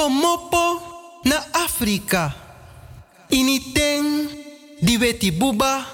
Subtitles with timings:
[0.00, 0.80] mopo
[1.24, 2.32] na Afrika.
[3.28, 4.28] Initeng
[4.80, 5.84] di weti buba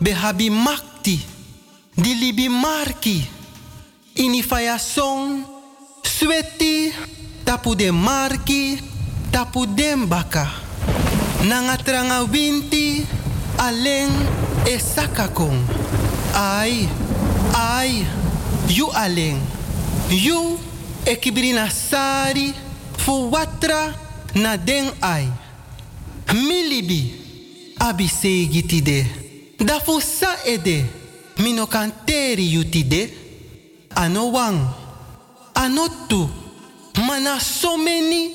[0.00, 1.18] behabi makti.
[1.98, 3.18] Di libi marki.
[4.18, 4.42] Ini
[4.78, 5.44] song
[6.02, 6.90] sweti
[7.44, 8.78] tapu de marki
[9.30, 10.46] tapu den baka.
[11.46, 13.06] Nanga tranga winti
[13.58, 14.10] aleng
[14.66, 15.62] e sakakong.
[16.34, 16.88] Ai,
[17.54, 18.06] ai,
[18.68, 19.38] you aleng.
[20.10, 20.58] You
[21.06, 22.67] ekibrina sari
[22.98, 23.94] fu watra
[24.34, 25.26] na den ai.
[26.34, 27.14] Milibi
[27.78, 29.06] abi segi tide.
[29.58, 30.84] Da fu sa ede
[31.38, 33.10] mino kanteri yutide.
[33.94, 34.58] Ano wang.
[35.54, 36.28] Ano tu.
[37.06, 38.34] Mana so many.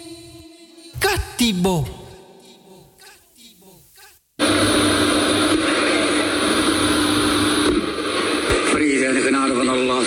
[0.99, 1.85] Katibo.
[8.71, 10.03] Vrede en de genade van Allah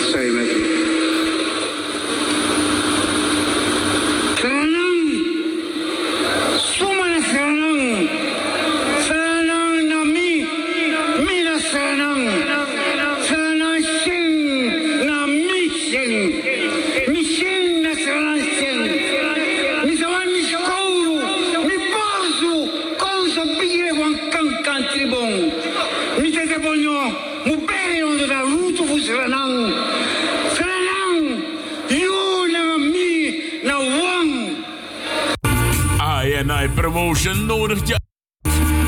[36.73, 37.99] Promotion nodigt je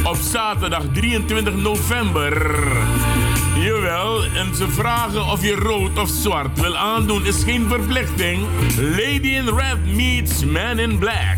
[0.03, 2.57] op zaterdag 23 november.
[3.55, 8.47] Jawel, en ze vragen of je rood of zwart wil aandoen is geen verplichting.
[8.77, 11.37] Lady in Red meets Man in Black.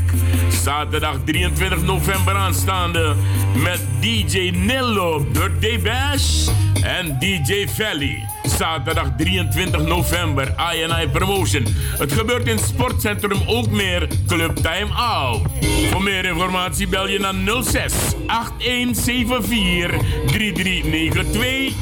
[0.64, 3.16] Zaterdag 23 november aanstaande
[3.56, 6.48] met DJ Nillo Birthday Bash
[6.84, 8.31] en DJ Valley.
[8.44, 11.66] Zaterdag 23 november, INI Promotion.
[11.98, 15.42] Het gebeurt in Sportcentrum ook meer Club Time Out.
[15.90, 17.94] Voor meer informatie bel je naar 06
[18.28, 21.74] 8174 3392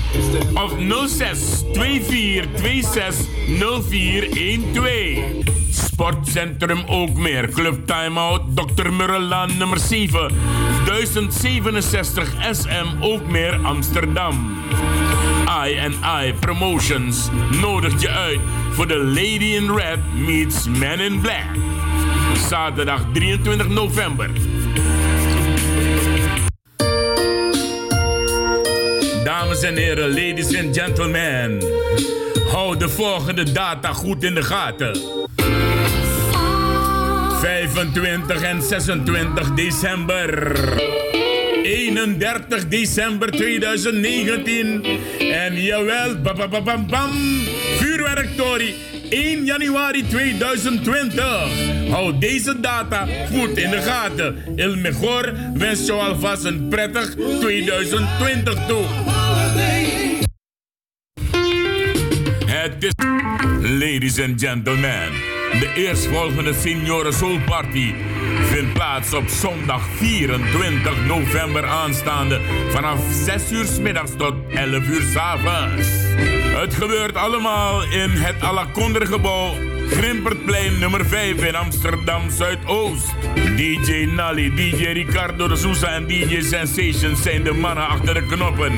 [0.54, 0.74] of
[1.08, 3.28] 06 2426
[3.90, 5.58] 0412.
[5.72, 7.50] Sportcentrum ook meer.
[7.50, 8.90] Club Time Out, Dr.
[8.90, 10.32] Murrelaan nummer 7,
[10.86, 14.58] 1067 SM ook meer Amsterdam.
[15.50, 17.30] I and I Promotions
[17.62, 18.40] nodigt je uit
[18.72, 21.46] voor de Lady in Red meets Man in Black.
[22.50, 24.30] Zaterdag 23 november.
[29.24, 31.64] Dames en heren, ladies and gentlemen.
[32.52, 34.98] Hou de volgende data goed in de gaten.
[37.40, 41.09] 25 en 26 december.
[41.70, 44.84] 31 december 2019.
[45.20, 47.12] En jawel, bam, bam, bam, bam.
[47.78, 48.76] Vuurwerktory
[49.10, 51.90] 1 januari 2020.
[51.90, 54.36] Hou deze data goed in de gaten.
[54.56, 58.84] Il Mejor wens jou alvast een prettig 2020 toe.
[62.46, 62.94] Het is,
[63.62, 65.12] ladies and gentlemen,
[65.60, 67.94] de eerstvolgende Senioren Soul Party
[68.60, 75.02] vindt plaats op zondag 24 november aanstaande vanaf 6 uur 's middags tot 11 uur
[75.02, 75.88] 's avonds.
[76.60, 79.54] Het gebeurt allemaal in het Alakonder gebouw
[79.88, 83.16] Grimpertplein nummer 5 in Amsterdam Zuidoost.
[83.56, 88.74] DJ Nally, DJ Ricardo de Sousa en DJ Sensation zijn de mannen achter de knoppen.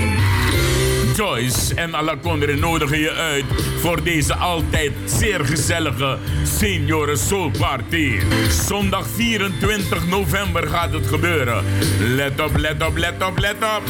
[1.15, 3.45] Joyce en Alakondre nodigen je uit
[3.79, 6.17] voor deze altijd zeer gezellige
[6.57, 8.19] Senioren Soul Party.
[8.67, 11.63] Zondag 24 november gaat het gebeuren.
[11.99, 13.81] Let op, let op, let op, let op.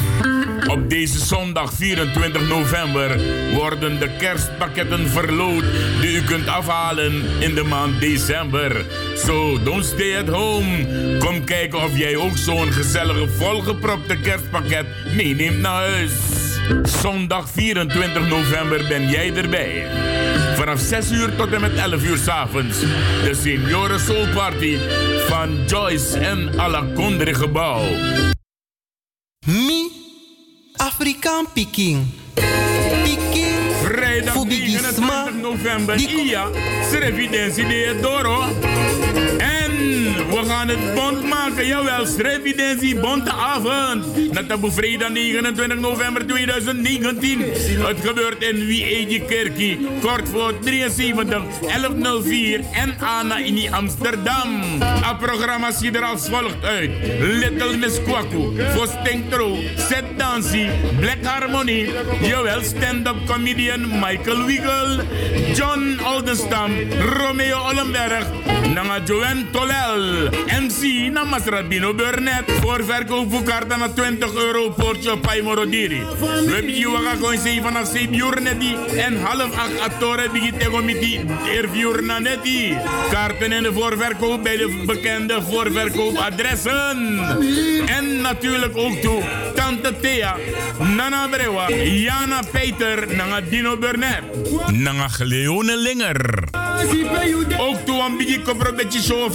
[0.66, 3.20] Op deze zondag 24 november
[3.54, 5.64] worden de kerstpakketten verloot
[6.00, 8.84] die u kunt afhalen in de maand december.
[9.14, 10.86] So, don't stay at home.
[11.18, 16.41] Kom kijken of jij ook zo'n gezellige volgepropte kerstpakket meeneemt naar huis.
[16.82, 19.86] Zondag 24 november ben jij erbij.
[20.56, 22.80] Vanaf 6 uur tot en met 11 uur s'avonds.
[23.24, 24.78] De Senioren Soul Party
[25.28, 27.82] van Joyce en Alakondre Gebouw.
[29.46, 29.90] Mi
[30.76, 32.06] Afrikaan Peking.
[33.02, 33.54] Peking.
[33.82, 35.28] Vrijdag Voor Biggie 29 Sma.
[35.30, 36.00] november.
[36.24, 36.48] Ja,
[36.90, 38.44] Srevidentie de Doro.
[40.32, 41.66] We gaan het bond maken.
[41.66, 44.04] Jawel, Srevidentie bonte avond.
[44.34, 47.40] Dat op vrijdag 29 november 2019.
[47.40, 49.88] Het gebeurt in Wie Kerkie.
[50.00, 54.62] Kort voor 73 1104 en Anna in Amsterdam.
[54.80, 56.90] Het programma ziet er als volgt uit.
[57.20, 58.62] Little Miss Kwaku.
[58.74, 59.56] Voor Stinktro.
[59.76, 60.66] Set Dancy.
[61.00, 61.90] Black Harmony.
[62.20, 65.00] Jawel, stand-up comedian Michael Wiegel.
[65.54, 66.70] John Oldenstam.
[67.00, 68.26] Romeo Ollenberg.
[68.74, 70.21] Nanga Joanne Tolel.
[70.30, 72.50] MC Namas Rabino Burnett.
[72.60, 76.02] Voor verkoop voor kaarten naar 20 euro portje Paimorodiri.
[76.20, 78.30] We hebben je waga gewoon 7 vanaf 7 uur.
[78.96, 81.20] En half 8 atore begint tegen met die
[82.02, 82.20] na.
[83.10, 87.18] Kaarten in de voorverkoop bij de bekende voorverkoopadressen.
[87.86, 89.22] En natuurlijk ook toe
[89.54, 90.36] Tante Thea,
[90.96, 94.22] Nana Brewa, Jana Peter, Nanga Dino Burnett.
[94.72, 96.44] Nanga Gleone Linger.
[97.58, 99.32] Ook toe een beetje kopro beetje show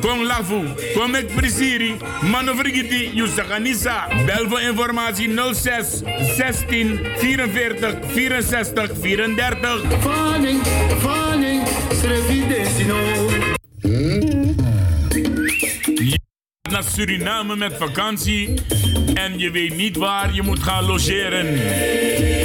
[0.00, 0.60] Kom lafu,
[0.94, 1.96] kom ik presiri.
[2.30, 4.08] Manovrigiti, Yusakanisa.
[4.26, 6.00] Bel voor informatie 06
[6.36, 9.82] 16 44 64 34.
[10.00, 10.60] Fanning,
[11.00, 11.62] fanning,
[12.00, 13.30] srevidesino.
[16.72, 18.54] naar Suriname met vakantie
[19.14, 21.46] en je weet niet waar je moet gaan logeren.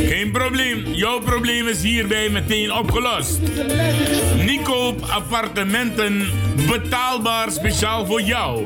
[0.07, 3.39] Geen probleem, jouw probleem is hierbij meteen opgelost.
[4.45, 6.29] Nico appartementen
[6.69, 8.65] betaalbaar speciaal voor jou.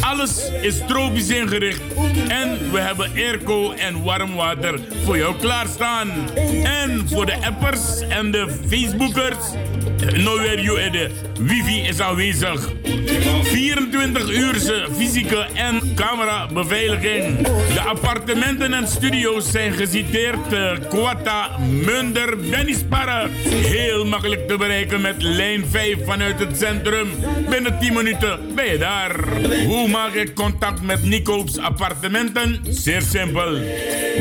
[0.00, 1.80] Alles is tropisch ingericht
[2.28, 6.10] en we hebben airco en warm water voor jou klaarstaan.
[6.64, 9.36] En voor de appers en de Facebookers,
[10.00, 11.10] nowhere you de
[11.40, 12.70] wifi is aanwezig.
[13.42, 14.54] 24 uur
[14.96, 17.36] fysieke en camerabeveiliging.
[17.74, 23.28] De appartementen en studio's zijn geciteerd uh, Quata, Munder, Bennisparre.
[23.48, 27.08] Heel makkelijk te bereiken met lijn 5 vanuit het centrum.
[27.50, 29.16] Binnen 10 minuten ben je daar.
[29.66, 32.60] Hoe maak ik contact met Nicoop's appartementen?
[32.68, 33.52] Zeer simpel.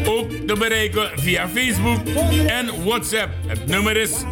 [0.06, 2.06] Ook te bereiken via Facebook
[2.46, 3.30] en WhatsApp.
[3.46, 4.24] Het nummer is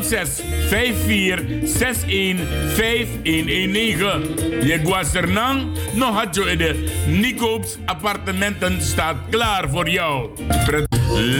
[0.00, 4.66] 06 54 61 5119.
[4.66, 5.62] Je guasernang
[5.94, 10.30] no had je de Nicoop's appartementen staat klaar voor jou.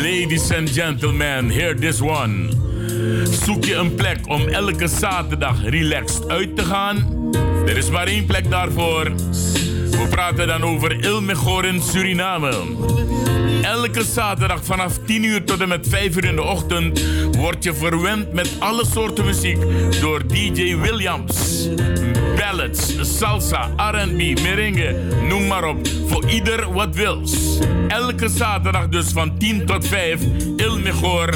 [0.03, 2.68] Ladies and gentlemen, hear this one.
[3.45, 7.07] Zoek je een plek om elke zaterdag relaxed uit te gaan?
[7.67, 9.05] Er is maar één plek daarvoor.
[9.91, 12.53] We praten dan over Ilmegor in Suriname.
[13.63, 17.05] Elke zaterdag vanaf 10 uur tot en met 5 uur in de ochtend
[17.37, 19.59] word je verwend met alle soorten muziek
[20.01, 21.69] door DJ Williams.
[22.37, 24.97] Ballads, salsa, R&B, merengue,
[25.29, 25.89] noem maar op.
[26.07, 27.59] Voor ieder wat wils.
[27.89, 30.21] Elke zaterdag dus van 10 tot 5
[30.57, 31.29] Ilmegor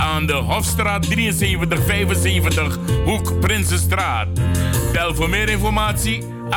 [0.00, 4.28] aan de Hofstraat 7375, Hoek Prinsenstraat.
[4.92, 6.56] Bel voor meer informatie 864-8475.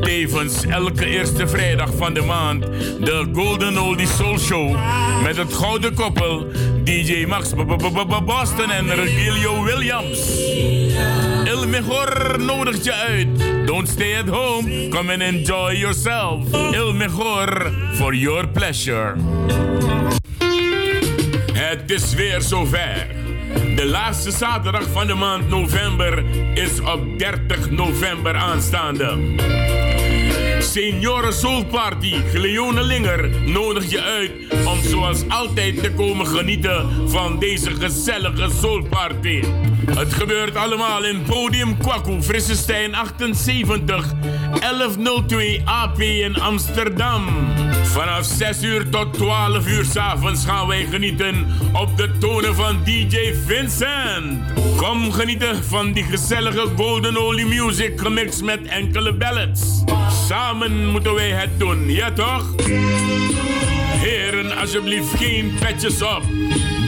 [0.00, 2.62] Tevens elke eerste vrijdag van de maand
[3.00, 4.76] de Golden Oldie Soul Show
[5.22, 6.46] met het gouden koppel
[6.84, 7.52] DJ Max
[8.24, 10.40] Boston en Regilio Williams.
[11.72, 13.28] Mejor nodigt je uit.
[13.66, 14.88] Don't stay at home.
[14.88, 16.52] Come and enjoy yourself.
[16.52, 19.14] El Mejor for your pleasure.
[21.52, 23.06] Het is weer zover.
[23.76, 26.24] De laatste zaterdag van de maand november
[26.54, 29.18] is op 30 november aanstaande.
[30.58, 34.30] Senioren Soul Party Gleone Linger nodig je uit
[34.66, 39.42] om zoals altijd te komen genieten van deze gezellige Soul Party.
[39.90, 44.12] Het gebeurt allemaal in Podium Kwaku, Frissestein 78,
[44.60, 47.24] 1102 AP in Amsterdam.
[47.82, 53.34] Vanaf 6 uur tot 12 uur s'avonds gaan wij genieten op de tonen van DJ
[53.46, 54.42] Vincent.
[54.76, 59.82] Kom genieten van die gezellige Golden Holy Music gemixt met enkele ballads.
[60.28, 62.54] Samen moeten wij het doen, ja toch?
[64.02, 66.22] Heren, alsjeblieft geen petjes op.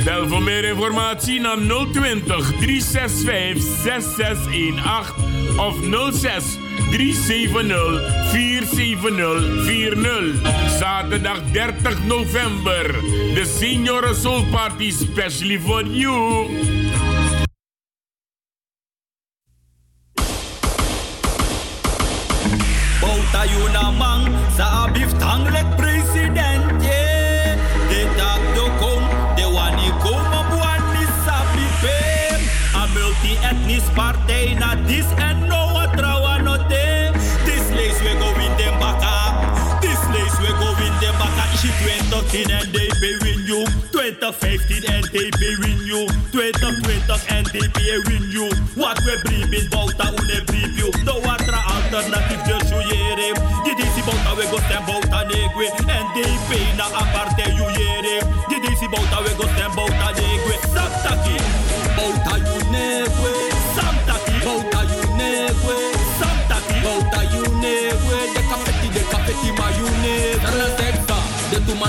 [0.04, 1.56] Bel voor meer informatie naar
[1.92, 5.74] 020 365 6618 of
[6.12, 6.44] 06
[6.90, 10.78] 370 47040.
[10.78, 12.92] Zaterdag 30 november.
[13.34, 16.83] De Senioren Soul Party specially for you.
[42.34, 43.14] 2010 en they pay
[43.46, 43.64] you.
[43.92, 45.54] 2015 en they pay
[45.86, 46.06] you.
[46.32, 48.02] 2020 en they pay
[48.34, 48.50] you.
[48.74, 50.90] Wat we brief in bouta une brief you.
[51.04, 53.34] No atra alternatief de juyere.
[53.64, 55.70] Dit is die bouta we go stem bouta negwe.
[55.86, 58.22] En they pay na uh, aparte juyere.
[58.48, 60.54] Dit is die bouta we go stem bouta negwe.
[60.70, 61.36] Stop taki.
[61.96, 63.33] Bouta you negwe.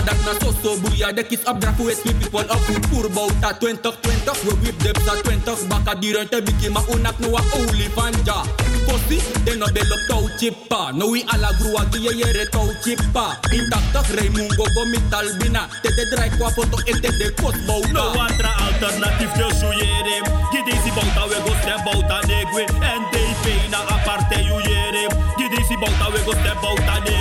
[0.05, 1.11] Dat na so so boeia.
[1.11, 4.41] De kies op draf, we people op hoe poer bouta 2020.
[4.45, 8.43] We whip de psa 20, baka die ruimte biki, maar unak no a olifant ja.
[8.87, 10.91] Fossi, de no bel op touw chippa.
[10.91, 13.39] No we ala grua die je jere touw chippa.
[13.51, 15.67] In 80 Raimungo go mital bina.
[15.81, 17.91] Te de draai kwa foto en te de kot bouta.
[17.91, 20.17] No andere alternatief de soejere.
[20.51, 22.63] Gidisi bouta we go stem bouta negwe.
[22.99, 25.03] NDP na aparte jujere.
[25.37, 27.14] Gidisi bouta we go stem bouta negwe.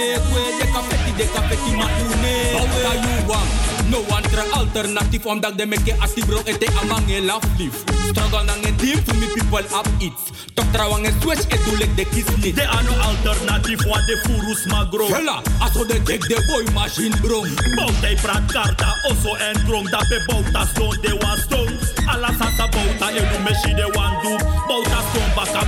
[0.00, 0.42] Simons negwe.
[0.58, 2.52] De kafeti de kafeti ma you negwe.
[2.52, 3.48] Bouta you wang.
[3.90, 7.74] No andere alternatief omdat de meke ati bro ete amang e laf lief.
[8.10, 10.22] Struggle nang e team for me people up iets.
[10.54, 12.54] Tok trawang e switch e dulek de kiss niet.
[12.54, 15.06] De ano alternatief wat de furus magro.
[15.06, 17.44] Hela, aso de dek de boy machine bro.
[17.74, 19.90] Bouta praat karta, oso en drong.
[19.90, 21.89] Dat be bouta stone, de wan stone.
[22.12, 24.36] Alla sasa bouta e meshi de wan do.
[24.66, 25.00] Bouta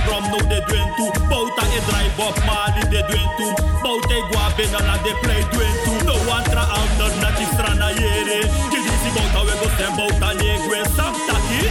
[0.05, 1.05] brom no de duen tu.
[1.29, 3.47] Bouta e drive up mali de duen tu.
[3.81, 5.91] Bouta e gua benala de play duen tu.
[6.05, 8.39] No andere alternatief strana yere.
[8.71, 10.79] Kidisi bouta we go stem bouta negwe.
[10.95, 11.61] Saptaki.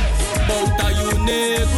[0.49, 1.72] Bouta you negwe.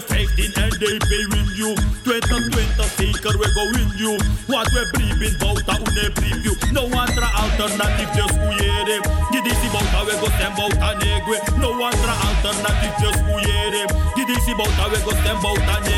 [0.00, 1.74] 2015 NDP win you.
[2.04, 4.12] 2020 zeker we go win you.
[4.46, 6.54] Wat we brief in bouta une brief you.
[6.72, 9.00] No andere alternatief dus oeiere.
[9.32, 11.40] Gidisi bouta we go stem bouta negwe.
[11.58, 13.84] No andere alternatief dus oeiere.
[14.14, 15.95] Gidisi bouta we go stem bouta negwe.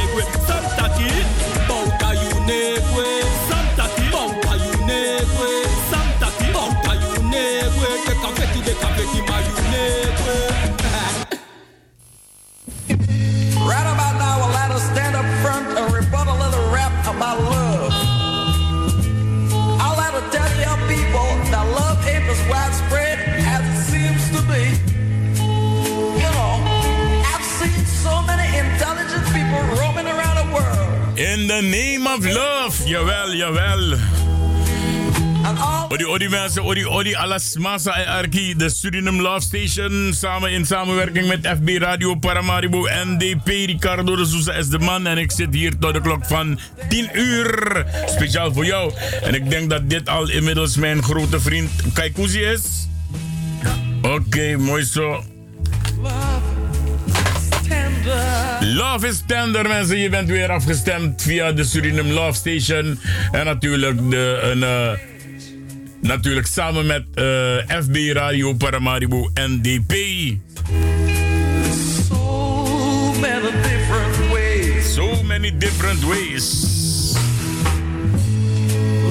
[31.62, 32.88] Name of love.
[32.88, 33.96] Jawel, jawel.
[35.88, 38.54] Odi, odi mensen, odi, odi, alas massa en arki.
[38.56, 40.12] De Suriname Love Station.
[40.14, 43.46] Samen in samenwerking met FB Radio Paramaribo NDP.
[43.46, 45.06] Ricardo de Souza is de man.
[45.06, 47.86] En ik zit hier tot de klok van 10 uur.
[48.06, 48.92] Speciaal voor jou.
[49.22, 52.88] En ik denk dat dit al inmiddels mijn grote vriend Kaikousi is.
[54.02, 55.22] Oké, mooi zo.
[58.76, 59.98] Love is tender, mensen.
[59.98, 62.98] Je bent weer afgestemd via de Suriname Love Station.
[63.32, 64.90] En natuurlijk, de, een, eh,
[66.00, 67.24] natuurlijk samen met eh,
[67.82, 69.92] FB Radio Paramaribo NDP.
[72.08, 74.94] so many different ways.
[74.94, 76.66] So many different ways.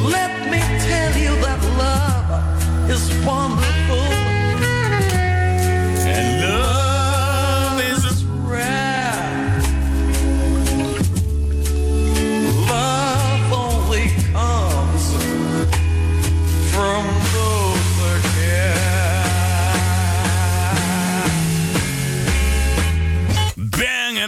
[0.04, 3.87] Let me tell you that love is wonderful.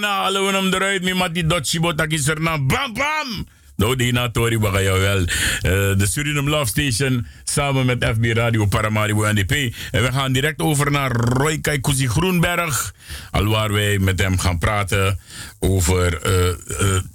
[0.09, 1.03] Dan halen we hem eruit.
[1.03, 3.45] Mi mati dotchi botak is er na bam bam.
[3.79, 5.19] Nou, die na Tori baga jou wel.
[5.19, 9.51] Eh, de Suriname Love Station samen met FB Radio Paramaribo NDP.
[9.91, 12.93] En we gaan direct over naar Roy Kaikousi Groenberg.
[13.31, 15.19] Alwaar wij met hem gaan praten
[15.59, 16.55] over eh, eh,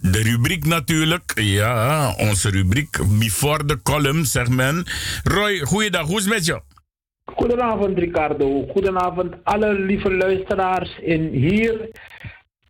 [0.01, 1.33] de rubriek natuurlijk.
[1.35, 4.87] Ja, onze rubriek Before the Column, zegt men.
[5.25, 6.07] Roy, goeiedag.
[6.07, 6.61] Hoe is het met je?
[7.25, 8.67] Goedenavond Ricardo.
[8.73, 11.91] Goedenavond alle lieve luisteraars in hier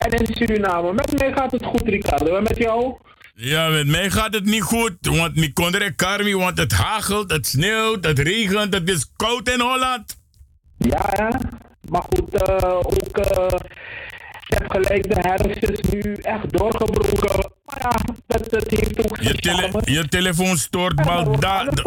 [0.05, 0.93] en in Suriname.
[0.93, 2.37] Met mij gaat het goed Ricardo.
[2.37, 2.95] En met jou?
[3.35, 4.93] Ja, met mij gaat het niet goed.
[5.01, 9.49] Want ik kon er karmi, want het hagelt, het sneeuwt, het regent, het is koud
[9.49, 10.17] in Holland.
[10.79, 11.29] Ja, hè?
[11.91, 13.59] maar goed, eh, ook uh,
[14.47, 17.51] je hebt gelijk, de herfst is nu echt doorgebroken.
[17.65, 21.83] Maar ja, dat, dat heeft ook Je, tele je telefoon stoort baldadig.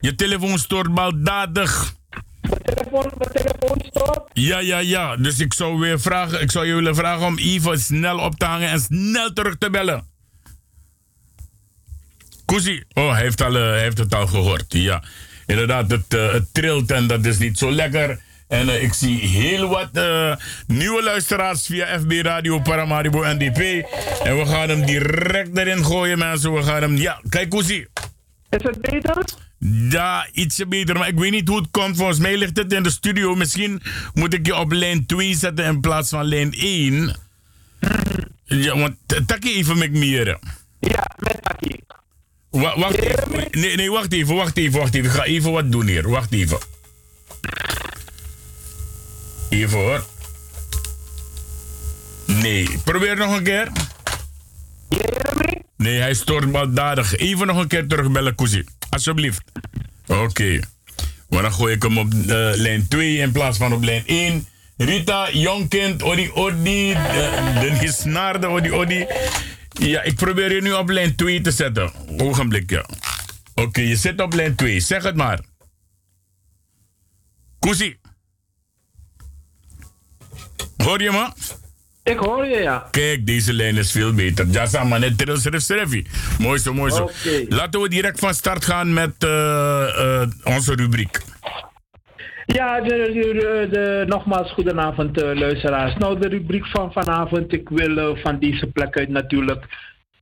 [0.00, 1.94] Je telefoon stoort baldadig.
[2.94, 4.30] Telefoon, mijn telefoon stoort.
[4.32, 5.16] Ja, ja, ja.
[5.16, 8.44] Dus ik zou weer vragen, ik zou je willen vragen om even snel op te
[8.44, 10.06] hangen en snel terug te bellen.
[12.44, 12.84] Koesie.
[12.92, 14.64] Oh, hij heeft, al, eh, heeft het al gehoord.
[14.68, 15.02] Ja,
[15.46, 18.20] inderdaad, het, eh, het trilt en dat is niet zo lekker.
[18.48, 19.90] En eh, ik zie heel wat
[20.66, 23.58] nieuwe luisteraars via FB Radio Paramaribo NDP.
[24.24, 26.54] En we gaan hem direct erin gooien, mensen.
[26.54, 26.96] We gaan hem...
[26.96, 27.86] Ja, kijk, Koesie.
[28.54, 29.24] Is het beter?
[29.90, 31.96] Ja, ietsje beter, maar ik weet niet hoe het komt.
[31.96, 33.34] Volgens mij ligt het in de studio.
[33.34, 33.82] Misschien
[34.12, 37.16] moet ik je op lijn 2 zetten in plaats van lijn 1.
[38.44, 38.96] Ja, want
[39.26, 40.38] Taki even met meer.
[40.80, 41.80] Ja, met Taki.
[42.50, 43.48] Wa wacht even.
[43.50, 45.10] Nee, nee, wacht even, wacht even, wacht even.
[45.10, 46.08] Ik ga even wat doen hier.
[46.08, 46.58] Wacht even.
[49.48, 50.04] Even hoor.
[52.26, 53.72] Nee, probeer nog een keer.
[55.76, 57.16] Nee, hij stoort baldadig.
[57.16, 58.64] Even nog een keer terugbellen, Koesie.
[58.90, 59.42] Alsjeblieft.
[60.06, 60.20] Oké.
[60.20, 60.62] Okay.
[61.28, 64.46] Maar dan gooi ik hem op uh, lijn 2 in plaats van op lijn 1.
[64.76, 66.92] Rita, jongkind, odi odi.
[66.92, 69.06] De Snaarde, odi odi.
[69.70, 71.92] Ja, ik probeer je nu op lijn 2 te zetten.
[72.16, 72.80] Ogenblik, ja.
[73.54, 74.80] Oké, okay, je zit op lijn 2.
[74.80, 75.40] Zeg het maar.
[77.58, 77.98] Koesie.
[80.76, 81.32] Hoor je me?
[82.04, 82.88] Ik hoor je, ja.
[82.90, 84.46] Kijk, deze lijn is veel beter.
[84.50, 86.02] Ja, samen maar net Serif
[86.38, 87.02] Mooi zo, mooi zo.
[87.02, 87.46] Okay.
[87.48, 91.20] Laten we direct van start gaan met uh, uh, onze rubriek.
[92.46, 95.96] Ja, de, de, de, nogmaals goedenavond uh, luisteraars.
[95.96, 97.52] Nou, de rubriek van vanavond.
[97.52, 99.64] Ik wil van deze plek uit natuurlijk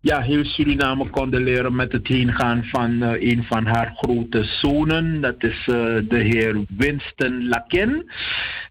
[0.03, 5.21] ja, heel Suriname condoleren met het heengaan van uh, een van haar grote zonen.
[5.21, 5.77] Dat is uh,
[6.09, 8.11] de heer Winston Lakin.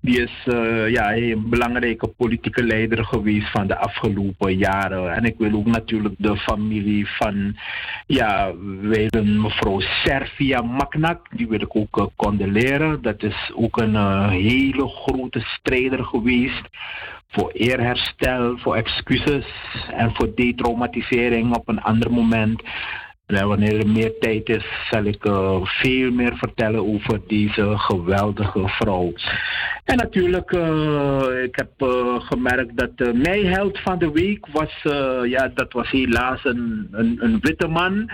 [0.02, 5.14] Die is uh, ja, een belangrijke politieke leider geweest van de afgelopen jaren.
[5.14, 7.58] En ik wil ook natuurlijk de familie van
[8.08, 8.52] ja,
[9.24, 13.02] mevrouw Servia Maknak, die wil ik ook condoleren.
[13.02, 16.70] Dat is ook een hele grote strijder geweest
[17.32, 19.46] voor eerherstel, voor excuses
[19.92, 22.62] en voor detraumatisering op een ander moment.
[23.26, 28.68] En wanneer er meer tijd is, zal ik uh, veel meer vertellen over deze geweldige
[28.68, 29.14] vrouw.
[29.84, 34.80] En natuurlijk, uh, ik heb uh, gemerkt dat de mijheld van de week was,
[35.24, 38.12] ja, dat was helaas een, een, een, witte man.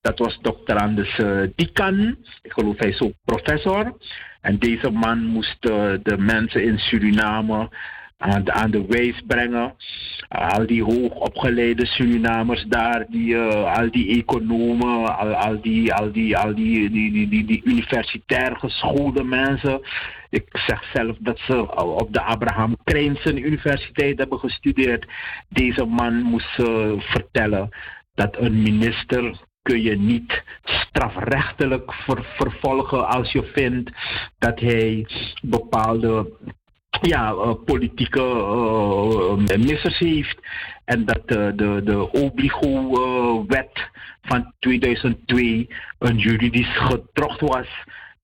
[0.00, 1.20] Dat was dokter Anders
[1.54, 2.16] Dikan.
[2.42, 3.96] Ik geloof hij is ook professor.
[4.40, 5.62] En deze man moest
[6.02, 7.68] de mensen in Suriname
[8.16, 9.74] aan aan de wijs brengen.
[10.28, 16.36] al die hoogopgeleide Surinamers daar, die, uh, al die economen, al, al, die, al, die,
[16.36, 19.80] al die, die, die, die, universitair geschoolde mensen.
[20.30, 25.06] Ik zeg zelf dat ze op de Abraham Krijnsen Universiteit hebben gestudeerd.
[25.48, 27.68] Deze man moest uh, vertellen
[28.14, 33.90] dat een minister kun je niet strafrechtelijk ver, vervolgen als je vindt
[34.38, 35.06] dat hij
[35.42, 36.32] bepaalde
[37.00, 40.38] ja, uh, politieke uh, heeft.
[40.84, 43.90] En dat de, de Obligo-wet
[44.22, 47.68] van 2002 een juridisch gedrocht was.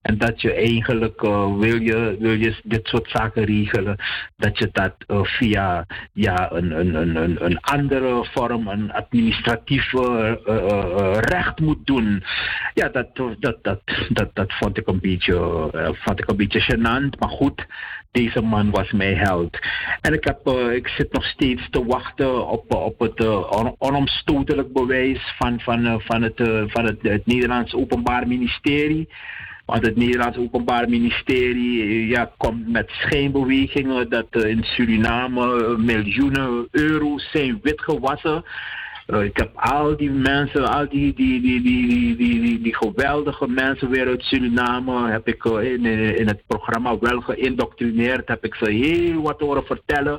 [0.03, 3.97] En dat je eigenlijk, wil, je, wil je dit soort zaken regelen,
[4.37, 9.93] dat je dat via ja, een, een, een, een andere vorm, een administratief
[11.15, 12.25] recht moet doen.
[12.75, 15.69] Ja, dat, dat, dat, dat, dat vond, ik een beetje,
[16.03, 17.19] vond ik een beetje gênant.
[17.19, 17.67] Maar goed,
[18.11, 19.59] deze man was mijn held.
[20.01, 24.73] En ik, heb, uh, ik zit nog steeds te wachten op, op het uh, onomstotelijk
[24.73, 29.09] bewijs van, van, van, het, van het, het Nederlands Openbaar Ministerie.
[29.67, 37.59] Want het Nederlands Openbaar Ministerie ja, komt met schijnbewegingen dat in Suriname miljoenen euro's zijn
[37.63, 38.45] witgewassen.
[39.11, 43.49] Uh, ik heb al die mensen, al die, die, die, die, die, die, die, geweldige
[43.49, 45.85] mensen weer uit Suriname, heb ik uh, in,
[46.17, 50.19] in het programma wel geïndoctrineerd, heb ik ze heel wat horen vertellen.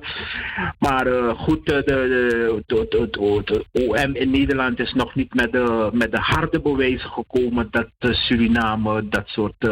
[0.79, 3.07] Maar uh, goed, de, de, de,
[3.45, 7.87] de, OM in Nederland is nog niet met de, met de harde bewijzen gekomen dat
[7.99, 9.69] Suriname dat soort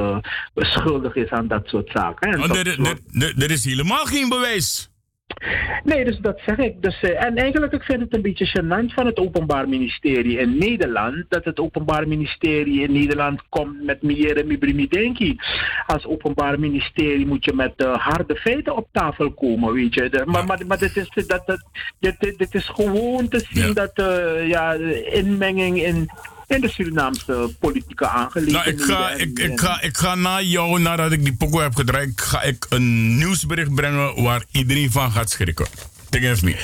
[0.56, 2.32] schuldig is aan dat soort zaken.
[2.32, 2.58] En oh,
[3.38, 4.89] er is helemaal geen bewijs.
[5.84, 6.82] Nee, dus dat zeg ik.
[6.82, 10.58] Dus, uh, en eigenlijk ik vind het een beetje gênant van het Openbaar Ministerie in
[10.58, 11.26] Nederland.
[11.30, 15.36] Dat het Openbaar Ministerie in Nederland komt met meer Mibrimidenki.
[15.88, 20.10] Als Openbaar Ministerie moet je met uh, harde feiten op tafel komen, weet je.
[20.10, 21.64] De, maar, maar, maar dit, is, dat, dat,
[22.00, 23.74] dit, dit is gewoon te zien ja.
[23.74, 24.74] dat uh, ja,
[25.12, 26.10] inmenging in
[26.50, 28.88] in de Surinaamse politieke aangelegenheden.
[28.88, 31.76] Nou, ik, ga, ik, ik, ga, ik ga na jou, nadat ik die pokoe heb
[31.76, 35.68] gedraaid, ga ik een nieuwsbericht brengen waar iedereen van gaat schrikken.
[36.10, 36.56] Tegen me.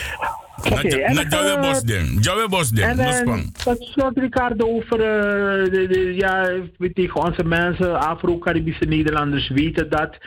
[0.63, 2.25] Okay, en Jawe Bos ding.
[2.25, 2.99] Jawe Bos ding.
[2.99, 6.49] En slot Ricardo over uh, de, de, ja,
[6.93, 10.17] tegen onze mensen, Afro-Caribische Nederlanders weten dat.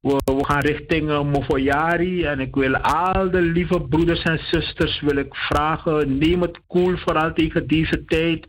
[0.00, 5.00] We, we gaan richting uh, Mofoyari en ik wil al de lieve broeders en zusters
[5.00, 8.46] wil ik vragen, neem het cool vooral tegen deze tijd.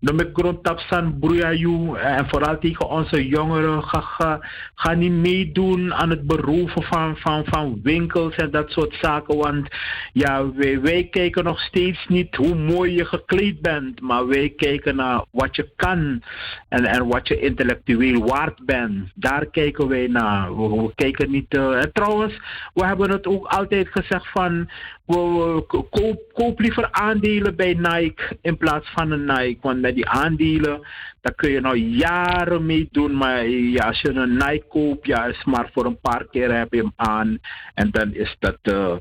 [0.00, 3.82] De mikrotapsan broeiajoe en vooral tegen onze jongeren.
[3.82, 4.40] Ga,
[4.74, 9.36] ga, niet meedoen aan het beroven van, van, van winkels en dat soort zaken.
[9.36, 9.68] Want
[10.12, 14.00] ja, wij, wij kijken nog steeds niet hoe mooi je gekleed bent.
[14.00, 16.22] Maar wij kijken naar wat je kan
[16.68, 19.10] en, en wat je intellectueel waard bent.
[19.14, 20.56] Daar kijken wij naar.
[20.56, 21.54] We, kijken niet...
[21.54, 22.40] En trouwens,
[22.74, 24.70] we hebben het ook altijd gezegd van
[25.66, 29.58] koop, koop liever aandelen bij Nike in plaats van een Nike.
[29.60, 30.80] Want met die aandelen,
[31.20, 33.16] daar kun je nou jaren mee doen.
[33.16, 36.72] Maar ja, als je een Nike koopt, ja, is maar voor een paar keer heb
[36.72, 37.38] je hem aan.
[37.74, 38.96] En dan is dat, uh,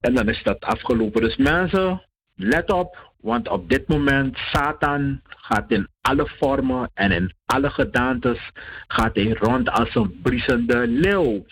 [0.00, 1.22] en dan is dat afgelopen.
[1.22, 2.02] Dus mensen,
[2.34, 3.14] let op.
[3.20, 8.50] Want op dit moment, Satan gaat in alle vormen en in alle gedaantes
[8.86, 11.44] gaat hij rond als een briesende leeuw.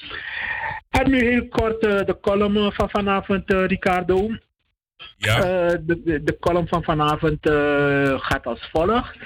[0.90, 4.30] En nu heel kort uh, de column van vanavond, uh, Ricardo.
[5.16, 5.36] Ja.
[5.36, 5.42] Uh,
[5.80, 7.38] de, de, de, column van vanavond
[8.22, 9.16] gaat als volgt.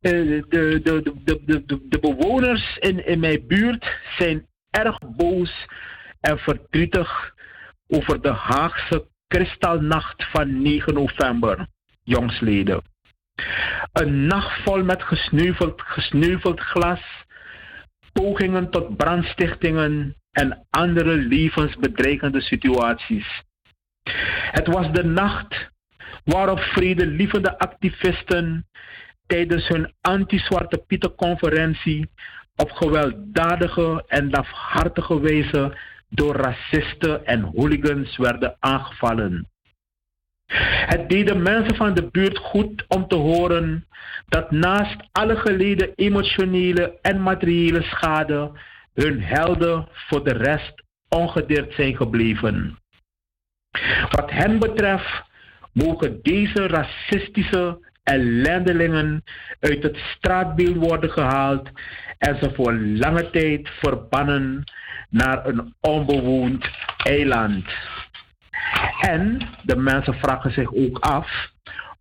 [0.00, 3.86] de, de, de, de, de, de bewoners in, in mijn buurt
[4.18, 5.66] zijn erg boos
[6.20, 7.34] en verdrietig
[7.88, 11.66] over de Haagse kristalnacht van 9 november,
[12.02, 12.82] jongsleden.
[13.92, 17.00] Een nacht vol met gesneuveld, gesneuveld glas,
[18.12, 23.42] pogingen tot brandstichtingen en andere levensbedreigende situaties.
[24.50, 25.70] Het was de nacht
[26.24, 28.66] waarop vredelievende activisten
[29.26, 32.10] tijdens hun anti-Zwarte Pieter conferentie
[32.56, 35.76] op gewelddadige en lafhartige wijze
[36.08, 39.48] door racisten en hooligans werden aangevallen.
[40.86, 43.86] Het deed de mensen van de buurt goed om te horen
[44.28, 48.52] dat naast alle geleden emotionele en materiële schade
[48.94, 52.78] hun helden voor de rest ongedeerd zijn gebleven.
[54.10, 55.22] Wat hen betreft
[55.72, 59.22] mogen deze racistische ellendelingen
[59.60, 61.70] uit het straatbeeld worden gehaald
[62.18, 64.64] en ze voor lange tijd verbannen
[65.10, 67.64] naar een onbewoond eiland.
[69.00, 71.50] En de mensen vragen zich ook af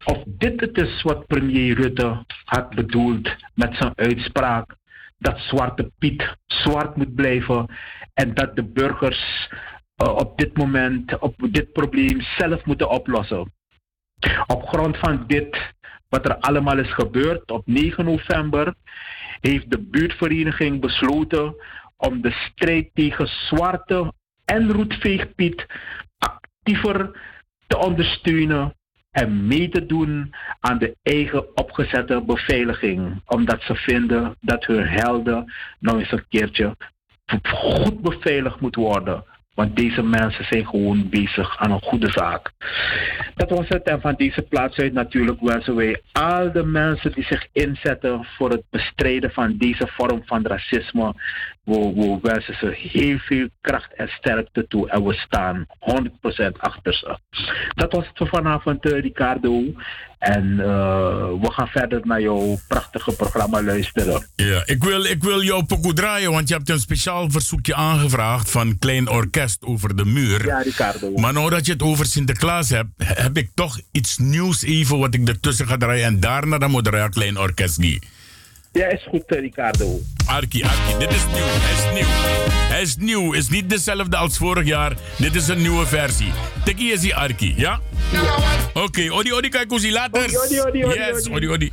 [0.05, 4.75] of dit het is wat premier Rutte had bedoeld met zijn uitspraak
[5.17, 7.65] dat Zwarte Piet zwart moet blijven
[8.13, 9.49] en dat de burgers
[9.97, 13.53] uh, op dit moment, op dit probleem zelf moeten oplossen.
[14.47, 15.73] Op grond van dit,
[16.09, 18.73] wat er allemaal is gebeurd op 9 november,
[19.39, 21.55] heeft de buurtvereniging besloten
[21.97, 24.13] om de strijd tegen zwarte
[24.45, 25.65] en roetveegpiet
[27.67, 28.73] te ondersteunen
[29.12, 33.21] en mee te doen aan de eigen opgezette beveiliging.
[33.25, 36.75] Omdat ze vinden dat hun helden nog eens een keertje
[37.43, 39.23] goed beveiligd moet worden.
[39.53, 42.51] Want deze mensen zijn gewoon bezig aan een goede zaak.
[43.36, 43.84] Dat was het.
[43.84, 48.49] En van deze plaats uit natuurlijk wensen wij al de mensen die zich inzetten voor
[48.49, 51.13] het bestrijden van deze vorm van racisme.
[51.67, 54.89] We, we wensen ze heel veel kracht en sterkte toe.
[54.89, 55.65] En we staan
[56.45, 57.19] 100% achter ze.
[57.75, 59.63] Dat was het voor vanavond, uh, Ricardo.
[60.19, 60.65] En uh,
[61.41, 64.25] we gaan verder naar jouw prachtige programma luisteren.
[64.36, 68.51] Ja, ik wil, ik wil jou pokoe draaien, want je hebt een speciaal verzoekje aangevraagd
[68.51, 70.45] van Klein Orkest over de muur.
[70.45, 71.12] Ja, Ricardo.
[71.12, 75.13] Maar nou dat je het over Sinterklaas hebt, heb ik toch iets nieuws even wat
[75.13, 76.06] ik ertussen ga draaien.
[76.06, 78.06] En daarna dan moet draaien Klein Orkest niet.
[78.71, 79.99] Ja, is goed, Ricardo.
[80.25, 81.45] Arki, Arki, dit is nieuw.
[81.45, 82.08] Hij is nieuw.
[82.69, 83.34] Hij is nieuw.
[83.34, 84.93] Is niet dezelfde als vorig jaar.
[85.17, 86.32] Dit is een nieuwe versie.
[86.63, 87.80] Tikkie is die Arki, ja?
[88.12, 88.21] ja.
[88.73, 90.23] Oké, okay, odi odi kijk hoe later.
[90.23, 90.99] Odi odi odi odi.
[90.99, 91.71] Yes, odi odi.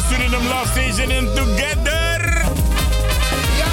[0.00, 2.20] Paramaribo and the Suriname Love Station in together.
[3.58, 3.66] Ja,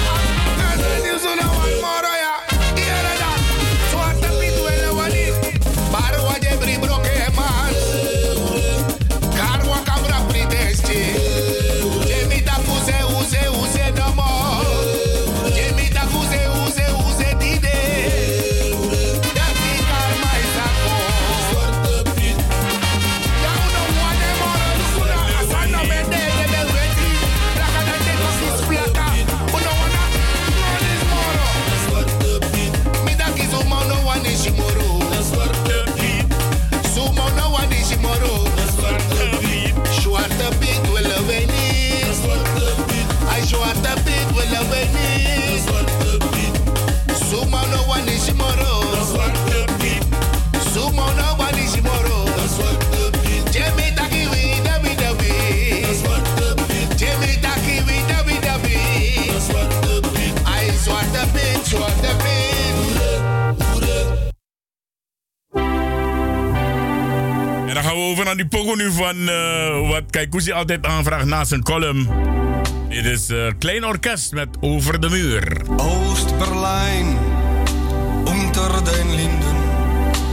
[68.98, 72.08] van uh, wat Kaikousi altijd aanvraagt na zijn column.
[72.88, 75.62] Dit is uh, Klein Orkest met Over de Muur.
[75.76, 77.18] Oost-Berlijn,
[78.26, 79.56] unter den Linden.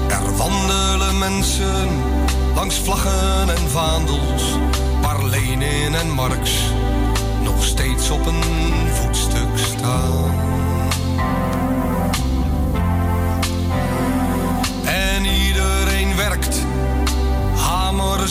[0.10, 1.88] Er wandelen mensen
[2.56, 4.44] langs vlaggen en vaandels.
[5.02, 6.52] Waar Lenin en Marx
[7.44, 8.44] nog steeds op een
[8.94, 10.65] voetstuk staan.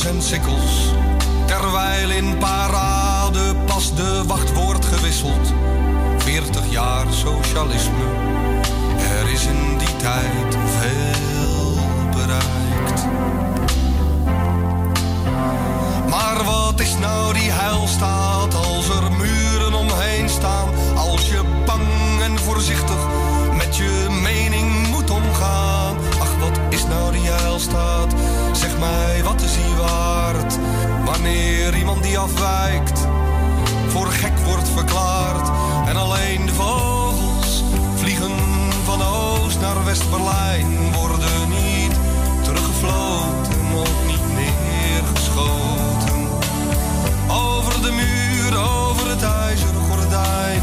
[0.03, 0.93] En sikkels.
[1.47, 5.53] Terwijl in parade pas de wacht wordt gewisseld.
[6.19, 8.05] 40 jaar socialisme,
[9.21, 11.75] er is in die tijd veel
[12.11, 13.07] bereikt.
[16.09, 20.69] Maar wat is nou die heilstaat als er muren omheen staan?
[20.97, 23.07] Als je bang en voorzichtig
[23.57, 25.97] met je mening moet omgaan.
[26.19, 28.15] Ach, wat is nou die heilstaat?
[29.23, 30.59] Wat is hij waard?
[31.05, 33.07] Wanneer iemand die afwijkt
[33.89, 35.51] voor gek wordt verklaard
[35.89, 37.65] en alleen de vogels
[37.97, 38.33] vliegen
[38.85, 41.99] van Oost naar West-Berlijn worden niet
[42.43, 46.29] teruggefloten, ook niet neergeschoten.
[47.29, 50.63] Over de muur, over het ijzeren gordijn,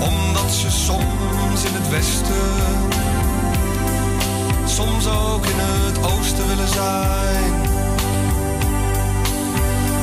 [0.00, 2.99] omdat ze soms in het westen,
[4.80, 7.52] soms ook in het oosten willen zijn.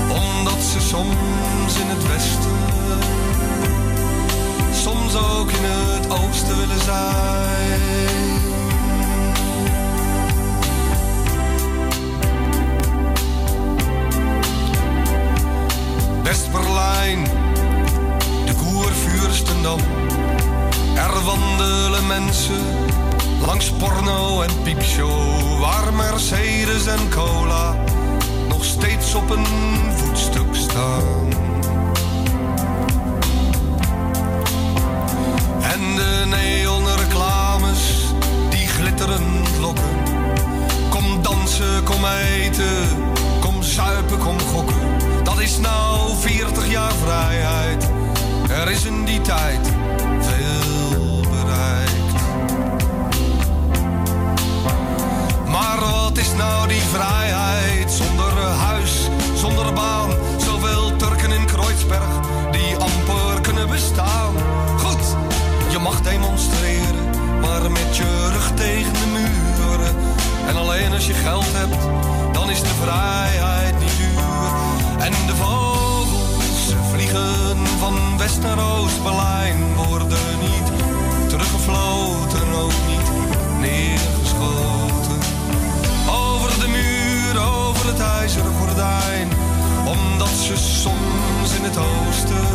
[0.09, 2.59] Omdat ze soms in het westen,
[4.73, 7.81] soms ook in het oosten willen zijn.
[16.23, 17.23] West-Berlijn,
[18.45, 19.79] de Koervuurstendam.
[20.95, 22.86] Er wandelen mensen
[23.45, 27.75] langs porno en piepshow, waar Mercedes en cola
[28.49, 29.45] nog steeds op een
[29.95, 31.27] voetstuk staan.
[35.61, 37.79] En de neonreclames
[38.49, 39.95] die glitterend lokken.
[40.89, 42.87] Kom dansen, kom eten,
[43.39, 44.97] kom zuipen, kom gokken.
[45.23, 47.89] Dat is nou 40 jaar vrijheid.
[48.49, 49.76] Er is in die tijd
[56.17, 60.09] is nou die vrijheid zonder huis, zonder baan?
[60.37, 62.19] Zoveel Turken in Kreuzberg
[62.51, 64.33] die amper kunnen bestaan.
[64.77, 65.15] Goed,
[65.71, 67.09] je mag demonstreren,
[67.41, 69.95] maar met je rug tegen de muren.
[70.47, 71.83] En alleen als je geld hebt,
[72.33, 74.23] dan is de vrijheid niet duur.
[74.99, 80.71] En de vogels vliegen van West naar Oost-Berlijn, worden niet
[81.29, 83.09] teruggefloten, ook niet
[83.59, 85.06] neergeschoten.
[87.87, 89.27] Het ijzeren gordijn,
[89.85, 92.47] omdat ze soms in het oosten,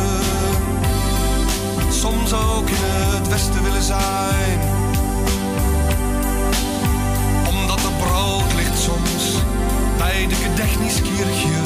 [1.91, 4.59] soms ook in het westen willen zijn.
[7.47, 9.41] Omdat er brood ligt soms
[9.97, 11.61] bij de Gedechniskirche,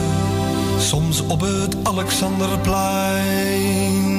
[0.79, 4.16] soms op het Alexanderplein.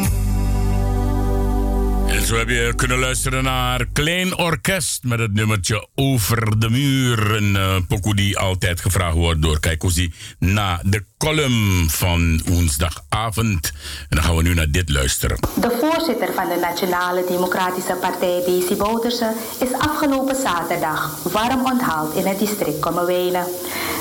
[2.29, 7.35] Zo heb je kunnen luisteren naar Klein Orkest met het nummertje Over de Muur.
[7.35, 13.73] Een uh, pokoe die altijd gevraagd wordt door Kaikozi na de column van woensdagavond.
[14.09, 15.39] En dan gaan we nu naar dit luisteren.
[15.61, 22.27] De voorzitter van de Nationale Democratische Partij, Daisy Bouterse, is afgelopen zaterdag warm onthaald in
[22.27, 23.47] het district Kommerwijnen.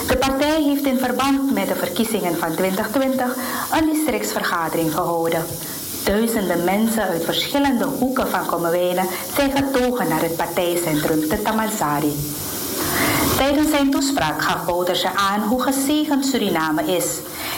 [0.07, 3.35] De partij heeft in verband met de verkiezingen van 2020
[3.71, 5.45] een districtsvergadering gehouden.
[6.07, 12.13] Duizenden mensen uit verschillende hoeken van Kommerwijnen zijn getogen naar het partijcentrum te Tamansari.
[13.37, 17.05] Tijdens zijn toespraak gaf Bouterse aan hoe gezegend Suriname is.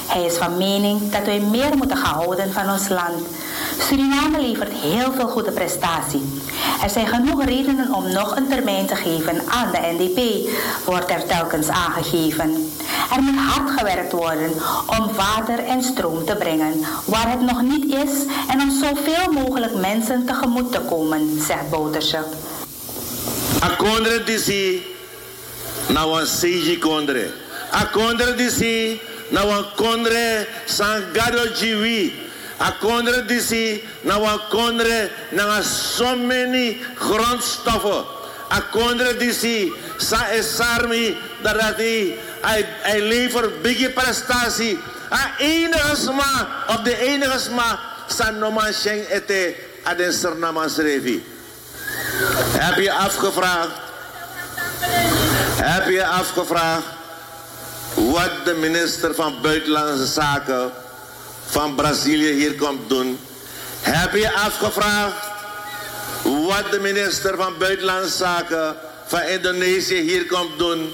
[0.08, 3.28] Hij is van mening dat wij meer moeten houden van ons land.
[3.88, 6.22] Suriname levert heel veel goede prestatie.
[6.84, 10.50] Er zijn genoeg redenen om nog een termijn te geven aan de NDP,
[10.86, 12.72] wordt er telkens aangegeven.
[13.16, 14.52] Er moet hard gewerkt worden
[15.00, 19.76] om water en stroom te brengen waar het nog niet is en om zoveel mogelijk
[19.76, 22.24] mensen tegemoet te komen, zegt Bouterse.
[23.60, 24.84] Akondre disi
[25.88, 27.32] na wan seji kondre.
[27.72, 32.29] Akondre disi na wan kondre sangado jiwi.
[32.60, 38.04] Akondre disi na wan kondre na so many grondstoffen.
[38.52, 42.18] Akondre disi sa esarmi dat hij
[42.82, 44.78] hij levert biggie prestatie.
[45.12, 50.14] A enige sma op de enige sma san noman sheng ete aden.
[52.60, 53.72] Heb je afgevraagd?
[55.62, 56.86] Heb je afgevraagd
[57.94, 60.72] wat de minister van Buitenlandse Zaken
[61.50, 63.20] van Brazilië hier komt doen?
[63.82, 65.28] Heb je afgevraagd
[66.24, 70.94] wat de minister van Buitenlandse Zaken van Indonesië hier komt doen?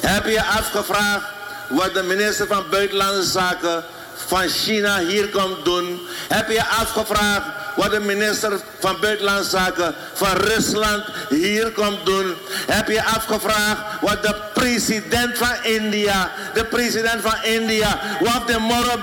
[0.00, 1.24] Heb je afgevraagd
[1.68, 3.84] wat de minister van Buitenlandse Zaken
[4.26, 6.00] van China hier komt doen?
[6.28, 7.46] Heb je afgevraagd
[7.80, 12.34] wat de minister van Buitenlandse Zaken van Rusland hier komt doen?
[12.66, 19.00] Heb je afgevraagd wat de president van India, de president van India, wat de morgen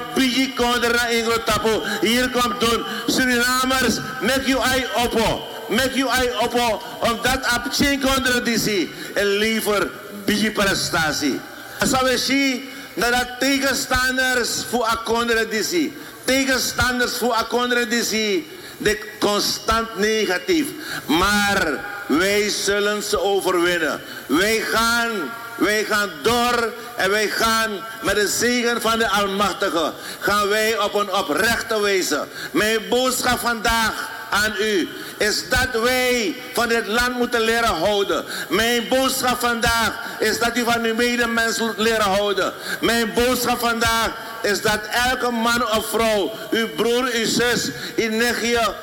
[0.56, 2.84] kondera Inglotapo hier komt doen?
[3.08, 5.40] Surinamers, make you eye open.
[5.70, 9.90] Make you eye open, omdat op geen contradictie en liever
[10.26, 11.40] bigi prestatie.
[11.80, 20.68] Sabe zien dat de tegenstanders voor een contradictie, tegenstanders voor een contradictie, de constant negatief.
[21.06, 24.02] Maar wij zullen ze overwinnen.
[24.26, 25.10] Wij gaan,
[25.58, 27.70] wij gaan door en wij gaan
[28.02, 32.26] met de zegen van de Almachtige, gaan wij op een oprechte wijze.
[32.52, 38.26] Mijn boodschap vandaag aan u is dat wij van dit land moeten leren houden.
[38.50, 42.54] Mijn boodschap vandaag is dat u van uw medemens leren houden.
[42.82, 44.12] Mijn boodschap vandaag
[44.42, 48.74] is dat elke man of vrouw, uw broer, uw zus, uw nichtje,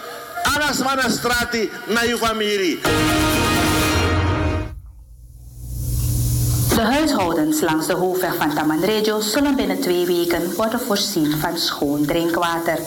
[0.43, 2.81] alles van de straat naar uw familie.
[6.75, 12.07] De huishoudens langs de hoofdweg van Tamanregio zullen binnen twee weken worden voorzien van schoon
[12.07, 12.79] drinkwater.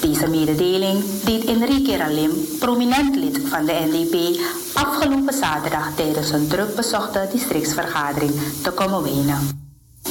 [0.00, 4.40] Deze mededeling deed Enrique Ralim, prominent lid van de NDP,
[4.74, 8.32] afgelopen zaterdag tijdens een druk bezochte districtsvergadering
[8.62, 9.38] te Komowena.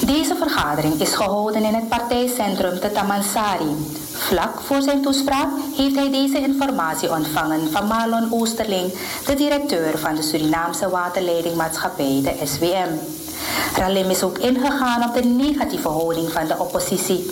[0.05, 3.75] Deze vergadering is gehouden in het partijcentrum te Tamansari.
[4.11, 8.93] Vlak voor zijn toespraak heeft hij deze informatie ontvangen van Marlon Oosterling,
[9.25, 13.25] de directeur van de Surinaamse waterleidingmaatschappij, de SWM.
[13.75, 17.31] Ralim is ook ingegaan op de negatieve houding van de oppositie.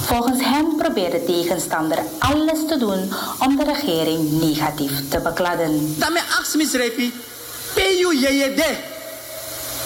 [0.00, 5.94] Volgens hem probeert de tegenstander alles te doen om de regering negatief te bekladden.
[5.98, 7.12] Daarmee achtsmisrepi,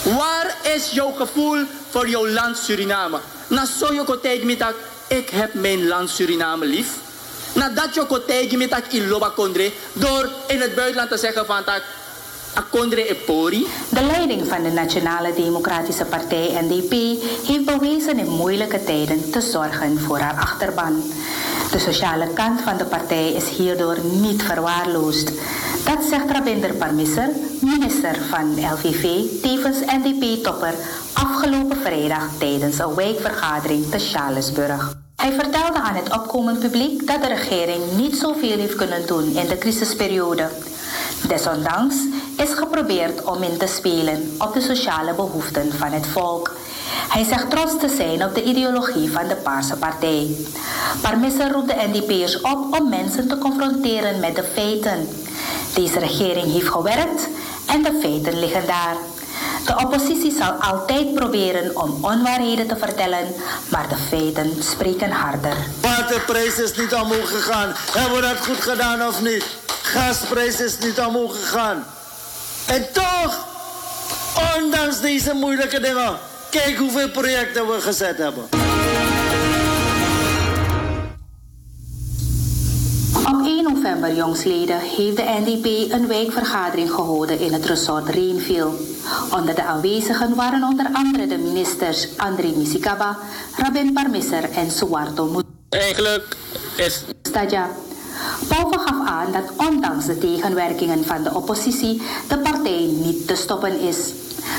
[0.03, 3.19] Waar is jouw gevoel voor jouw land Suriname?
[3.47, 4.75] Na zo je kotegi mitak,
[5.07, 6.89] ik heb mijn land Suriname lief.
[7.53, 11.83] Nadat je kotegi mitak in Loba Kondre, door in het buitenland te zeggen van tak,
[13.89, 16.93] de leiding van de Nationale Democratische Partij NDP
[17.47, 21.03] heeft bewezen in moeilijke tijden te zorgen voor haar achterban.
[21.71, 25.33] De sociale kant van de partij is hierdoor niet verwaarloosd.
[25.85, 27.29] Dat zegt Rabinder Parmisser,
[27.61, 29.03] minister van LVV,
[29.43, 30.75] tevens NDP-topper,
[31.13, 34.97] afgelopen vrijdag tijdens een wijkvergadering te Charlesburg.
[35.17, 39.47] Hij vertelde aan het opkomend publiek dat de regering niet zoveel heeft kunnen doen in
[39.47, 40.49] de crisisperiode.
[41.29, 41.97] Desondanks
[42.37, 46.55] is geprobeerd om in te spelen op de sociale behoeften van het volk.
[47.09, 50.37] Hij zegt trots te zijn op de ideologie van de Paarse Partij.
[51.03, 55.09] Parmissa roept de NDP'ers op om mensen te confronteren met de feiten.
[55.75, 57.29] Deze regering heeft gewerkt
[57.67, 58.97] en de feiten liggen daar.
[59.67, 63.35] De oppositie zal altijd proberen om onwaarheden te vertellen,
[63.69, 65.57] maar de feiten spreken harder.
[65.81, 67.73] Waterprijs is niet omhoog gegaan.
[67.93, 69.45] Hebben we dat goed gedaan of niet?
[69.83, 71.85] gasprijs is niet omhoog gegaan.
[72.67, 73.47] En toch,
[74.57, 76.19] ondanks deze moeilijke dingen,
[76.51, 78.62] kijk hoeveel projecten we gezet hebben.
[83.17, 88.71] Op 1 november jongsleden heeft de NDP een wijkvergadering gehouden in het resort Reenville.
[89.31, 93.19] Onder de aanwezigen waren onder andere de ministers André Misikaba,
[93.57, 95.45] Rabin Parmisser en Suwarto Mut.
[95.69, 96.37] Eigenlijk
[96.77, 97.05] is...
[98.49, 103.81] Pauve gaf aan dat ondanks de tegenwerkingen van de oppositie de partij niet te stoppen
[103.81, 103.97] is.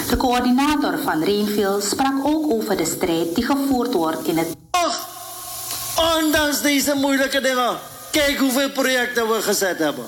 [0.10, 4.48] De coördinator van Reenville sprak ook over de strijd die gevoerd wordt in het...
[4.72, 5.08] Toch,
[6.18, 7.78] ondanks deze moeilijke dingen,
[8.14, 10.06] kijk hoeveel projecten we gezet hebben.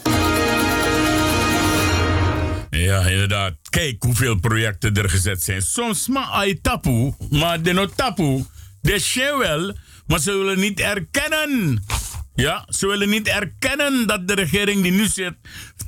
[2.69, 3.53] Ja, inderdaad.
[3.69, 5.61] Kijk hoeveel projecten er gezet zijn.
[5.61, 8.45] Soms maar ai tapu, maar de no tapu.
[8.81, 9.73] De wel,
[10.07, 11.83] maar ze willen niet erkennen.
[12.35, 15.33] Ja, ze willen niet erkennen dat de regering die nu zit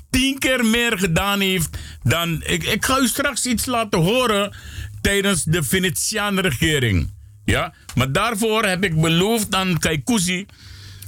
[0.10, 2.44] tien keer meer gedaan heeft dan.
[2.46, 4.56] Ik, ik ga u straks iets laten horen
[5.02, 7.14] tijdens de Venetiaanse regering.
[7.46, 10.46] Ja, maar daarvoor heb ik beloofd aan Kaikousi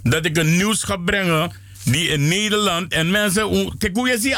[0.03, 1.51] dat ik een nieuws ga brengen
[1.83, 3.77] die in Nederland en mensen.
[3.77, 4.37] Kijk hoe je ziet.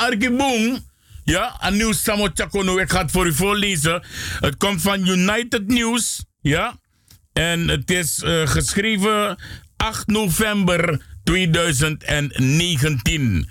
[1.24, 2.78] Ja, een nieuws Samo Chakono.
[2.78, 4.04] Ik ga het voor u voorlezen.
[4.40, 6.26] Het komt van United News.
[6.42, 6.80] Ja.
[7.34, 9.38] En het is uh, geschreven
[9.78, 13.50] 8 november 2019.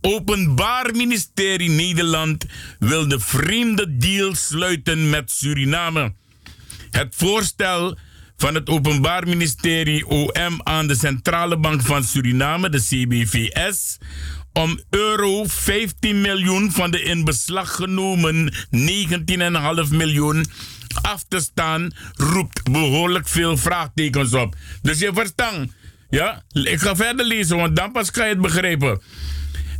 [0.00, 2.44] Openbaar Ministerie Nederland
[2.78, 6.12] wil de vreemde deal sluiten met Suriname.
[6.90, 7.96] Het voorstel
[8.40, 13.98] van het Openbaar Ministerie OM aan de Centrale Bank van Suriname, de CBVS,
[14.52, 20.46] om euro 15 miljoen van de in beslag genomen 19,5 miljoen
[21.02, 24.54] af te staan, roept behoorlijk veel vraagtekens op.
[24.82, 25.72] Dus je verstand.
[26.10, 29.00] Ja, ik ga verder lezen, want dan pas ga je het begrijpen.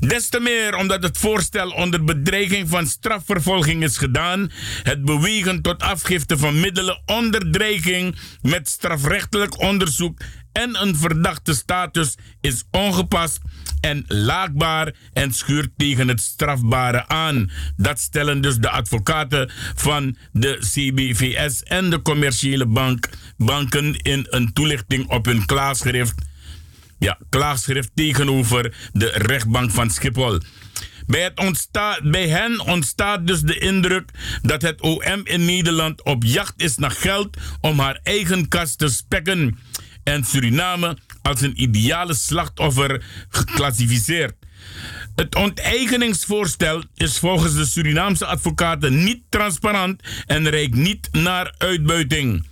[0.00, 4.50] Des te meer omdat het voorstel onder bedreiging van strafvervolging is gedaan,
[4.82, 10.20] het bewegen tot afgifte van middelen onder dreiging met strafrechtelijk onderzoek
[10.52, 13.40] en een verdachte status is ongepast
[13.80, 17.50] en laakbaar en schuurt tegen het strafbare aan.
[17.76, 24.52] Dat stellen dus de advocaten van de CBVS en de commerciële bank, banken in een
[24.52, 26.14] toelichting op hun klaarschrift.
[27.00, 30.40] Ja, klaarschrift tegenover de rechtbank van Schiphol.
[31.06, 34.10] Bij hen ontstaat dus de indruk
[34.42, 38.88] dat het OM in Nederland op jacht is naar geld om haar eigen kast te
[38.88, 39.58] spekken
[40.04, 44.34] en Suriname als een ideale slachtoffer geclassificeerd.
[45.14, 52.44] Het onteigeningsvoorstel is volgens de Surinaamse advocaten niet transparant en reikt niet naar uitbuiting.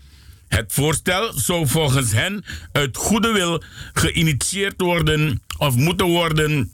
[0.48, 6.72] Het voorstel zou volgens hen uit goede wil geïnitieerd worden of moeten worden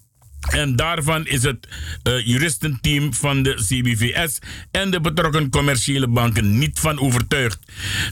[0.50, 1.68] en daarvan is het
[2.02, 4.38] uh, juristenteam van de CBVS
[4.70, 7.58] en de betrokken commerciële banken niet van overtuigd.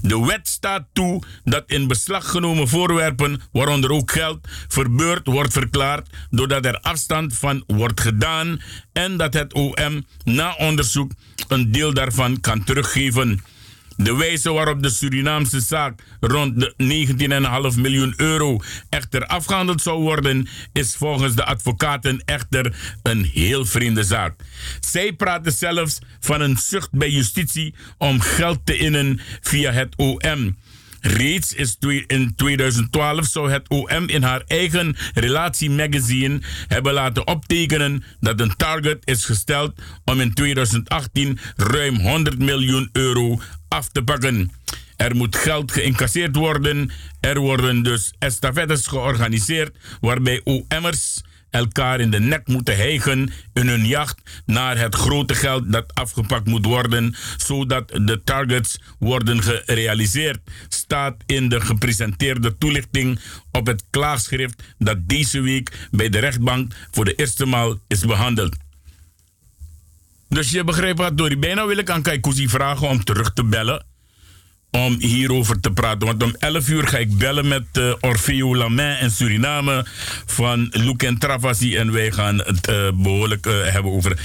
[0.02, 6.08] De wet staat toe dat in beslag genomen voorwerpen, waaronder ook geld, verbeurd wordt verklaard
[6.30, 8.60] doordat er afstand van wordt gedaan
[8.92, 11.12] en dat het OM na onderzoek
[11.48, 13.40] een deel daarvan kan teruggeven.
[14.03, 16.74] De wijze waarop de Surinaamse zaak rond de
[17.74, 24.05] 19,5 miljoen euro echter afgehandeld zou worden, is volgens de advocaten echter een heel vreemde
[24.05, 24.34] zaak.
[24.80, 30.57] Zij praten zelfs van een zucht bij justitie om geld te innen via het OM.
[31.00, 31.76] Reeds is
[32.07, 39.03] in 2012 zou het OM in haar eigen relatiemagazine hebben laten optekenen dat een target
[39.05, 39.72] is gesteld
[40.05, 43.40] om in 2018 ruim 100 miljoen euro
[43.72, 44.52] af te pakken.
[44.96, 46.90] Er moet geld geïncasseerd worden.
[47.20, 53.86] Er worden dus estafettes georganiseerd waarbij OM'ers elkaar in de nek moeten hijgen in hun
[53.86, 61.16] jacht naar het grote geld dat afgepakt moet worden, zodat de targets worden gerealiseerd, staat
[61.26, 63.20] in de gepresenteerde toelichting
[63.50, 68.56] op het klaagschrift dat deze week bij de rechtbank voor de eerste maal is behandeld.
[70.33, 71.39] Dus je begrijpt wat, Dori.
[71.39, 73.85] Bijna wil ik aan Kaikousi vragen om terug te bellen.
[74.70, 76.07] Om hierover te praten.
[76.07, 79.87] Want om 11 uur ga ik bellen met uh, Orfeo Lamain in Suriname.
[80.26, 81.76] Van Luc en Travasi.
[81.76, 84.18] En wij gaan het uh, behoorlijk uh, hebben over.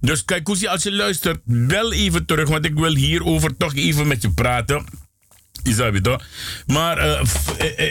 [0.00, 2.48] dus Kaikousi, als je luistert, bel even terug.
[2.48, 4.84] Want ik wil hierover toch even met je praten.
[5.62, 6.18] Isabito.
[6.66, 7.20] Maar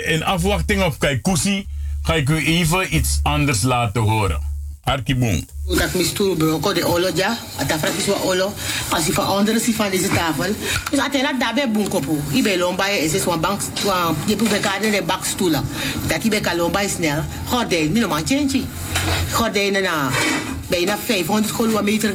[0.05, 1.65] in afwachting op Kaikousi
[2.01, 4.52] ga ik u even iets anders laten horen.
[4.83, 5.47] Arkibon.
[5.67, 8.53] Dat misturu broko de olo ja, atafra kiswa olo,
[8.89, 10.55] als ik onder si van deze tafel.
[10.89, 12.19] Dus atena dabe bunkopu.
[12.31, 13.61] Ibe lomba is is een bank,
[14.25, 15.65] je moet bekade de bakstoelen.
[16.07, 17.23] Dat ibe kalomba snel.
[17.47, 18.63] Gorde, mi no man change.
[19.31, 20.09] gordijnen na
[20.67, 22.11] bijna 500 kilometer.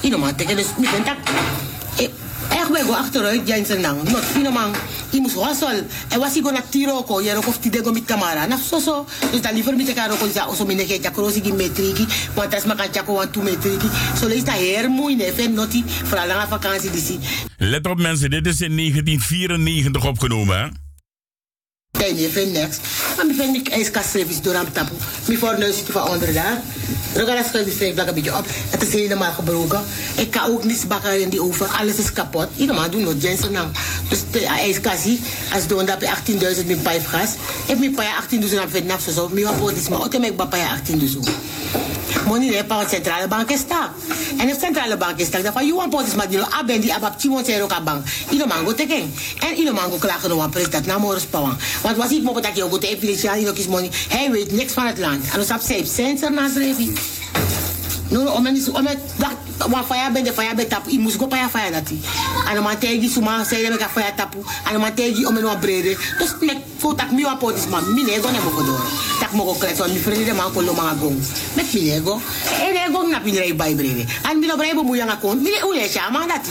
[0.00, 1.18] Ino man, teken dus, ben tak.
[2.50, 4.02] Echt ben go achteruit, Jensen nang.
[4.02, 4.74] Not, ino man,
[5.12, 5.86] i moest wassel.
[6.08, 8.46] En was ik go na tiro ko, jero of tide go mit kamara.
[8.46, 9.06] Na so so.
[9.30, 12.54] Dus dan liever mit karo ko za oso mine ke jakrosi gi metriki, want
[12.92, 13.88] chako wan tu metriki.
[14.20, 17.18] So lees dat heer mooi ne, fen noti, vooral na vakantie disi.
[17.58, 20.68] Let op mensen, dit is in 1994 opgenomen hè?
[22.00, 22.76] Nee, je vindt niks.
[23.16, 24.96] Maar ik vind ik ijskastservice door aan tappen.
[25.26, 26.60] Mijn voorneus zit van onder daar.
[27.14, 28.46] Rogalas schuift die vijf een beetje op.
[28.70, 29.80] Het is helemaal gebroken.
[30.16, 31.68] Ik kan ook niets bakken in die oven.
[31.70, 32.48] Alles is kapot.
[32.56, 33.68] Iedereen doet nog Jensen nou.
[34.08, 35.20] Dus de ijskassie,
[35.52, 37.32] als doen dat bij 18.000 met pijpgas.
[37.32, 37.94] Ik heb mijn
[38.44, 39.28] 18.000 aan Vietnam zo.
[39.28, 40.04] Mijn rapport is maar.
[40.04, 40.50] Ik heb mijn
[40.86, 43.92] 18.000 money ne pa centrale bank sta
[44.38, 47.14] en de centrale bank sta da fa you want potis madino abendi abab
[47.84, 48.04] bank.
[48.30, 52.22] Ino mango teken en ino mango klagen wan president na morus pawan want was ik
[52.22, 53.90] mo dat je ook de epilepsie ino kis money.
[54.08, 55.86] Hij weet niks van het land en ons op safe.
[55.86, 56.92] Sensor na zrevi
[58.10, 61.26] no no omen is omen dat wa faya ben de faya be tap i go
[61.26, 62.00] pa faya dati.
[62.48, 63.44] Ana man tegi suma
[64.16, 64.38] tapu.
[64.64, 69.46] Ana man tegi omen wa brede dus nek fo tak mi potis go tak mo
[69.46, 71.14] ko kreson mi frede man ko lo ma gong
[71.54, 72.18] met mi ne go
[72.58, 75.38] e ne go na pin rei bai brede an mi no brebo mu yanga kon
[75.38, 76.50] mi ne ule cha ma dati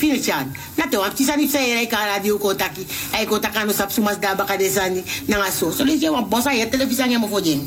[0.00, 0.48] fini chan
[0.80, 2.88] na te wa tisa ni sei rei ka radio ko taki.
[3.12, 6.08] Ai ko takano sap sumas da ba ka de sani na so so le je
[6.08, 7.60] wa bosa ye televisie mo fo jeng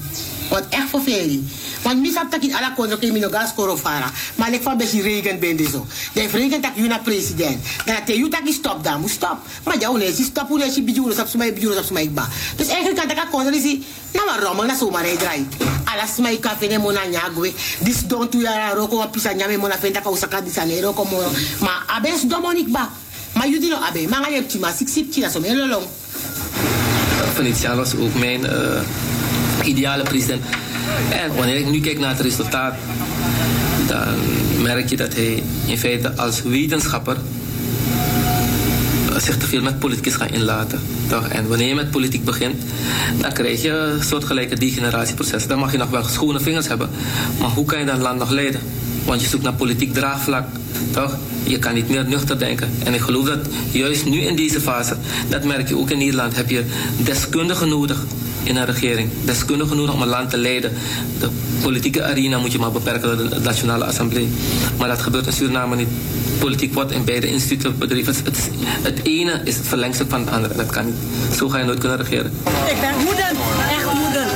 [0.49, 1.51] wat echt vervelend.
[1.81, 4.11] Want mis dat ik alle konden ke mino gas koro fara.
[4.35, 5.85] Maar ik van besi regen ben zo.
[6.13, 7.63] De regen tak juna president.
[7.85, 9.37] Dan te you tak stop dan, moet stop.
[9.63, 12.27] Maar jou nee, si stop hoe si bijuro sap sumai bijuro sap sumai ba.
[12.55, 15.55] Dus eigenlijk kan tak konden si na maar rommel na zomaar hij draait.
[15.83, 17.53] Alas mai kafe ne mona nyagwe.
[17.79, 21.21] Dis don tu ya roko wa pisa nyame mona fenta ka usaka disane roko mo.
[21.59, 22.89] Ma abes domonik ba.
[23.33, 25.81] Maar jullie nog abe, maar je hebt maar six sip china zo heel
[27.99, 28.81] ook mijn uh,
[29.63, 30.43] ideale president.
[31.11, 32.75] En wanneer ik nu kijk naar het resultaat,
[33.87, 34.15] dan
[34.61, 37.17] merk je dat hij in feite als wetenschapper
[39.17, 40.79] zich te veel met politiek gaat inlaten.
[41.07, 41.27] Toch?
[41.27, 42.61] En wanneer je met politiek begint,
[43.21, 45.47] dan krijg je een soortgelijke degeneratieproces.
[45.47, 46.89] Dan mag je nog wel schone vingers hebben,
[47.39, 48.61] maar hoe kan je dat land nog leiden?
[49.05, 50.47] Want je zoekt naar politiek draagvlak,
[50.91, 51.17] toch?
[51.43, 52.69] Je kan niet meer nuchter denken.
[52.83, 53.39] En ik geloof dat
[53.71, 54.95] juist nu in deze fase,
[55.29, 56.63] dat merk je ook in Nederland, heb je
[56.97, 58.05] deskundigen nodig
[58.43, 59.09] in een regering.
[59.25, 60.71] Deskundigen nodig om een land te leiden.
[61.19, 61.29] De
[61.61, 64.29] politieke arena moet je maar beperken door de Nationale Assemblée.
[64.77, 65.87] Maar dat gebeurt in Suriname niet.
[66.39, 68.15] Politiek wordt in beide instituten bedreven.
[68.81, 70.55] Het, ene is het verlengstuk van het andere.
[70.55, 70.95] Dat kan niet.
[71.37, 72.31] Zo ga je nooit kunnen regeren.
[72.45, 73.31] Ik ben moeder,
[73.71, 74.27] echt moeder.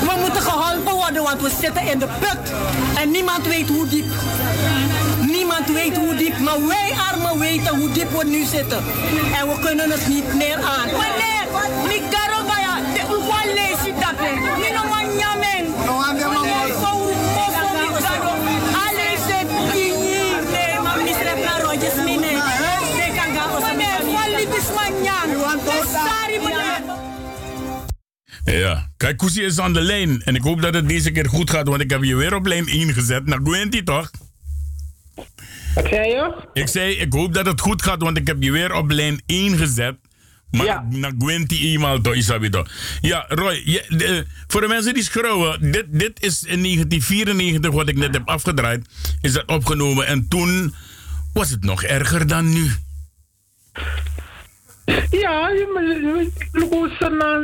[0.00, 2.52] We moeten geholpen worden, want we zitten in de put.
[3.02, 4.06] En niemand weet hoe diep.
[5.26, 8.78] Niemand weet hoe diep, maar wij armen weten hoe diep we nu zitten.
[9.40, 10.88] En we kunnen het niet meer aan.
[28.50, 30.22] Ja, kijk, Koesie is aan de lijn.
[30.22, 32.46] En ik hoop dat het deze keer goed gaat, want ik heb je weer op
[32.46, 33.26] lijn 1 gezet.
[33.26, 34.10] Naar Gwenty, toch?
[35.74, 36.46] Wat zei je?
[36.52, 39.20] Ik zei, ik hoop dat het goed gaat, want ik heb je weer op lijn
[39.26, 39.96] 1 gezet.
[40.50, 40.86] Maar ja.
[40.90, 42.68] naar Gwenty eenmaal toch.
[43.00, 47.88] Ja, Roy, je, de, voor de mensen die schreeuwen, dit, dit is in 1994 wat
[47.88, 48.88] ik net heb afgedraaid,
[49.20, 50.06] is dat opgenomen.
[50.06, 50.74] En toen
[51.32, 52.70] was het nog erger dan nu.
[55.10, 55.50] Ja,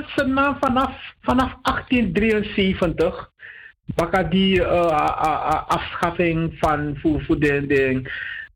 [0.06, 3.32] vanaf, vanaf, vanaf 1873
[3.94, 7.66] Baka die uh, afschaffing van voor, de,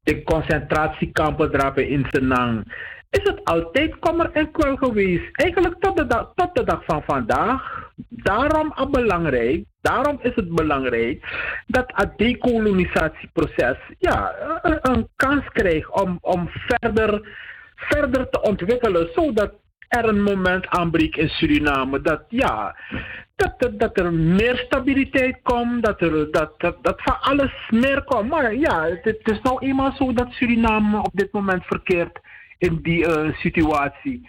[0.03, 2.65] de, concentratiekampen drapen in Senang.
[3.11, 5.29] Is het altijd kommer en kwel geweest?
[5.33, 7.91] Eigenlijk tot de, dag, tot de dag van vandaag.
[8.09, 11.25] Daarom belangrijk, daarom is het belangrijk
[11.67, 17.29] dat het decolonisatieproces ja, een, een kans krijgt om, om verder,
[17.79, 19.53] verder te ontwikkelen, zodat
[19.89, 22.77] er een moment aanbreekt in Suriname dat ja,
[23.37, 28.05] dat, dat, dat er meer stabiliteit komt, dat er dat, dat, dat van alles meer
[28.05, 28.29] komt.
[28.29, 32.19] Maar ja, het, is nou eenmaal zo dat Suriname op dit moment verkeert
[32.59, 34.29] in die uh, situatie.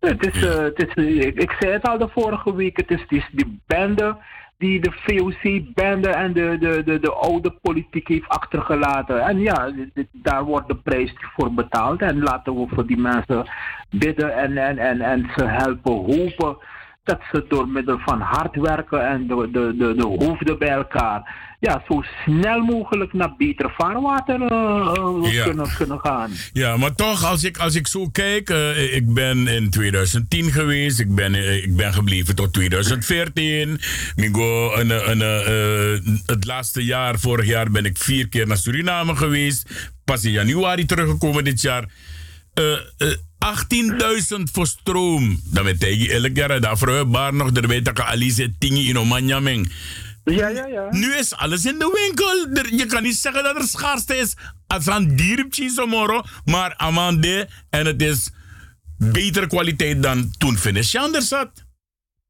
[0.00, 3.60] Het is, uh, ik, zei het al de vorige week, het is, het is die
[3.66, 4.16] bende
[4.60, 9.20] die de VOC-bende en de, de, de, de oude politiek heeft achtergelaten.
[9.20, 9.72] En ja,
[10.12, 12.00] daar wordt de prijs voor betaald.
[12.00, 13.48] En laten we voor die mensen
[13.90, 16.56] bidden en, en, en, en ze helpen hopen
[17.02, 21.48] dat ze door middel van hard werken en de, de, de, de hoofden bij elkaar
[21.60, 26.30] ja, zo snel mogelijk naar beter vaarwater uh, kunnen, kunnen gaan.
[26.52, 31.00] Ja, maar toch, als ik, als ik zo kijk, uh, ik ben in 2010 geweest,
[31.00, 33.80] ik ben, uh, ik ben gebleven tot 2014.
[34.16, 39.92] Mingo, een, een, het laatste jaar, vorig jaar, ben ik vier keer naar Suriname geweest.
[40.04, 41.84] Pas in januari teruggekomen dit jaar.
[43.46, 45.40] 18.000 voor stroom.
[45.44, 49.72] Dat betekent elk jaar dat vrouwbaar nog, er weet dat Alice Tingi in Omanyaming.
[50.24, 50.86] Ja, ja, ja.
[50.90, 52.64] Nu is alles in de winkel.
[52.78, 54.34] je kan niet zeggen dat er schaarste is.
[54.66, 58.30] Als aan dierpjes tomorrow, maar amande en het is
[58.98, 61.50] betere kwaliteit dan toen Finish anders zat.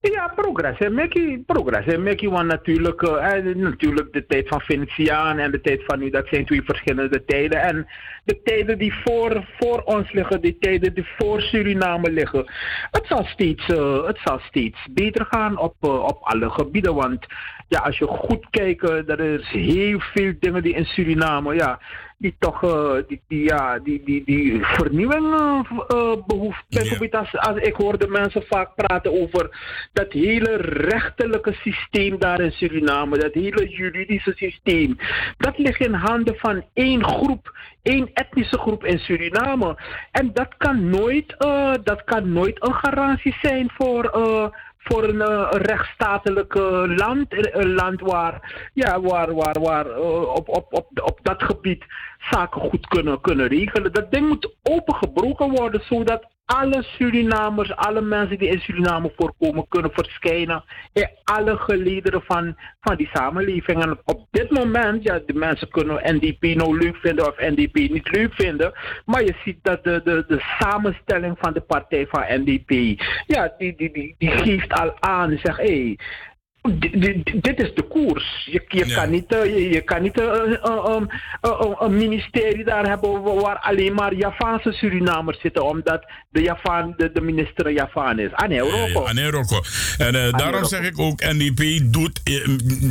[0.03, 1.43] Ja, progress en Mickey.
[1.47, 1.87] Progress
[2.27, 6.47] want natuurlijk, uh, natuurlijk de tijd van Venetiaan en de tijd van nu, dat zijn
[6.47, 7.63] twee verschillende tijden.
[7.63, 7.87] En
[8.25, 12.45] de tijden die voor, voor ons liggen, de tijden die voor Suriname liggen.
[12.91, 16.95] Het zal steeds, uh, het zal steeds beter gaan op, op alle gebieden.
[16.95, 17.27] Want
[17.69, 21.81] ja, als je goed kijkt, er is heel veel dingen die in Suriname, ja,
[22.21, 26.65] die toch uh, die, die, ja, die, die, die vernieuwing uh, behoeft.
[26.69, 29.51] Bijvoorbeeld als, als ik hoorde mensen vaak praten over
[29.93, 34.97] dat hele rechterlijke systeem daar in Suriname, dat hele juridische systeem,
[35.37, 39.79] dat ligt in handen van één groep, één etnische groep in Suriname.
[40.11, 44.11] En dat kan nooit, uh, dat kan nooit een garantie zijn voor
[44.83, 46.55] voor een uh, rechtsstatelijk
[46.87, 47.27] land.
[47.29, 51.85] Een land waar, ja, waar, waar, waar op, op, op, op dat gebied
[52.21, 53.93] zaken goed kunnen, kunnen regelen.
[53.93, 59.91] Dat ding moet opengebroken worden zodat alle Surinamers, alle mensen die in Suriname voorkomen, kunnen
[59.93, 63.83] verschijnen in alle gelederen van, van die samenleving.
[63.83, 68.11] En op dit moment, ja, de mensen kunnen NDP nou leuk vinden of NDP niet
[68.11, 68.73] leuk vinden,
[69.05, 73.77] maar je ziet dat de, de, de samenstelling van de partij van NDP, ja, die,
[73.77, 75.99] die, die, die geeft al aan, zegt, hé, hey,
[77.43, 78.49] dit is de koers.
[78.51, 80.21] Je, je kan niet, je, je kan niet
[81.79, 87.21] een ministerie daar hebben waar alleen maar Javaanse Surinamers zitten, omdat de, Javaan, de, de
[87.21, 88.33] minister Javaan is.
[88.33, 89.09] Aan Europa.
[89.09, 89.63] Aan Europa.
[89.99, 92.21] En uh, daarom zeg ik ook, NDP doet,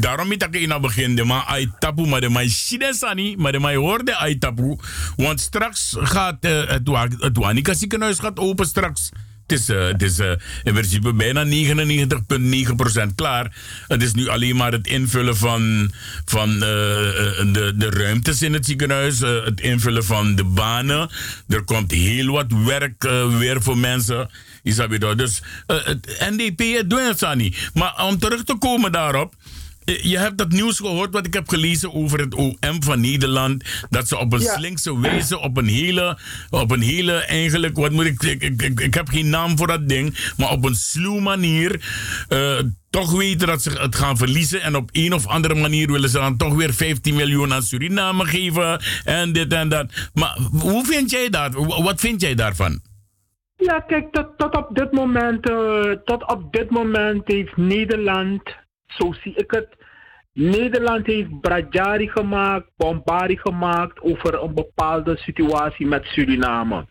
[0.02, 3.60] daarom niet dat ik in het begin, maar Aitapu, maar de mij Sidesani, maar de
[3.60, 4.76] mij hoorde Aitapu,
[5.16, 9.12] want straks gaat uh, het, het Wanika ziekenhuis gaat open straks.
[9.50, 10.32] Het is, uh, het is uh,
[10.64, 13.56] in principe bijna 99,9% klaar.
[13.88, 15.92] Het is nu alleen maar het invullen van,
[16.26, 21.10] van uh, de, de ruimtes in het ziekenhuis, het invullen van de banen.
[21.48, 23.04] Er komt heel wat werk
[23.38, 24.30] weer voor mensen.
[24.64, 25.16] Isabel.
[25.16, 27.70] Dus het NDP doet het niet.
[27.74, 29.34] Maar om terug te komen daarop
[30.02, 33.64] je hebt dat nieuws gehoord wat ik heb gelezen over het OM van Nederland.
[33.90, 34.58] Dat ze op een ja.
[34.58, 36.18] slinkse wijze, op een hele,
[36.50, 39.90] op een hele eigenlijk, wat moet ik, ik, ik, ik heb geen naam voor dat
[39.90, 41.82] ding, maar op een sluw manier.
[42.30, 42.60] Uh,
[42.90, 44.62] toch weten dat ze het gaan verliezen.
[44.62, 48.26] En op een of andere manier willen ze dan toch weer 15 miljoen aan Suriname
[48.26, 48.82] geven.
[49.04, 50.10] En dit en dat.
[50.14, 51.54] Maar hoe vind jij dat?
[51.84, 52.82] Wat vind jij daarvan?
[53.56, 58.42] Ja, kijk, tot, tot op dit moment, uh, tot op dit moment heeft Nederland,
[58.86, 59.68] zo zie ik het,
[60.34, 66.86] Nederland heeft Bradjari gemaakt, Bombari gemaakt over een bepaalde situatie met Suriname.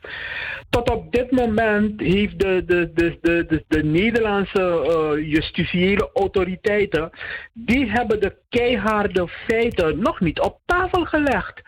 [0.70, 7.10] Tot op dit moment heeft de, de, de, de, de, de Nederlandse uh, justitiële autoriteiten,
[7.52, 11.62] die hebben de keiharde feiten nog niet op tafel gelegd.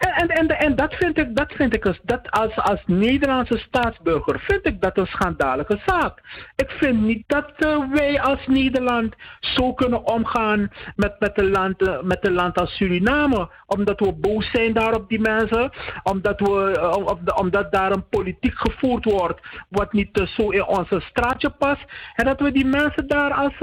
[0.00, 4.40] En, en, en, dat vind ik, dat vind ik als, dat als, als Nederlandse staatsburger
[4.40, 6.20] vind ik dat een schandalige zaak.
[6.56, 11.82] Ik vind niet dat uh, wij als Nederland zo kunnen omgaan met, met, een land,
[11.82, 13.50] uh, met een land als Suriname.
[13.66, 15.70] Omdat we boos zijn daar op die mensen.
[16.02, 21.50] Omdat, we, uh, omdat daar een politiek gevoerd wordt wat niet zo in onze straatje
[21.50, 21.84] past.
[22.14, 23.58] En dat we die mensen daar als,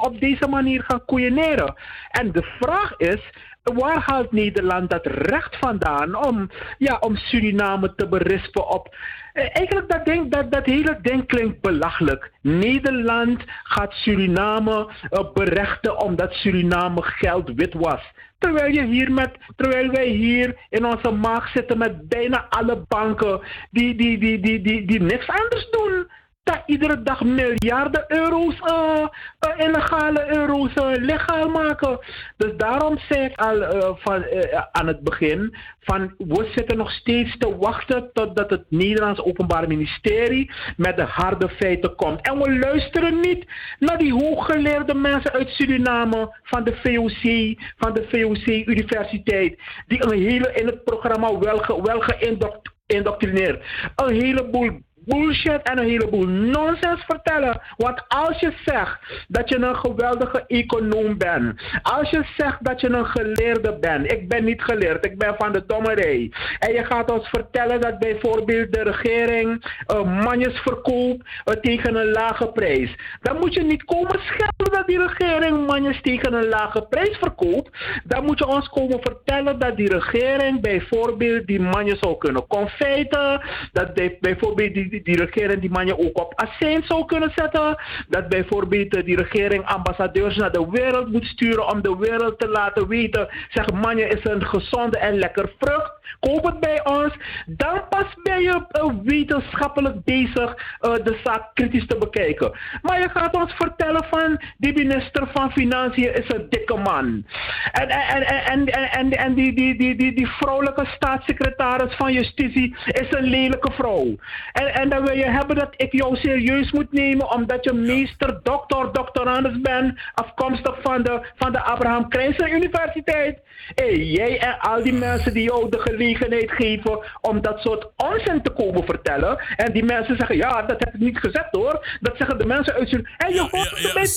[0.00, 1.74] op deze manier gaan koeieneren.
[2.10, 8.08] En de vraag is waar haalt Nederland dat recht vandaan om, ja, om Suriname te
[8.08, 8.94] berispen op.
[9.32, 12.30] Eh, eigenlijk dat, denk, dat, dat hele ding klinkt belachelijk.
[12.42, 18.00] Nederland gaat Suriname uh, berechten omdat Suriname geld wit was.
[18.38, 23.40] Terwijl, je hier met, terwijl wij hier in onze maag zitten met bijna alle banken
[23.70, 26.06] die, die, die, die, die, die niks anders doen
[26.46, 29.06] dat iedere dag miljarden euro's, uh,
[29.48, 31.98] uh, illegale euro's uh, legaal maken.
[32.36, 34.24] Dus daarom zei ik al van,
[34.72, 40.50] aan het begin, van we zitten nog steeds te wachten totdat het Nederlands Openbaar Ministerie
[40.76, 42.20] met de harde feiten komt.
[42.20, 43.46] En we luisteren niet
[43.78, 50.22] naar die hooggeleerde mensen uit Suriname van de VOC, van de VOC Universiteit, die een
[50.22, 53.64] hele in het programma wel, wel geïndoctrineerd.
[53.96, 57.60] Een heleboel bullshit en een heleboel nonsens vertellen.
[57.76, 58.98] Want als je zegt
[59.28, 64.28] dat je een geweldige econoom bent, als je zegt dat je een geleerde bent, ik
[64.28, 66.32] ben niet geleerd, ik ben van de dommerij.
[66.58, 72.10] En je gaat ons vertellen dat bijvoorbeeld de regering uh, manjes verkoopt uh, tegen een
[72.10, 72.94] lage prijs.
[73.20, 77.70] Dan moet je niet komen schelden dat die regering manjes tegen een lage prijs verkoopt.
[78.04, 83.42] Dan moet je ons komen vertellen dat die regering bijvoorbeeld die manjes zou kunnen confeten.
[83.72, 87.76] Dat bijvoorbeeld die, die, regering die manjen ook op assent zou kunnen zetten.
[88.08, 92.88] Dat bijvoorbeeld die regering ambassadeurs naar de wereld moet sturen om de wereld te laten
[92.88, 93.28] weten.
[93.48, 95.94] Zeg, manje is een gezonde en lekker vrucht.
[96.20, 97.14] Koop het bij ons.
[97.46, 102.58] Dan pas ben je uh, wetenschappelijk bezig uh, de zaak kritisch te bekijken.
[102.82, 107.26] Maar je gaat ons vertellen van die minister van Financiën is een dikke man.
[107.72, 112.76] En, en, en, en, en, en die, die, die, die, die vrouwelijke staatssecretaris van Justitie
[112.86, 114.16] is een lelijke vrouw.
[114.52, 118.92] En dan wil je hebben dat ik jou serieus moet nemen omdat je meester, dokter,
[118.92, 123.38] doctorandus bent, afkomstig van de, van de Abraham Krijzer Universiteit.
[123.74, 128.42] Hey, jij en al die mensen die jou de gelegenheid geven om dat soort onzin
[128.42, 129.38] te komen vertellen.
[129.56, 131.98] En die mensen zeggen, ja, dat heb ik niet gezegd hoor.
[132.00, 133.08] Dat zeggen de mensen uit zijn...
[133.16, 134.08] En je hoort ja, ja, bij,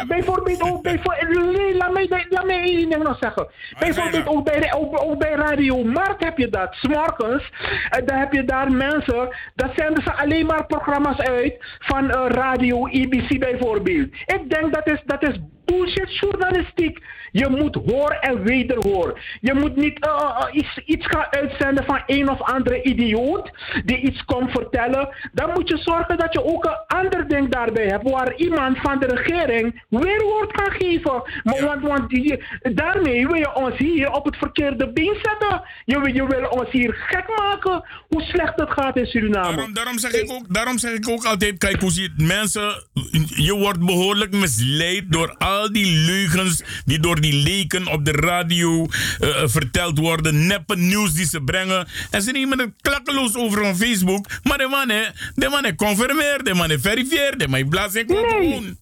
[0.00, 3.48] ook bijvoorbeeld, ook bijvoorbeeld, laat mij, laat mij één ding nog zeggen.
[3.78, 7.50] Bijvoorbeeld ook bij, ook, ook bij Radio Markt heb je dat, s'morgens.
[7.90, 12.26] En dan heb je daar mensen, dat zenden ze alleen maar programma's uit van uh,
[12.28, 14.12] Radio IBC bijvoorbeeld.
[14.12, 15.38] Ik denk dat is, dat is
[15.68, 16.98] bullshit journalistiek.
[17.32, 19.20] Je moet hoor en wederhoor.
[19.40, 23.50] Je moet niet uh, iets, iets gaan uitzenden van een of andere idioot
[23.84, 25.08] die iets komt vertellen.
[25.32, 28.98] Dan moet je zorgen dat je ook een ander ding daarbij hebt waar iemand van
[28.98, 31.22] de regering weerwoord kan geven.
[31.44, 32.42] Maar want, want die,
[32.74, 35.62] daarmee wil je ons hier op het verkeerde been zetten.
[35.84, 39.56] Je, wil, je wil ons hier gek maken hoe slecht het gaat in Suriname.
[39.56, 42.86] Daarom, daarom, zeg, ik ook, daarom zeg ik ook altijd, kijk hoe ziet mensen,
[43.26, 48.86] je wordt behoorlijk misleid door al die leugens die door die leken op de radio
[49.20, 50.46] uh, verteld worden.
[50.46, 51.88] Neppe nieuws die ze brengen.
[52.10, 54.26] En ze nemen het klakkeloos over op Facebook.
[54.42, 54.88] Maar de man,
[55.34, 58.78] de man confirmeert, de man verifieert, de man blaast gewoon.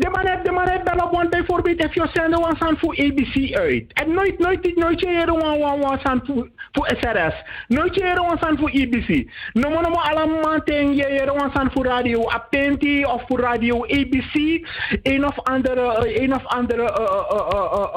[0.00, 2.98] De man heeft, de man heeft op, want bijvoorbeeld if je zenden was aan voor
[2.98, 3.92] ABC uit.
[3.92, 7.34] En nooit, nooit, nooit je was aan voor, voor SRS.
[7.68, 9.30] Nooit je was aan voor ABC.
[9.52, 14.66] No man, no allemaal tegen je was aan voor radio Apenti of voor radio ABC.
[15.02, 16.82] Een of andere, een of andere,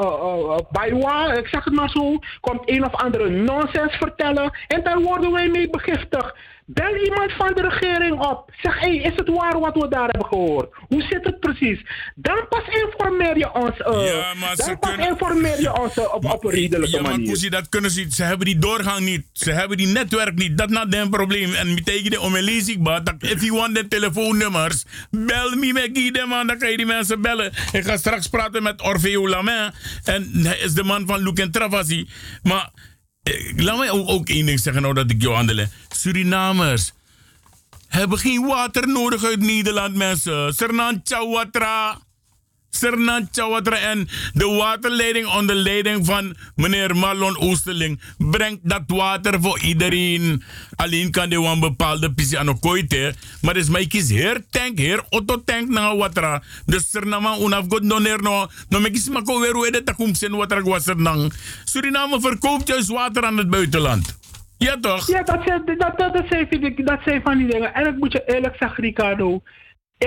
[0.01, 4.51] uh, bijwa, ik zeg het maar zo, komt een of andere nonsens vertellen.
[4.67, 6.35] En daar worden wij mee begiftigd.
[6.65, 8.51] Bel iemand van de regering op.
[8.61, 10.73] Zeg, hé, hey, is het waar wat we daar hebben gehoord?
[10.87, 11.81] Hoe zit het precies?
[12.15, 13.79] Dan pas informeer je ons.
[13.79, 15.09] Uh, ja, maar dan pas kunnen...
[15.09, 17.39] informeer je ons uh, op, op een redelijke ja, manier.
[17.41, 19.25] Maar dat kunnen ze Ze hebben die doorgang niet.
[19.31, 20.57] Ze hebben die netwerk niet.
[20.57, 21.53] Dat is een probleem.
[21.53, 26.25] En betekent de om een dat if you want de telefoonnummers, bel me met Guy
[26.27, 26.47] man.
[26.47, 27.51] Dan kan je die mensen bellen.
[27.71, 29.71] Ik ga straks praten met Orfeo Lamin.
[30.03, 32.09] En hij is de man van Luke en Travasi.
[32.43, 32.91] Maar...
[33.23, 35.71] Eh, laat mij ook, ook één ding zeggen, nou dat ik jou handelen.
[35.89, 36.91] Surinamers
[37.87, 40.53] hebben geen water nodig uit Nederland, mensen.
[40.53, 41.99] Sernan Chawatra.
[42.75, 49.59] Sernan Chawatra en de waterleiding onder leiding van meneer Marlon Oosterling brengt dat water voor
[49.59, 50.43] iedereen.
[50.75, 55.03] Alleen kan de een bepaalde pisi aan koite, maar is mij kies heer tank, heer
[55.09, 56.43] auto tank na water.
[56.65, 60.35] Dus Sernama unaf god doner no, no me kies mako weer hoe de takum sen
[60.35, 60.85] water was.
[61.63, 64.17] Suriname verkoopt juist water aan het buitenland.
[64.57, 65.07] Ja toch?
[65.07, 67.73] Ja, dat zijn, dat, dat, dat, zijn, dat zijn van die dingen.
[67.73, 69.41] En ik moet je eerlijk zeggen, Ricardo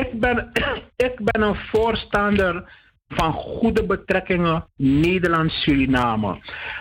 [0.01, 0.51] ik ben,
[1.09, 6.39] ik ben een voorstander van goede betrekkingen Nederland-Suriname.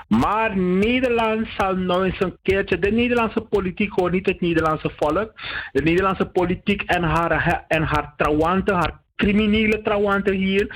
[0.07, 5.32] Maar Nederland zal nou eens een keertje, de Nederlandse politiek hoort niet het Nederlandse volk.
[5.72, 10.76] De Nederlandse politiek en haar, en haar trawanten, haar criminele trouwanten hier.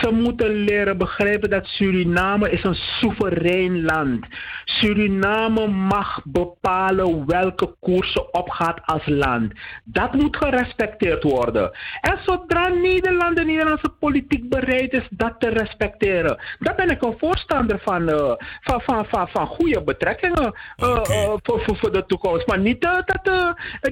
[0.00, 4.26] Ze moeten leren begrijpen dat Suriname is een soeverein land.
[4.64, 9.52] Suriname mag bepalen welke koers ze opgaat als land.
[9.84, 11.70] Dat moet gerespecteerd worden.
[12.00, 17.18] En zodra Nederland, de Nederlandse politiek bereid is dat te respecteren, dan ben ik een
[17.18, 22.06] voorstander van, uh, van, van, van, van goede betrekkingen uh, uh, voor, voor, voor, de
[22.06, 22.46] toekomst.
[22.46, 23.04] Maar niet dat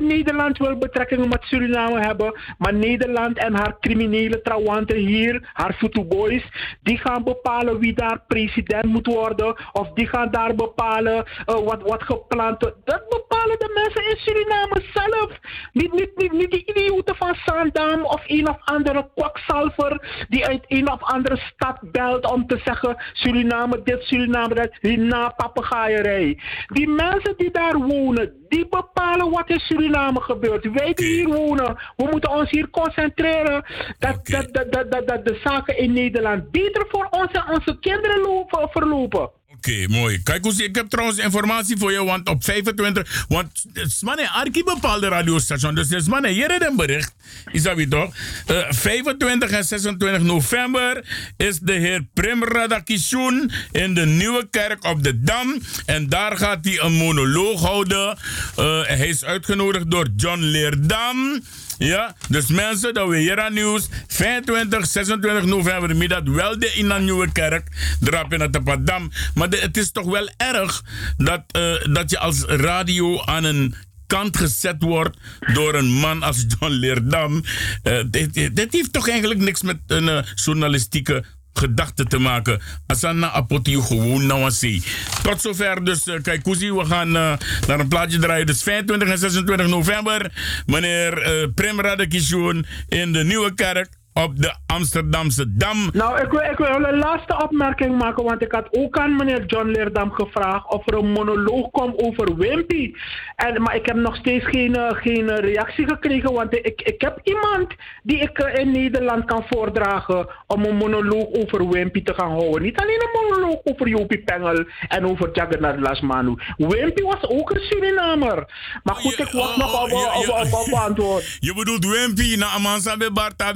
[0.00, 5.76] Nederland wil betrekkingen met Suriname hebben, maar Nederland en haar criminele trouwanten hier, haar
[6.08, 6.44] boys,
[6.82, 9.56] die gaan bepalen wie daar president moet worden.
[9.72, 12.76] Of die gaan daar bepalen uh, wat, wat gepland wordt.
[12.84, 15.30] Dat bepalen de mensen in Suriname zelf.
[15.72, 20.64] Niet, niet, niet, niet die idioten van Sandam of een of andere kwakzalver die uit
[20.68, 26.38] een of andere stad belt om te zeggen Suriname dit, Suriname dat, die na papegaaierij.
[26.66, 30.72] Die mensen die daar wonen, die bepalen wat in Suriname gebeurt.
[30.72, 33.64] Wij die hier wonen, we moeten ons hier concentreren
[33.98, 38.20] dat, dat, dat, dat, dat, de zaken in Nederland beter voor ons en onze kinderen
[38.20, 39.30] lopen, verlopen.
[39.66, 40.22] Oké, mooi.
[40.22, 43.64] Kijk, ik heb trouwens informatie voor je, want op 25, want
[44.00, 47.14] mannen, Arki bepaalde radiostation, dus is mannen, hier een bericht,
[47.52, 48.14] is dat weer toch?
[48.50, 51.04] Uh, 25 en 26 november
[51.36, 56.64] is de heer Prim Radakishun in de Nieuwe Kerk op de Dam en daar gaat
[56.64, 58.18] hij een monoloog houden.
[58.58, 61.42] Uh, hij is uitgenodigd door John Leerdam.
[61.78, 63.88] Ja, dus mensen, dat we hier aan nieuws.
[64.06, 67.96] 25, 26 november middag wel de in een nieuwe kerk.
[68.00, 69.10] Drap in het Padam.
[69.34, 70.82] Maar de, het is toch wel erg
[71.16, 73.74] dat, uh, dat je als radio aan een
[74.06, 75.18] kant gezet wordt
[75.52, 77.44] door een man als John Leerdam.
[77.82, 81.24] Uh, dit, dit, heeft toch eigenlijk niks met een uh, journalistieke
[81.54, 82.60] gedachten te maken.
[82.86, 84.82] Asana apoti gewoon nou zie.
[85.22, 87.32] Tot zover dus, uh, we gaan uh,
[87.66, 88.46] naar een plaatje draaien.
[88.46, 90.32] Dus 25 en 26 november,
[90.66, 95.88] meneer uh, Prem Radekishun in de Nieuwe Kerk op de Amsterdamse Dam.
[95.92, 99.46] Nou, ik wil, ik wil een laatste opmerking maken, want ik had ook aan meneer
[99.46, 102.92] John Leerdam gevraagd of er een monoloog komt over Wimpy.
[103.36, 107.20] En, maar ik heb nog steeds geen, uh, geen reactie gekregen, want ik, ik heb
[107.22, 112.62] iemand die ik in Nederland kan voordragen om een monoloog over Wimpy te gaan houden.
[112.62, 116.34] Niet alleen een monoloog over Jopie Pengel en over Jagannath Lasmanu.
[116.56, 118.46] Wimpy was ook een Surinamer.
[118.82, 121.36] Maar goed, ik wacht nog op, op, op, op antwoord.
[121.40, 123.52] Je bedoelt Wimpy, na Amansa Bebarta,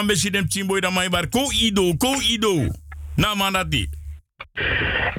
[0.00, 2.72] Tamam besi dem chimboy da mai bar ko ido ko ido
[3.16, 3.88] na manati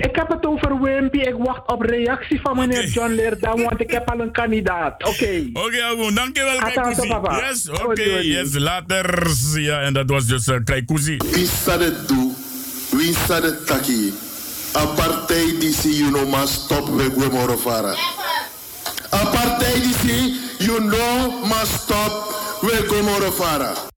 [0.02, 1.18] ik heb het over Wimpy.
[1.18, 2.90] Ik wacht op reactie van meneer okay.
[2.90, 4.94] John Leerdam, want ik heb al een kandidaat.
[5.04, 5.10] Oké.
[5.10, 5.50] Okay.
[5.54, 6.16] Oké, okay, Agun.
[6.16, 7.08] Dankjewel, Kaikousi.
[7.08, 7.84] Yes, oké.
[7.84, 8.26] Okay.
[8.26, 9.30] Yes, later.
[9.54, 11.18] Ja, en dat was dus uh, Kaikousi.
[11.32, 12.36] Wie staat het doen?
[12.90, 14.14] Wie staat het taki?
[14.74, 17.96] Apartheid die zie you know must stop with Gwemorofara.
[19.10, 22.12] Apartheid die zie you know must stop
[22.62, 23.91] with Gwemorofara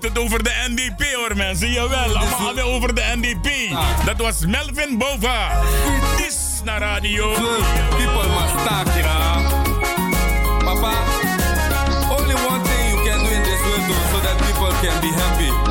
[0.00, 1.72] heeft het over de NDP hoor mensen.
[1.72, 3.72] Jawel, allemaal over de NDP.
[3.72, 4.04] Ah.
[4.04, 5.62] Dat was Melvin Bova.
[6.16, 7.32] Is naar radio.
[7.32, 8.86] People must talk.
[10.64, 10.92] Papa,
[12.18, 15.69] only one thing you can do in this world so that people can be happy.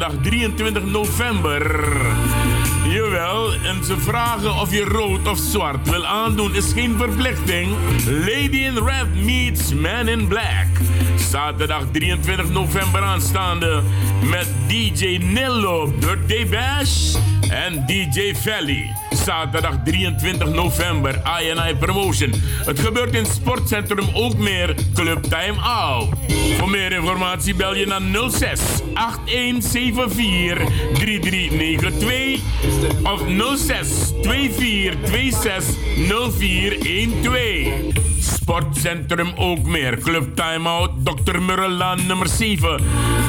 [0.00, 1.86] Zaterdag 23 november.
[2.88, 7.68] Jawel, en ze vragen of je rood of zwart wil aandoen is geen verplichting.
[8.06, 10.66] Lady in Red meets Man in Black.
[11.30, 13.82] Zaterdag 23 november aanstaande
[14.22, 17.14] met DJ Nillo, Birthday Bash
[17.50, 18.96] en DJ Valley.
[19.24, 22.32] Zaterdag 23 november, INI Promotion.
[22.64, 26.08] Het gebeurt in Sportcentrum ook meer Club Time Out.
[26.58, 28.60] Voor meer informatie bel je naar 06
[28.94, 32.40] 8174 3392
[33.02, 33.22] of
[33.56, 35.74] 06 2426
[36.38, 38.09] 0412.
[38.20, 39.98] Sportcentrum ook meer.
[39.98, 41.38] Club Timeout, Dr.
[41.42, 42.80] Murrelaan nummer 7.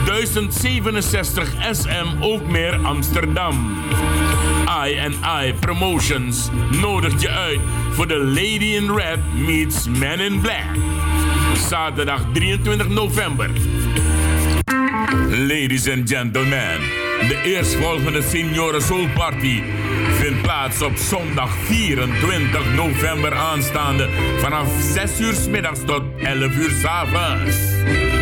[0.05, 3.77] 1067 SM ook meer Amsterdam.
[4.85, 6.49] I and I Promotions
[6.81, 7.59] nodigt je uit
[7.91, 10.65] voor de Lady in Red meets Man in Black.
[11.69, 13.49] Zaterdag 23 november.
[15.29, 16.79] Ladies and gentlemen,
[17.27, 19.61] de eerstvolgende Senioren Soul Party
[20.41, 24.09] plaats op zondag 24 november aanstaande
[24.39, 27.55] vanaf 6 uur s middags tot 11 uur s avonds.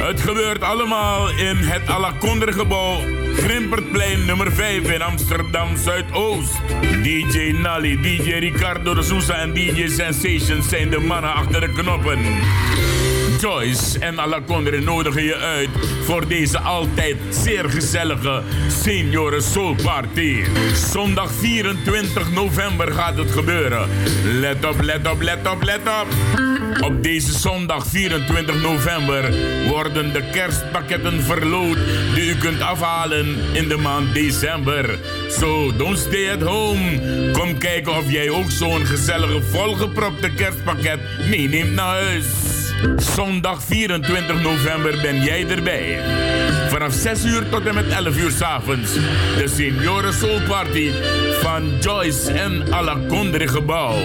[0.04, 3.00] Het gebeurt allemaal in het Alakonder gebouw
[3.36, 6.62] Grimpertplein nummer 5 in Amsterdam Zuidoost.
[7.04, 12.20] DJ Nally, DJ Ricardo de en DJ Sensation zijn de mannen achter de knoppen.
[13.40, 15.70] Joyce en Alacondre nodigen je uit
[16.04, 18.42] voor deze altijd zeer gezellige
[18.84, 20.44] Senioren Soul Party.
[20.92, 23.90] Zondag 24 november gaat het gebeuren.
[24.24, 26.08] Let op, let op, let op, let op.
[26.82, 29.34] Op deze zondag 24 november
[29.68, 31.78] worden de kerstpakketten verloot
[32.16, 35.00] die u kunt afhalen in de maand december.
[35.30, 37.32] So, don't stay at home.
[37.32, 42.59] Kom kijken of jij ook zo'n gezellige volgepropte kerstpakket meeneemt naar huis.
[42.96, 46.00] Zondag 24 november ben jij erbij.
[46.70, 48.94] Vanaf 6 uur tot en met 11 uur s avonds.
[49.38, 50.92] De Senioren Soul Party
[51.42, 53.96] van Joyce en Alacondre Gebouw.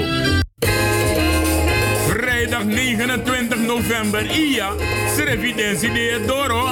[2.08, 4.70] Vrijdag 29 november, Ia,
[5.16, 6.68] de Doro.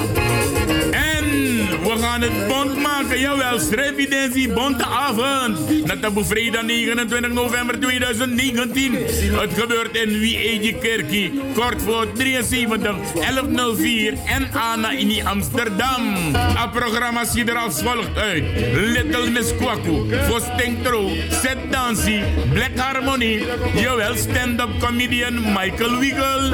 [1.80, 5.86] We gaan het bond maken, jawel, Srevidentie Bonte Avond.
[5.86, 8.92] Natabu vrijdag 29 november 2019.
[9.40, 16.14] Het gebeurt in Wie Kerkie, kort voor 73 1104 en Anna in Amsterdam.
[16.36, 18.44] Het programma ziet er als volgt uit.
[18.74, 22.20] Little Miss Kwaku, Vostentro, Set Dancy,
[22.52, 23.42] Black Harmony,
[23.74, 26.52] jawel, stand-up comedian Michael Wiegel,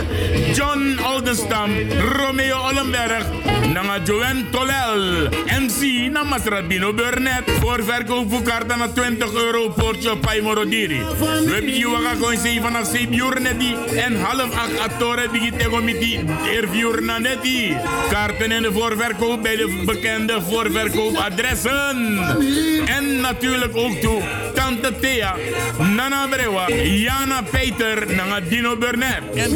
[0.54, 1.70] John Oldenstam,
[2.16, 3.24] Romeo Ollenberg,
[3.72, 7.50] Nanga Joanne Tolel, MC na Masradino Burnett.
[7.60, 11.00] Voor verkoop voor kaarten naar 20 euro portje Paimorodiri.
[11.18, 16.00] We hebben hier gewoon 7 vanaf 7 uur netti en half 8 atore digitego met
[16.00, 16.24] die
[17.18, 17.76] netti.
[18.10, 22.18] Kaarten in de voorverkoop bij de bekende voorverkoopadressen.
[22.86, 24.22] En natuurlijk ook toe
[24.54, 25.34] Tante Thea,
[25.96, 29.50] Nana Brewa, Jana Peter, Nanga Dino Burnett en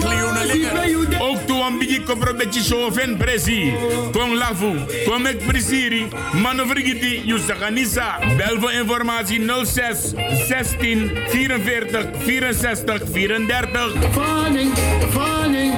[0.46, 1.20] Linger.
[1.20, 3.74] Ook toe een beetje kopro show van Presi.
[4.12, 6.08] Kom Lafu, kom met Presiri,
[6.42, 8.18] Mano Frigiti, Yusakanisa.
[8.36, 10.12] Bel voor informatie 06
[10.48, 13.92] 16 44 64 34.
[14.12, 14.72] Fanning,
[15.10, 15.74] fanning.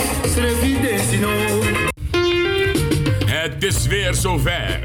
[3.27, 4.81] Het is weer zover.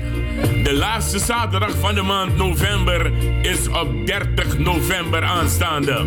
[0.63, 3.11] De laatste zaterdag van de maand november
[3.41, 6.05] is op 30 november aanstaande.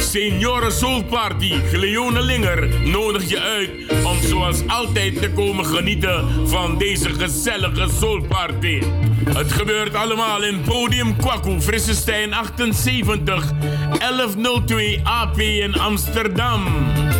[0.00, 3.70] Senioren Soul Party Gleone Linger nodig je uit
[4.04, 8.82] om zoals altijd te komen genieten van deze gezellige Soul Party.
[9.24, 13.52] Het gebeurt allemaal in Podium Kwaku, Frissestein 78,
[13.98, 16.66] 1102 AP in Amsterdam.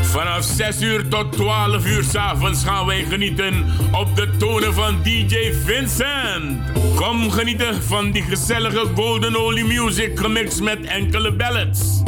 [0.02, 5.52] Vanaf 6 uur tot 12 uur s'avonds gaan wij genieten op de tonen van DJ
[5.64, 6.62] Vincent.
[6.94, 12.02] Kom genieten van die gezellige Golden Holy Music gemixt met enkele ballads.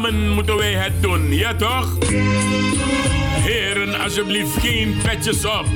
[0.00, 1.96] Moeten wij het doen, ja toch?
[3.44, 5.66] Heren, alsjeblieft geen petjes op.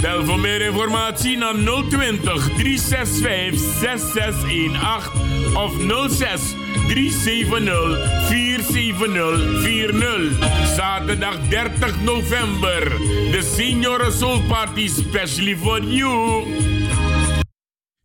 [0.00, 1.54] Bel voor meer informatie naar
[1.88, 5.72] 020 365 6618 of
[6.10, 6.40] 06
[6.88, 10.74] 370 47040.
[10.76, 12.88] Zaterdag 30 november.
[13.30, 16.44] De Senioren Soul Party specially for you.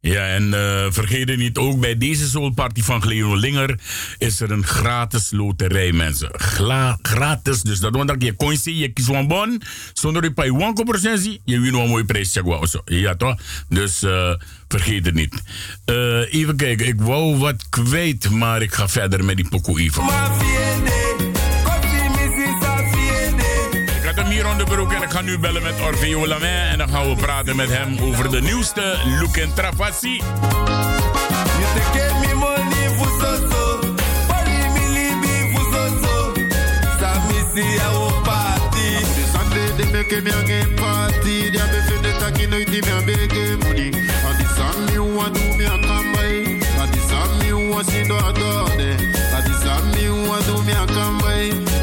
[0.05, 3.79] Ja, en uh, vergeet het niet, ook bij deze Soulparty van Gleo Linger
[4.17, 6.29] is er een gratis loterij, mensen.
[7.01, 9.61] Gratis, dus dat want dat je coin zie, je kiest een bon,
[9.93, 10.51] zonder je pay 1%
[11.45, 12.39] je wint een mooi prijs.
[12.85, 13.35] Ja, toch?
[13.69, 14.33] Dus uh,
[14.67, 15.43] vergeet het niet.
[15.85, 20.03] Uh, even kijken, ik wou wat kwijt, maar ik ga verder met die pokoe even.
[24.65, 26.47] De broek en ik ga nu bellen met Orfeo Lamin.
[26.47, 30.21] En dan gaan we praten met hem over de nieuwste Look en Travassi.
[40.05, 40.33] Make me a
[40.75, 43.91] party, dia be fin de taki no iti me a bege money.
[44.25, 45.77] And the song me want do me a
[50.85, 51.74] come by.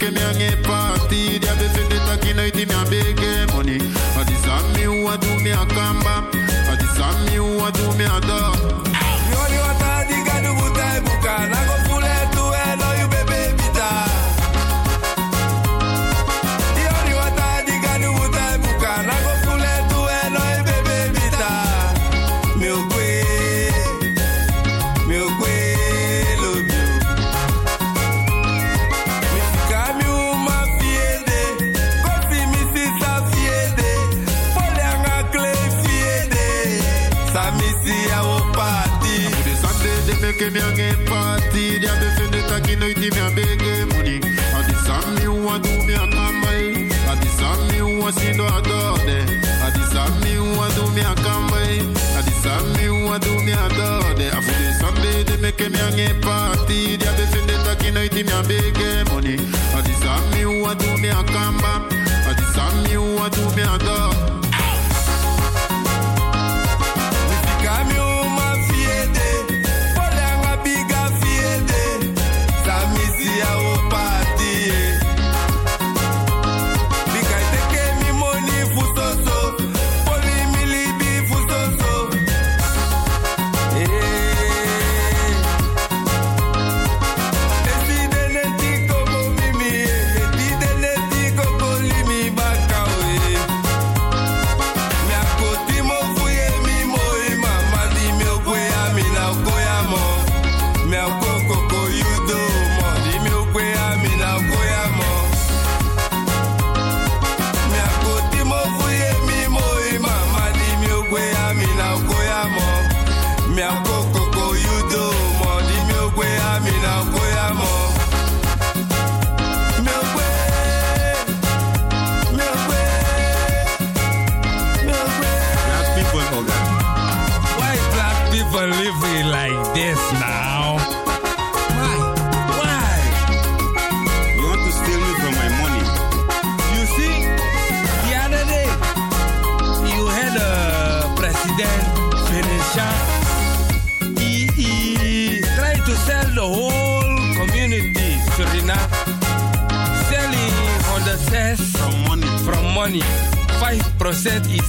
[0.00, 3.78] Make me a party, dia be fin de taki no iti me a bege money.
[3.78, 6.35] And the song me want do me a come back.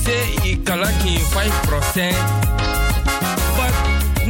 [0.08, 2.16] Say i kalaki 5%.
[3.58, 3.76] But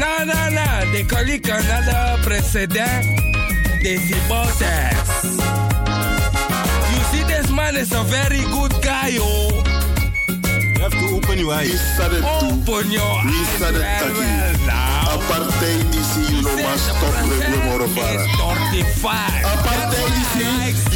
[0.01, 3.05] na na na, de kalika another president.
[3.84, 5.38] Desi bosses.
[6.91, 9.63] You see this man is a very good guy, oh.
[10.28, 11.82] You have to open your eyes.
[12.01, 13.59] Open your eyes.
[13.61, 14.57] Taki.
[15.13, 18.25] Apartheid DC, you know, must stop with Gomorofara.
[19.53, 20.38] Apartheid DC,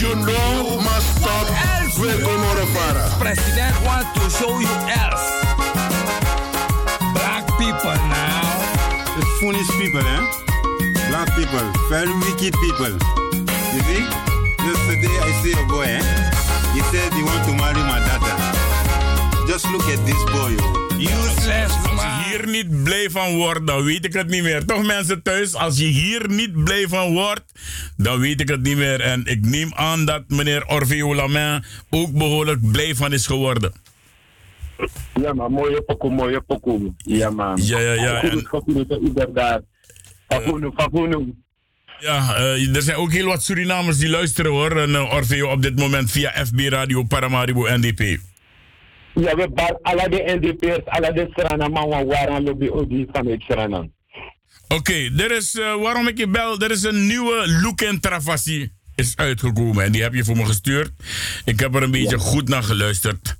[0.01, 1.47] you know, must stop
[2.01, 3.05] with Gomorofara.
[3.23, 4.20] President want to
[12.41, 12.97] wicked people.
[13.73, 14.03] You see?
[14.65, 16.01] Yesterday I see a boy, eh?
[16.73, 18.35] He said he want to marry my daughter.
[19.47, 20.77] Just look at this boy, oh.
[20.97, 24.65] Useless Als je hier niet blij van wordt, dan weet ik het niet meer.
[24.65, 27.43] Toch mensen thuis, als je hier niet blij van wordt,
[27.97, 29.01] dan weet ik het niet meer.
[29.01, 33.71] En ik neem aan dat meneer Orveo Lamin ook behoorlijk blij van is geworden.
[35.21, 36.93] Ja, maar mooie pokoe, mooie pokoe.
[36.97, 37.59] Ja, man.
[37.61, 38.19] Ja, ja, ja.
[38.49, 39.61] Fakoen, inderdaad.
[42.01, 44.77] Ja, eh, er zijn ook heel wat Surinamers die luisteren hoor.
[44.77, 48.19] En uh, Orfeo op dit moment via FB Radio Paramaribo NDP.
[49.13, 53.41] Ja, we bar alle de NDP'ers, alle de Suriname, maar we waren lobby odi vanuit
[53.41, 53.89] Suriname.
[54.67, 58.71] Oké, er is, eh, waarom ik je bel, er is een nieuwe Look en Travassi
[58.95, 59.83] is uitgekomen.
[59.83, 60.91] En die heb je voor me gestuurd.
[61.45, 63.37] Ik heb er een beetje goed naar geluisterd.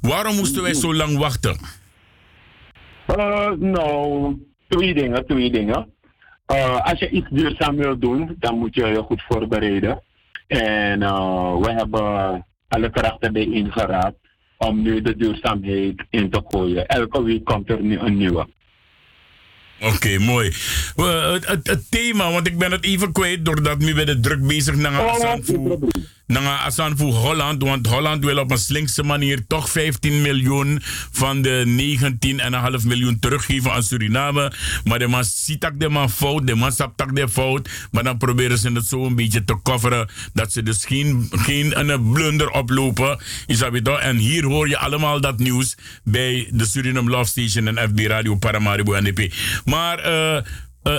[0.00, 1.58] Waarom moesten wij zo lang wachten?
[3.16, 4.36] Uh, nou,
[4.68, 5.98] twee dingen, twee dingen.
[6.50, 10.02] Uh, als je iets duurzaam wil doen, dan moet je je goed voorbereiden.
[10.46, 14.18] En uh, we hebben alle krachten bijeengeraapt
[14.58, 16.86] om nu de duurzaamheid in te gooien.
[16.86, 18.46] Elke week komt er nu een nieuwe.
[19.80, 20.52] Oké, mooi.
[20.96, 24.76] Uh, het, thema, want ik ben het even kwijt doordat we bij de druk bezig
[24.76, 25.36] naar Oh,
[26.30, 27.62] Asanfu, naar Asanfu Holland.
[27.62, 30.80] Want Holland wil op een slinkse manier toch 15 miljoen
[31.12, 31.64] van de
[32.80, 34.52] 19,5 miljoen teruggeven aan Suriname.
[34.84, 37.68] Maar de man ziet dat de man fout, de man snapt dat de fout.
[37.90, 41.78] Maar dan proberen ze het zo een beetje te coveren dat ze dus geen, geen
[41.78, 43.18] een blunder oplopen.
[43.46, 43.60] Is?
[43.60, 48.36] En hier hoor je allemaal dat nieuws bij de Suriname Love Station en FB Radio
[48.36, 49.34] Paramaribo NDP.
[49.64, 50.42] Maar uh, uh,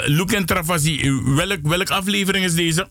[0.05, 2.87] Luke en Travasi, welk, welk aflevering is deze?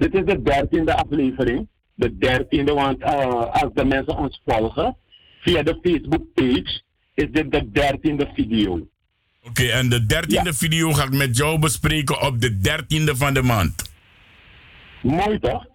[0.00, 1.68] Dit is de dertiende aflevering.
[1.94, 3.08] De dertiende, want uh,
[3.52, 4.96] als de mensen ons volgen
[5.40, 6.82] via de Facebook page,
[7.14, 8.72] is dit de dertiende video.
[8.72, 8.88] Oké,
[9.48, 10.56] okay, en de dertiende ja.
[10.56, 13.92] video ga ik met jou bespreken op de dertiende van de maand.
[15.02, 15.66] Mooi toch?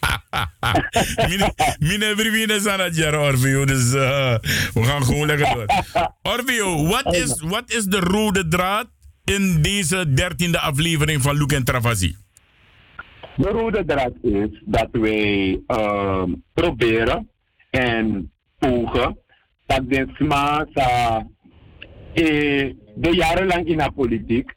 [1.88, 3.64] Mine vrienden zijn het jaar, Orvio.
[3.64, 4.34] Dus uh,
[4.74, 5.66] we gaan gewoon lekker door.
[6.32, 8.86] Orvio, wat is, wat is de rode draad
[9.24, 12.16] in deze dertiende aflevering van Luke en Travasi?
[13.36, 17.30] De rode draad is dat wij uh, proberen
[17.70, 19.18] en pogen
[19.66, 21.18] dat de sma sa
[22.12, 22.24] e,
[22.94, 24.54] de jarenlang in de politiek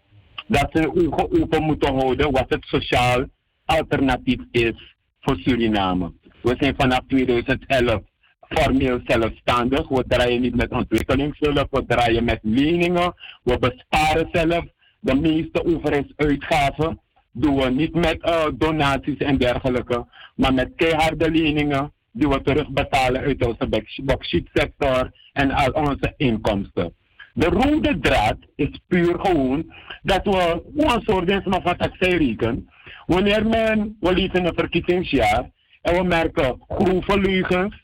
[0.48, 3.26] dat ze ogen open moeten houden wat het sociaal
[3.66, 6.14] alternatief is voor Suriname.
[6.42, 8.02] We zijn vanaf 2011
[8.40, 9.88] formeel zelfstandig.
[9.88, 13.14] We draaien niet met ontwikkelingshulp, we draaien met leningen.
[13.44, 14.66] We besparen zelf
[15.00, 17.00] de meeste overheidsuitgaven.
[17.38, 20.06] Doen we niet met uh, donaties en dergelijke,
[20.36, 26.94] maar met keiharde leningen die we terugbetalen uit onze bauxietsector en al onze inkomsten.
[27.34, 32.70] De rode draad is puur gewoon dat we een soort van ik rekenen.
[33.06, 35.49] Wanneer men, we leven een verkiezingsjaar
[35.82, 37.84] en we merken grove leugens,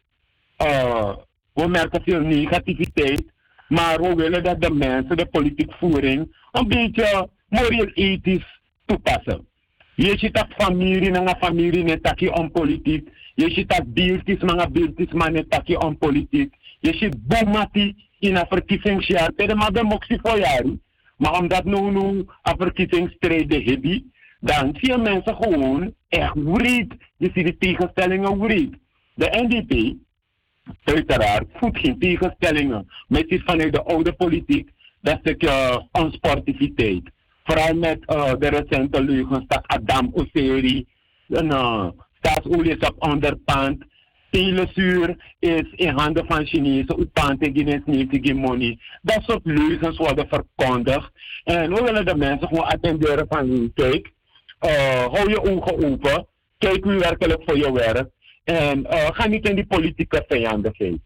[0.62, 1.16] uh,
[1.54, 3.24] we merken veel negativiteit,
[3.68, 8.61] maar we willen dat de mensen de politiek voering een beetje moreel-ethisch
[8.92, 9.48] toepassen.
[9.96, 13.10] Je ziet dat familie na familie net taki om politiek.
[13.36, 16.54] Je ziet dat beeldjes mga beeldjes maar net om politiek.
[16.80, 19.32] Je ziet boemati in een verkiezingsjaar.
[19.36, 20.82] Tede maar de moxie voor jaren.
[21.18, 26.94] Maar omdat nu nu een verkiezingsstrijden hebben, dan zie je mensen gewoon echt wreed.
[27.18, 28.74] Je ziet de tegenstellingen wreed.
[29.14, 29.96] De NDP,
[30.84, 32.86] uiteraard, voedt geen tegenstellingen.
[33.08, 34.70] Maar het is vanuit de oude politiek
[35.02, 37.12] dat stukje uh, onsportiviteit.
[37.44, 40.86] Vooral met uh, de recente leugens dat Adam Oseri,
[41.28, 41.88] uh,
[42.18, 43.84] staatsolie is op onderpand.
[44.30, 48.80] Telesuur is in handen van Chinezen, Utpante Guinness niet money.
[49.02, 51.12] Dat soort leugens worden verkondigd.
[51.44, 54.12] En we willen de mensen gewoon attenderen van, kijk,
[54.66, 56.28] uh, hou je ogen open.
[56.58, 58.10] Kijk nu werkelijk voor je werk.
[58.44, 61.00] En ga niet in die politieke vijandigheid.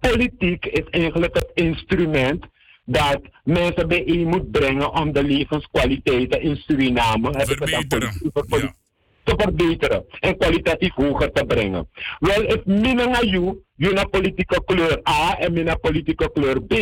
[0.00, 2.46] Politiek is eigenlijk het instrument
[2.90, 8.12] dat mensen bijeen moet brengen om de levenskwaliteiten in Suriname verbeteren.
[8.48, 8.74] Ja.
[9.22, 11.88] te verbeteren en kwalitatief hoger te brengen.
[12.18, 16.72] Wel, if mina you, you na politieke kleur A en mina politieke kleur B,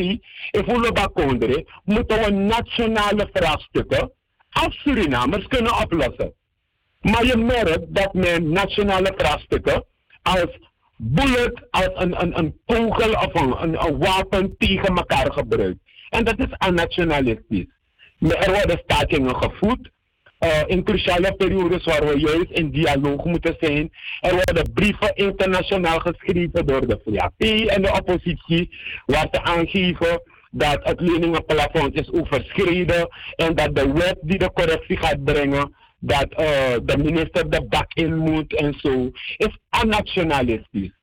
[0.51, 4.13] if we bakondre, moeten we nationale vraagstukken
[4.51, 6.33] als Surinamers kunnen oplossen.
[7.01, 9.85] Maar je merkt dat men nationale vraagstukken
[10.23, 10.59] als
[10.97, 15.79] bullet, als een, een, een kogel of een, een, een wapen tegen elkaar gebruikt.
[16.09, 17.67] En dat is anationalistisch.
[18.19, 19.91] Er worden stakingen gevoed.
[20.41, 23.93] Uh, in cruciale periodes waar we juist in dialoog moeten zijn.
[24.21, 28.71] Er worden brieven internationaal geschreven door de VAP en de oppositie,
[29.07, 34.97] waar ze aangeven dat het leningenplafond is overschreden en dat de wet die de correctie
[34.97, 36.39] gaat brengen, dat uh,
[36.83, 40.98] de minister de bak in moet en zo, is anationalistisch.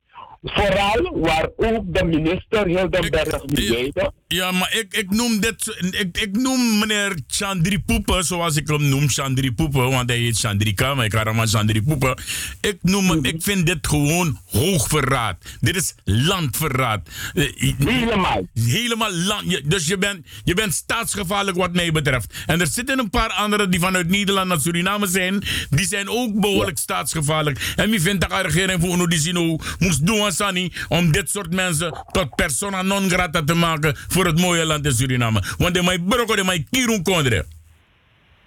[0.46, 4.12] Vooral waar ook de minister Hildenberg Miede.
[4.28, 5.78] Ja, maar ik, ik noem dit.
[5.92, 10.40] Ik, ik noem meneer Chandri Poepen, zoals ik hem noem, Chandri Poepen, want hij heet
[10.40, 12.18] Chandrika, maar ik ga hem maar Chandri Poepen.
[12.62, 15.38] Ik, noem, ik vind dit gewoon hoogverraad.
[15.60, 17.10] Dit is landverraad.
[17.34, 18.48] Helemaal.
[18.54, 19.70] Helemaal land.
[19.70, 22.34] Dus je bent, je bent staatsgevaarlijk wat mij betreft.
[22.46, 26.40] En er zitten een paar anderen die vanuit Nederland naar Suriname zijn, die zijn ook
[26.40, 27.74] behoorlijk staatsgevaarlijk.
[27.76, 31.54] En wie vindt dat de regering voor die Zino moest doen Sani om dit soort
[31.54, 35.44] mensen tot persona non grata te maken voor het mooie land in Suriname.
[35.58, 37.46] Want de mij broko, de mij kirun kondre.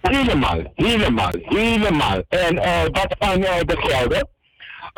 [0.00, 2.22] Helemaal, helemaal, helemaal.
[2.28, 4.28] En uh, wat van uh, de gelden.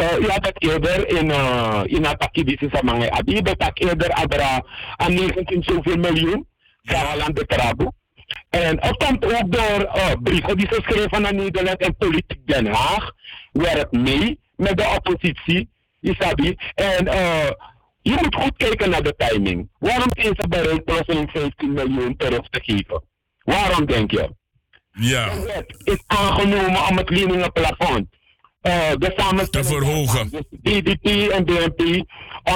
[0.00, 3.78] Uh, je had het eerder in, uh, in Ataki, die is aan Abi, dat ik
[3.78, 4.64] eerder adra
[4.96, 6.46] aan 19 zoveel miljoen
[6.82, 7.90] van land de Trabo.
[8.50, 12.66] En het komt ook door uh, brieven die ze schreven aan Nederland en politiek Den
[12.66, 13.12] Haag.
[13.52, 15.68] Werkt mee met de oppositie
[16.01, 16.56] Isabi.
[16.74, 17.51] En uh,
[18.02, 19.68] je moet goed kijken naar de timing.
[19.78, 23.02] Waarom zijn ze bereid plotseling 15 miljoen terug te geven?
[23.43, 24.35] Waarom denk je?
[24.93, 25.35] Ja.
[25.35, 28.06] De wet is aangenomen om het leningenplafond
[28.62, 30.31] uh, de samenstelling te verhogen.
[30.31, 32.05] Dus DDP en BNP,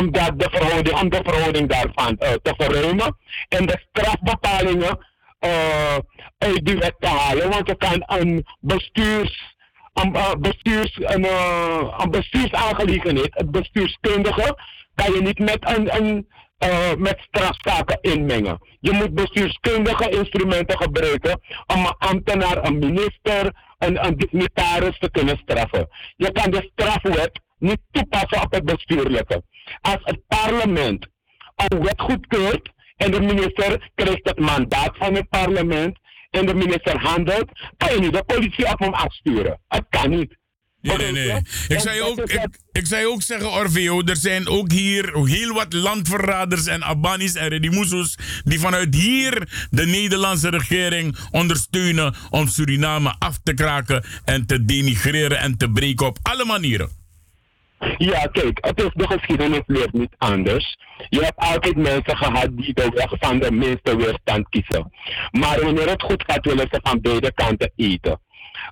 [0.00, 3.16] omdat de verhouding, om de verhouding daarvan uh, te verruimen.
[3.48, 4.98] En de strafbepalingen
[5.40, 5.96] uh,
[6.38, 7.50] uit die wet te halen.
[7.50, 9.53] Want je kan een bestuurs
[9.94, 14.58] een, uh, bestuurs, een, uh, een bestuursaangelegenheid, het bestuurskundige,
[14.94, 16.28] kan je niet met, een, een,
[16.64, 18.58] uh, met strafzaken inmengen.
[18.80, 25.38] Je moet bestuurskundige instrumenten gebruiken om een ambtenaar, een minister, een, een dignitaris te kunnen
[25.38, 25.88] straffen.
[26.16, 29.42] Je kan de strafwet niet toepassen op het bestuurlijke.
[29.80, 31.06] Als het parlement
[31.56, 35.98] een wet goedkeurt en de minister krijgt het mandaat van het parlement
[36.34, 39.60] en de minister handelt, kan je niet de politie op hem afsturen.
[39.68, 40.36] Het kan niet.
[40.80, 41.42] Nee, nee, nee.
[41.68, 46.66] Ik zou, ook, ik, ik ook zeggen, Orveo, er zijn ook hier heel wat landverraders
[46.66, 53.54] en Abanis en Redimusus die vanuit hier de Nederlandse regering ondersteunen om Suriname af te
[53.54, 57.03] kraken en te denigreren en te breken op alle manieren.
[57.96, 60.76] Ja, kijk, het is de geschiedenis leert niet anders.
[61.08, 64.92] Je hebt altijd mensen gehad die de weg van de minste weerstand kiezen.
[65.30, 68.20] Maar wanneer het goed gaat, willen ze van beide kanten eten.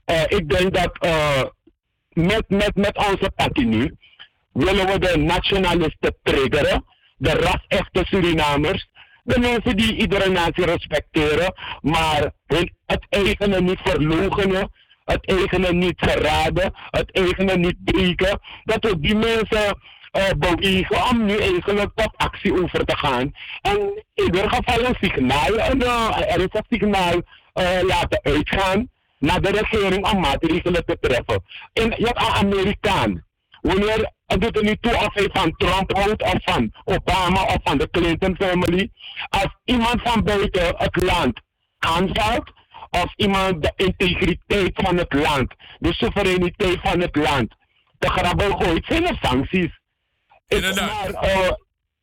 [0.06, 1.42] Uh, ik denk dat uh,
[2.08, 3.96] met, met, met onze partie nu
[4.52, 6.84] willen we de nationalisten triggeren,
[7.16, 8.88] de ras-echte Surinamers,
[9.22, 14.70] de mensen die iedere natie respecteren, maar hun, het eigene niet verloochenen
[15.04, 18.40] het eigene niet verraden, het eigene niet breken.
[18.64, 19.78] Dat we die mensen
[20.12, 23.32] uh, bewegen om nu eigenlijk tot actie over te gaan.
[23.60, 29.40] En in ieder geval een signaal, een, uh, er is signaal uh, laten uitgaan naar
[29.40, 31.42] de regering om maatregelen te treffen.
[31.72, 33.24] En je hebt een Amerikaan.
[33.60, 37.56] Wanneer het doet er niet toe of hij van Trump houdt of van Obama of
[37.64, 38.90] van de Clinton family.
[39.28, 41.40] Als iemand van buiten het land
[41.78, 42.52] aanvalt,
[43.00, 47.54] of iemand de integriteit van het land, de soevereiniteit van het land,
[47.98, 49.80] de grabbel gooit, zijn er sancties.
[50.46, 51.50] Ik, maar, uh,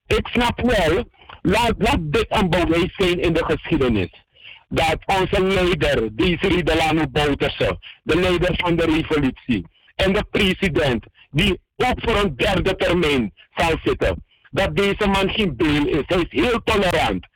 [0.05, 1.03] ik snap wel,
[1.41, 4.23] laat, laat dit een bewijs zijn in de geschiedenis.
[4.67, 11.59] Dat onze leider, Desiree Delano Bouterse, de leider van de revolutie, en de president, die
[11.75, 16.03] ook voor een derde termijn zal zitten, dat deze man geen beel is.
[16.05, 17.27] Hij is heel tolerant.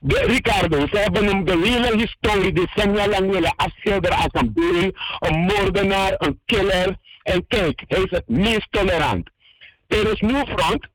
[0.00, 4.92] De, Ricardo, ze hebben hem de hele historie decennia lang willen afschilderen als een beel,
[5.18, 6.96] een moordenaar, een killer.
[7.22, 9.30] En kijk, hij is het meest tolerant.
[9.86, 10.86] Er is New Front,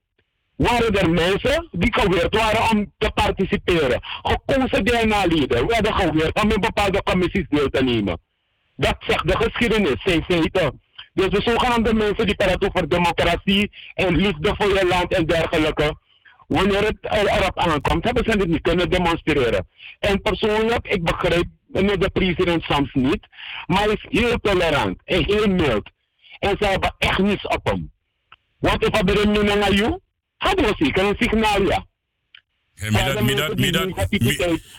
[0.55, 3.99] waren er mensen die geweerd waren om te participeren.
[4.21, 8.19] Gekozen DNA-leden werden geweerd om in bepaalde commissies deel te nemen.
[8.75, 10.81] Dat zegt de geschiedenis, zijn feiten.
[11.13, 15.95] Dus de zogenaamde mensen die praten over democratie en liefde voor je land en dergelijke
[16.47, 19.67] wanneer het erop aankomt, hebben ze dit niet kunnen demonstreren.
[19.99, 23.27] En persoonlijk, ik begrijp de president soms niet.
[23.65, 25.89] Maar hij is heel tolerant en heel mild.
[26.39, 27.91] En ze hebben echt niets op hem.
[28.59, 29.99] Want if er een naar jou,
[30.37, 31.85] hadden we zeker een signaal, ja.
[32.73, 33.87] Mi dat mi dat mi dat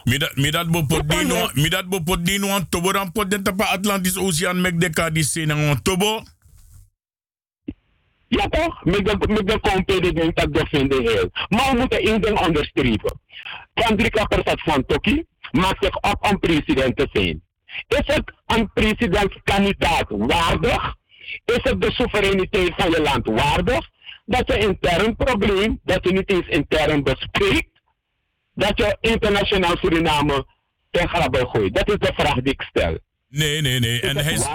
[0.05, 2.69] mi dat mi dat bo pot di no mi dat bo pot di no an
[2.69, 6.23] tobo dan pot den tapa Atlantis Oceaan mek de ka di se na on tobo.
[8.37, 8.85] Ja toch?
[8.85, 11.29] Met de, met de competitie dat de vinden heel.
[11.49, 13.21] Maar we moeten één ding onderstrepen.
[13.75, 17.43] Kendrika Persat van Toki maakt zich op om president te zijn.
[17.89, 20.95] Is het een presidentskandidaat waardig?
[21.45, 23.89] Is het de soevereiniteit van je land waardig?
[24.27, 27.81] Dat je intern probleem, dat je niet eens intern bespreekt,
[28.55, 30.47] dat je internationaal Suriname
[30.91, 31.75] ten grabbel gooit.
[31.75, 32.99] Dat is de vraag die ik stel.
[33.29, 34.01] Nee, nee, nee.
[34.01, 34.47] En hij, is,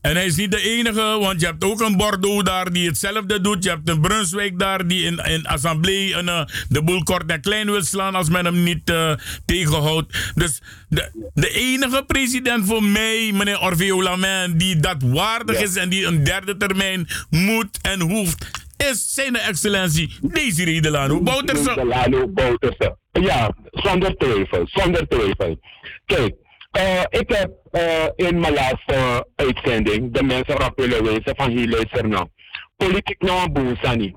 [0.00, 3.40] en hij is niet de enige, want je hebt ook een Bordeaux daar die hetzelfde
[3.40, 3.64] doet.
[3.64, 7.40] Je hebt een Brunswijk daar die in, in assemblee een, uh, de boel kort en
[7.40, 9.12] klein wil slaan als men hem niet uh,
[9.44, 10.32] tegenhoudt.
[10.34, 15.64] Dus de, de enige president voor mij, meneer Orveo Lamin, die dat waardig ja.
[15.64, 21.74] is en die een derde termijn moet en hoeft, is zijn excellentie Desiree Delano Bouterse.
[21.74, 22.96] Delano Bouterse.
[23.12, 25.60] Ja, zonder twijfel, zonder twijfel.
[26.06, 26.34] Kijk,
[26.78, 31.04] uh, ik heb uh, in mijn laatste uitzending de mensen erop willen
[31.36, 32.28] van hier luister nou.
[32.76, 34.16] Politiek nou een.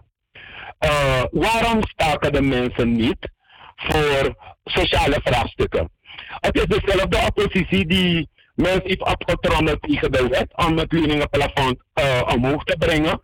[0.85, 3.31] Uh, waarom staken de mensen niet
[3.75, 5.91] voor sociale vraagstukken?
[6.39, 12.21] Het is dezelfde oppositie die mensen heeft opgetrommeld tegen de wet om het leningenplafond uh,
[12.35, 13.21] omhoog te brengen.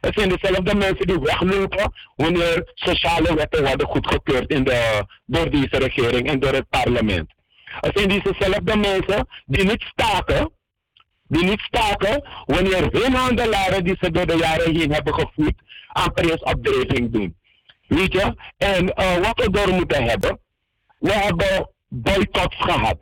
[0.00, 5.78] Het zijn dezelfde mensen die weglopen wanneer sociale wetten worden goedgekeurd in de, door deze
[5.78, 7.34] regering en door het parlement.
[7.80, 10.50] Het zijn dezezelfde mensen die niet staken,
[11.28, 15.54] die niet staken wanneer hun handelaren die ze door de jaren heen hebben gevoed
[15.88, 17.36] aan prijsopdrijving doen.
[17.86, 18.34] Weet je?
[18.56, 20.38] En uh, wat we door moeten hebben,
[20.98, 22.98] we hebben boycotts gehad.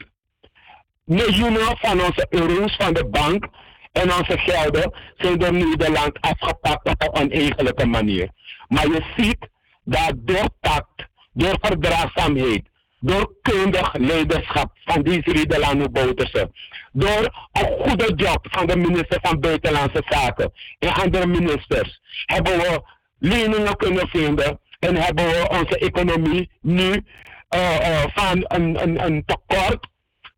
[1.05, 3.49] Miljoenen van onze euro's van de bank
[3.93, 8.31] en onze gelden zijn door Nederland afgepakt op een oneigenlijke manier.
[8.69, 9.49] Maar je ziet
[9.85, 12.69] dat door tact, door verdraagzaamheid,
[13.01, 16.51] door kundig leiderschap van deze Delano Bouterse,
[16.93, 22.83] door een goede job van de minister van Buitenlandse Zaken en andere ministers, hebben we
[23.19, 27.05] leningen kunnen vinden en hebben we onze economie nu
[27.55, 29.89] uh, uh, van een, een, een tekort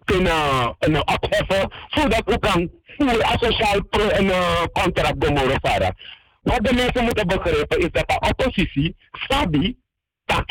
[0.05, 5.25] kunnen, kunnen opheffen, zodat we kan voeren als sociaal pro een uh, contract
[5.63, 5.97] varen.
[6.43, 9.77] Wat de mensen moeten begrijpen is dat de oppositie, Sabi,
[10.25, 10.51] dat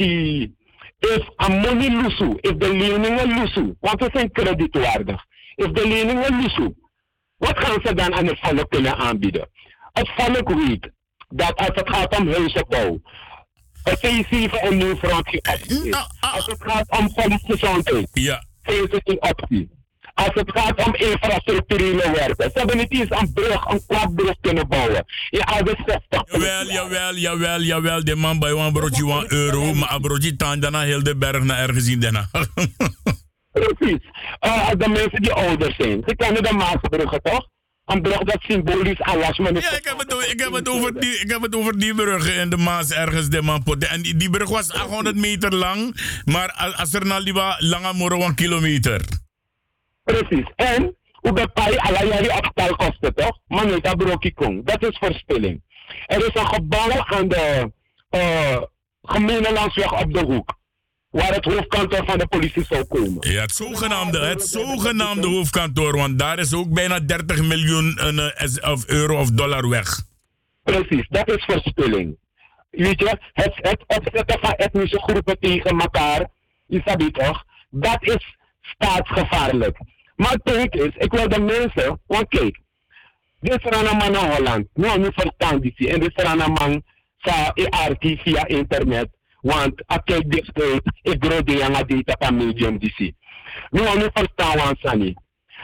[1.00, 5.26] is een money lusu, is de leningen lusu, want ze zijn kredietwaardig.
[5.56, 6.74] Is de leningen lusu,
[7.38, 9.50] wat gaan ze dan aan het volk kunnen aanbieden?
[9.92, 10.92] Het volk weet
[11.28, 13.02] dat als het gaat om huizenbouw,
[13.84, 16.08] een C7 en nieuw frontje optie is.
[16.20, 18.44] Als het gaat om volksgezondheid, ja.
[18.64, 19.79] is het een optie.
[20.26, 22.52] Als het gaat om infrastructurele werken.
[22.54, 25.06] Ze hebben niet eens een brug, een kwadbrug kunnen bouwen.
[25.30, 26.24] In oude 60.
[26.26, 28.04] Jawel, jawel, jawel, jawel.
[28.04, 29.74] De man bij een broodje 1 euro.
[29.74, 32.30] Maar een broodje daarna heel de berg naar ergens in daarna.
[33.52, 34.00] Precies.
[34.46, 36.04] Uh, de mensen die ouder zijn.
[36.06, 37.48] Ze kennen de Maasbruggen toch?
[37.86, 41.00] Een brug dat symbolisch alles maar Ja, ik heb, het, over, ik, heb het over
[41.00, 43.64] die, ik heb het over die brug in de Maas ergens, de man.
[43.90, 48.36] En die, die brug was 800 meter lang, maar als er nou liever langer een
[48.36, 49.02] kilometer.
[50.12, 50.52] Precies.
[50.56, 53.40] En hoe bepaal je alle jaren opstalkosten, toch?
[53.48, 54.62] Maar niet dat broekje kon.
[54.64, 55.62] Dat is verspilling.
[56.06, 57.72] Er is een gebouw aan de
[58.12, 58.62] uh,
[59.02, 60.58] gemene landsweg op de hoek.
[61.10, 63.32] Waar het hoofdkantoor van de politie zou komen.
[63.32, 65.98] Ja, het zogenaamde, het zogenaamde hoofdkantoor.
[65.98, 70.02] Want daar is ook bijna 30 miljoen uh, of euro of dollar weg.
[70.64, 72.18] Precies, dat is verspilling.
[72.70, 76.28] Weet je, het, het opzetten van etnische groepen tegen elkaar,
[76.66, 79.78] je weet toch, dat is staatsgevaarlijk.
[80.20, 82.60] Maar het punt is, ik wil de mensen, want kijk,
[83.40, 86.84] dit is een man in Holland, nu niet verstaan die en dit is een man
[87.18, 89.08] sa ERT via internet,
[89.42, 92.98] want ik kijk dit uit, ik groot de jonge data van medium DC.
[93.70, 95.14] Nu niet verstaan want sani.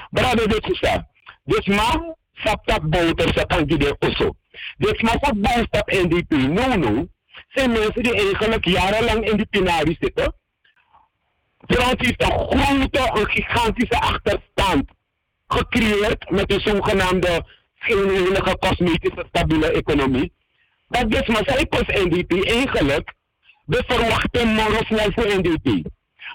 [0.09, 1.03] Brother, dit is dat.
[1.43, 4.35] Dus man, saptak boter sa kan die de osso.
[4.77, 7.07] Dus man, wat bijstap NDP, no no,
[7.47, 10.33] zijn mensen die eigenlijk jarenlang in die pinarie zitten,
[11.67, 14.83] Frans heeft een grote, een gigantische achterstand
[15.47, 17.45] gecreëerd met de zogenaamde
[17.79, 20.33] schijnheilige cosmetische stabiele economie.
[20.87, 21.67] Dat is maar zij
[22.05, 23.13] NDP eigenlijk
[23.65, 25.89] de verwachte morgen snel voor NDP.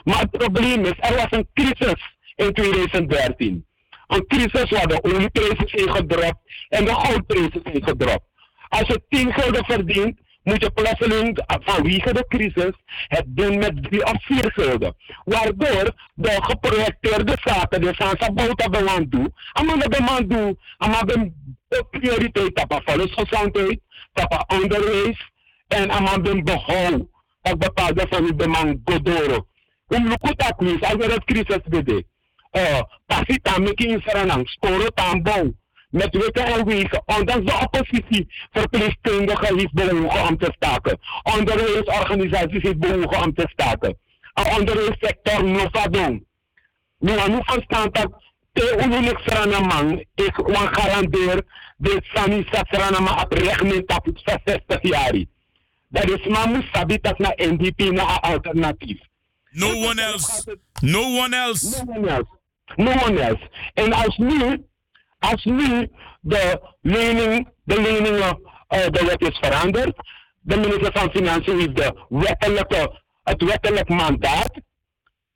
[0.05, 3.67] Maar het probleem is, er was een crisis in 2013.
[4.07, 6.39] Een crisis waar de olieprijzen zijn gedropt
[6.69, 8.25] en de goudprijzen zijn gedropt.
[8.69, 12.73] Als je 10 gulden verdient, moet je plotseling vanwege de crisis
[13.07, 14.95] het doen met drie of vier gulden.
[15.25, 18.55] Waardoor de geprojecteerde zaken, de Sansa de
[19.89, 23.81] de man doen, allemaal de prioriteit tappen volksgezondheid,
[24.13, 25.31] tappen onderwijs
[25.69, 27.07] en allemaal de behoud
[27.43, 29.47] op bepaalde van de man godoro.
[29.87, 32.05] Om lukuta crisis, als er het crisis bede.
[32.53, 35.60] Uh, pasita meki in Saranang, sporo tambong
[35.91, 40.99] met witte en wegen, ondanks de oppositie verpleegkundigen heeft bewogen om te staken.
[41.37, 43.99] Onderwijsorganisaties heeft bewogen om te staken.
[44.35, 46.25] Een onderwijssector Novadong.
[46.99, 48.11] Nu aan hoe van stand dat
[48.53, 49.19] te ununik
[49.67, 51.43] man, ik wan garandeer
[51.77, 54.07] de sani sasranama op recht tap
[54.45, 55.25] 60 jaar.
[55.89, 58.99] Dat is maar moet sabi dat na NDP na alternatief.
[59.51, 60.57] No one else.
[60.81, 61.85] No one else.
[61.85, 62.29] No one else.
[62.77, 63.51] No one else.
[63.75, 64.65] En als nu
[65.21, 65.91] als nu
[66.21, 69.95] de lening, de leningen, uh, de wet is veranderd,
[70.41, 74.51] de minister van Financiën heeft de wettelijke, het wettelijk mandaat,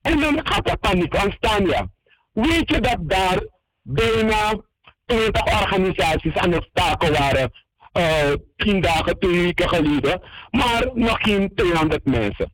[0.01, 1.87] en dan gaat er paniek ontstaan, ja.
[2.33, 3.47] Weet je dat daar
[3.83, 4.63] bijna
[5.07, 7.53] 20 organisaties aan het staken waren,
[7.99, 12.53] uh, 10 dagen, 2 weken geleden, maar nog geen 200 mensen.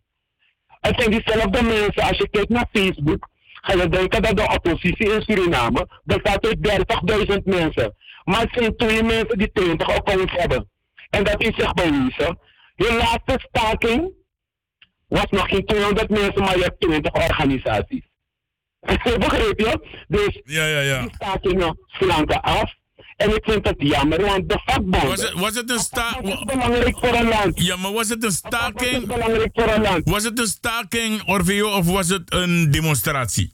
[0.80, 3.28] Het zijn diezelfde mensen, als je kijkt naar Facebook,
[3.60, 6.58] ga je denken dat de oppositie in Suriname bestaat uit
[7.30, 7.94] 30.000 mensen.
[8.24, 10.70] Maar het zijn twee mensen die 20 accounts hebben.
[11.10, 12.38] En dat is zich bewezen.
[12.74, 14.12] Je laatste staking
[15.08, 18.08] was nog geen 200 mensen, maar je hebt 20 organisaties.
[19.18, 20.04] Begreep je?
[20.08, 21.00] Dus ja, ja, ja.
[21.00, 22.74] die stakingen slanken af.
[23.20, 25.08] En ik vind het jammer, want de vakbonden...
[25.08, 26.38] Was het, was het een staking...
[26.38, 27.62] is belangrijk voor een land.
[27.62, 28.96] Ja, maar was het een staking...
[28.96, 30.10] is belangrijk voor een land.
[30.10, 33.52] Was het een staking, Orveo, of was het een demonstratie?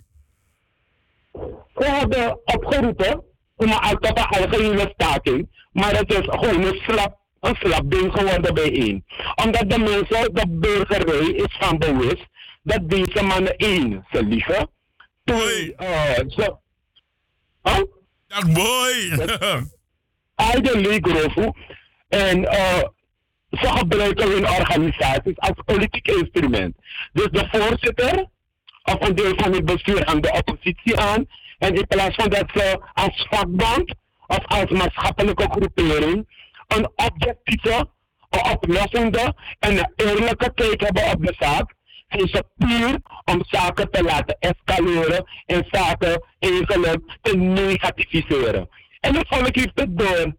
[1.75, 3.23] We hebben opgeroepen
[3.57, 5.69] om een tot een algehele staking.
[5.73, 9.05] Maar het is gewoon een slap, een slap ding geworden bijeen.
[9.45, 12.27] Omdat de mensen, de burgerij is van bewust
[12.63, 14.69] dat deze mannen één, ze liegen.
[15.25, 16.57] Twee, uh, ze...
[17.63, 17.83] Huh?
[18.27, 19.27] Dag boy!
[20.35, 21.53] Eigenlijk Grofu.
[22.09, 22.83] En uh,
[23.51, 26.77] ze gebruiken hun organisaties als politiek instrument.
[27.13, 28.27] Dus de voorzitter
[28.83, 31.27] of een deel van het bestuur aan de oppositie aan.
[31.59, 33.95] En in plaats van dat ze als vakbond
[34.27, 36.29] of als maatschappelijke groepering
[36.67, 37.89] een objectieve,
[38.31, 41.75] een oplossende en een eerlijke kijk hebben op de zaak,
[42.09, 48.69] zijn ze puur om zaken te laten escaleren en zaken eigenlijk te negativiseren.
[49.01, 50.35] En het volk heeft het door.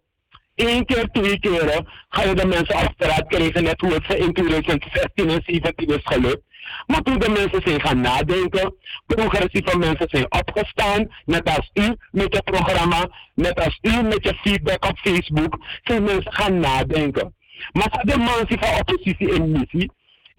[0.54, 4.18] Eén keer, twee keer ga je de mensen op straat krijgen, net hoe het ze
[4.18, 6.42] in 2016 en 2017 is gelukt.
[6.86, 8.74] Maar toen de mensen zijn gaan nadenken,
[9.06, 14.34] progressieve mensen zijn opgestaan, net als u met je programma, net als u met je
[14.34, 17.34] feedback op Facebook, zijn mensen gaan nadenken.
[17.72, 19.90] Maar de mensen van oppositie en missie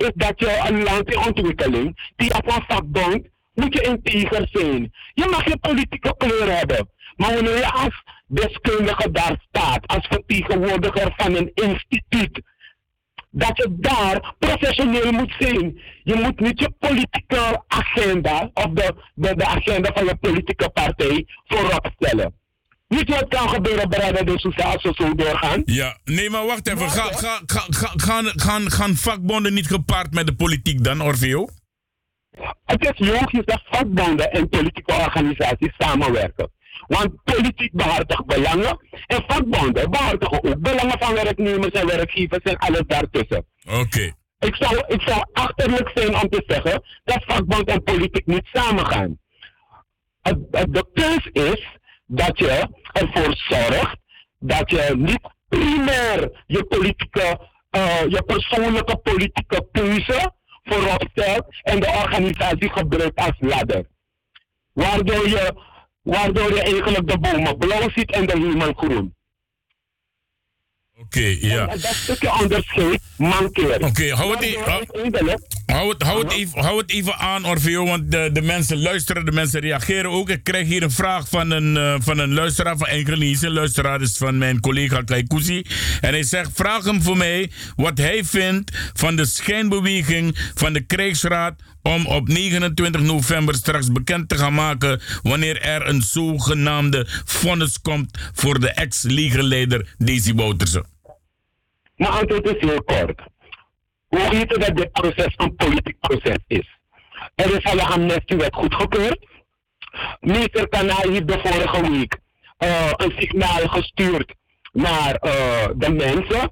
[0.08, 4.92] is dat je een land in ontwikkeling, die op een vakbond, moet je integer zijn.
[5.14, 6.90] Je mag je politieke kleur hebben.
[7.16, 12.42] Maar wanneer je als deskundige daar staat, als vertegenwoordiger van een instituut,
[13.32, 15.82] dat je daar professioneel moet zijn.
[16.04, 21.26] Je moet niet je politieke agenda of de, de, de agenda van je politieke partij
[21.46, 22.34] voorop stellen.
[22.90, 25.62] Niet wat kan gebeuren bij de sociale zo doorgaan.
[25.66, 26.90] Ja, nee, maar wacht even.
[26.90, 31.48] Ga, ga, ga, ga, gaan, gaan, gaan vakbonden niet gepaard met de politiek dan, Orveo?
[32.66, 36.52] Het is logisch dat vakbonden en politieke organisaties samenwerken.
[36.88, 42.84] Want politiek behartigt belangen en vakbonden behartigen ook belangen van werknemers en werkgevers en alles
[42.88, 43.46] daartussen.
[43.68, 44.14] Oké.
[44.40, 49.20] Ik, zou, ik zou achterlijk zijn om te zeggen dat vakbond en politiek niet samengaan.
[50.50, 51.78] De keus is
[52.12, 53.98] dat je ervoor zorgt
[54.40, 57.40] dat je niet primair je politieke,
[57.72, 60.34] uh, je persoonlijke politieke keuze
[60.64, 63.86] voorop stelt en de organisatie gebruikt als ladder.
[64.74, 65.68] Waardoor je
[66.02, 69.16] waardoor je eigenlijk de bomen blauw ziet en de hemel groen.
[70.98, 71.68] Oké, ja.
[71.68, 73.84] En dat stukje onderscheid mankeert.
[73.84, 78.30] Oké, hou, het, hou, het, hou, het even, hou het even aan, Orfeo, want de,
[78.34, 80.30] de mensen luisteren, de mensen reageren ook.
[80.30, 83.42] Ik krijg hier een vraag van een, uh, van een luisteraar, van Enkelnies.
[83.42, 85.66] Een luisteraar is van mijn collega Kaikousi.
[86.02, 90.82] En hij zegt, vraag hem voor mij wat hij vindt van de schijnbeweging van de
[90.82, 97.82] krijgsraad om op 29 november straks bekend te gaan maken wanneer er een zogenaamde vonnis
[97.82, 100.84] komt voor de ex-legerleider Daisy Bouterse?
[101.96, 103.22] Mijn antwoord is heel kort.
[104.10, 106.78] We weten dat dit proces een politiek proces is.
[107.36, 109.26] Er is al een amnestiewet goedgekeurd.
[110.20, 112.20] Minister Kanaal heeft de vorige week
[112.60, 114.34] uh, een signaal gestuurd
[114.72, 116.52] naar uh, de mensen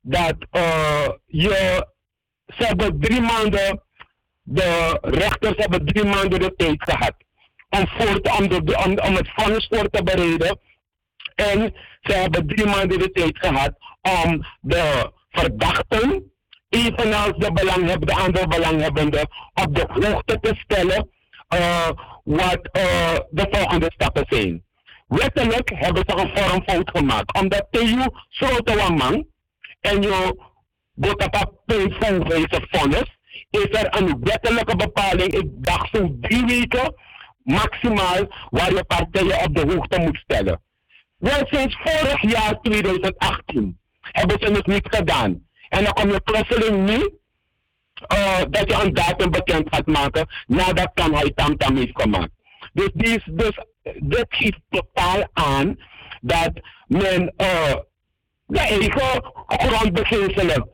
[0.00, 1.86] dat uh, je,
[2.46, 3.82] ze hebben drie maanden,
[4.42, 7.14] de rechters hebben drie maanden de tijd gehad
[7.68, 10.58] om, voor te, om, de, om, om het vonnis voor te bereiden.
[11.34, 13.74] En ze hebben drie maanden de tijd gehad
[14.24, 16.31] om de verdachten,
[16.72, 21.08] evenals de, belangheb, de andere belanghebbenden, op de hoogte te stellen
[21.54, 21.88] uh,
[22.24, 24.64] wat uh, de volgende stappen zijn.
[25.06, 27.38] Wettelijk hebben ze een vormfout gemaakt.
[27.40, 27.66] Omdat
[28.28, 29.26] sloten man
[29.80, 30.36] en je
[30.94, 33.16] gaat op een punt wezen vonnis,
[33.50, 36.94] is er een wettelijke bepaling, ik dacht zo'n drie weken
[37.42, 40.62] maximaal, waar je partijen op de hoogte moet stellen.
[41.16, 45.50] Wel sinds vorig jaar 2018 hebben ze het niet gedaan.
[45.72, 47.18] En dan kom je plotseling nu
[48.12, 52.30] uh, dat je een datum bekend gaat maken nadat kan hij tamtam heeft gemaakt.
[52.72, 53.58] Dus, die, dus
[53.98, 55.78] dit geeft totaal aan
[56.20, 56.50] dat
[56.86, 57.74] men uh,
[58.46, 60.70] de eigen grondbeginselen,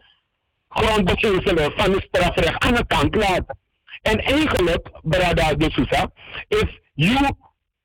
[0.69, 3.57] grondbeginselen van het strafrecht aan de kant laat.
[4.03, 6.11] En eigenlijk, Brada de Sousa,
[6.49, 7.29] is you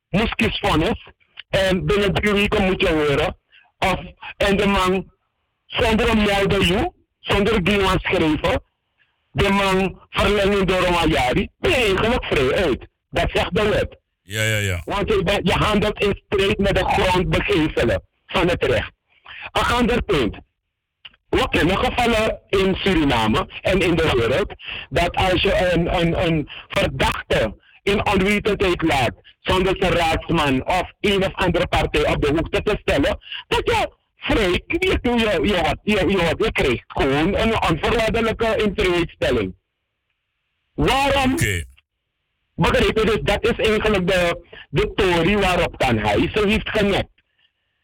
[0.09, 1.07] moest kiesvonnis
[1.49, 3.37] en binnen drie weken moet je horen
[3.77, 3.99] of
[4.37, 5.11] en de man
[5.65, 6.91] zonder een melden you,
[7.23, 8.63] zonder een schrijven,
[9.31, 12.87] de man verlengen door een jari, ben je eigenlijk vrij uit.
[13.09, 13.97] Dat zegt de wet.
[14.21, 14.81] Ja, ja, ja.
[14.85, 18.91] Want je, bent, je handelt in strijd met de grondbeginselen van het recht.
[19.51, 20.37] Een ander punt.
[21.29, 24.53] We kennen gevallen in Suriname en in de wereld
[24.89, 31.25] dat als je een, een, een verdachte in onwetendheid laat zonder zijn raadsman of een
[31.25, 33.17] of andere partij op de hoogte te stellen,
[33.47, 33.89] dat je
[34.23, 35.39] vrij, je, je, je,
[35.83, 39.55] je, je, je krijgt gewoon een onvoorwaardelijke invrijheidstelling.
[40.73, 41.33] Waarom?
[41.33, 41.65] Okay.
[42.55, 43.05] Begrijp je?
[43.05, 46.29] Dus dat is eigenlijk de, de theorie waarop kan hij.
[46.33, 47.11] Ze heeft genekt.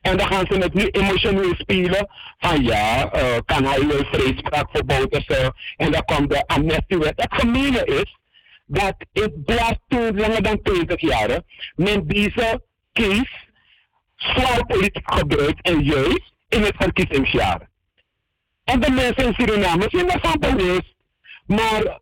[0.02, 2.10] En dan gaan ze het nu emotioneel spelen.
[2.38, 5.54] Van ja, uh, kan hij wel vrijspraak Bouterse.
[5.76, 7.14] En dan komt de amnestiewet.
[7.16, 8.18] Het gemene is
[8.66, 11.42] dat het blijft toen langer dan 20 jaar.
[11.76, 12.62] Men deze
[12.94, 13.48] case
[14.20, 17.70] zwaar politiek gebruikt en juist in het verkiezingsjaar.
[18.64, 20.96] En de mensen in Suriname zijn ervan bewust.
[21.46, 21.96] Maar uh,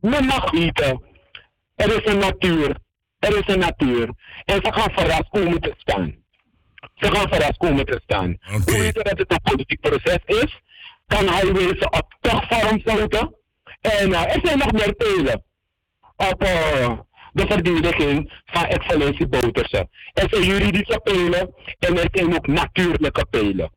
[0.00, 1.02] men mag weten,
[1.74, 2.76] er is een natuur.
[3.18, 4.10] Er is een natuur.
[4.44, 6.14] En ze gaan verrast komen te staan.
[6.94, 8.38] Ze gaan verrast komen te staan.
[8.46, 8.60] Okay.
[8.64, 10.60] We weten dat het een politiek proces is.
[11.06, 13.34] Kan hij wezen op terugvorm sluiten.
[13.80, 15.44] En uh, er zijn nog meer pelen
[16.16, 16.98] op uh,
[17.32, 19.88] de verdediging van excellentie Bouterse.
[20.12, 23.70] Er zijn juridische pelen en er zijn ook natuurlijke pelen.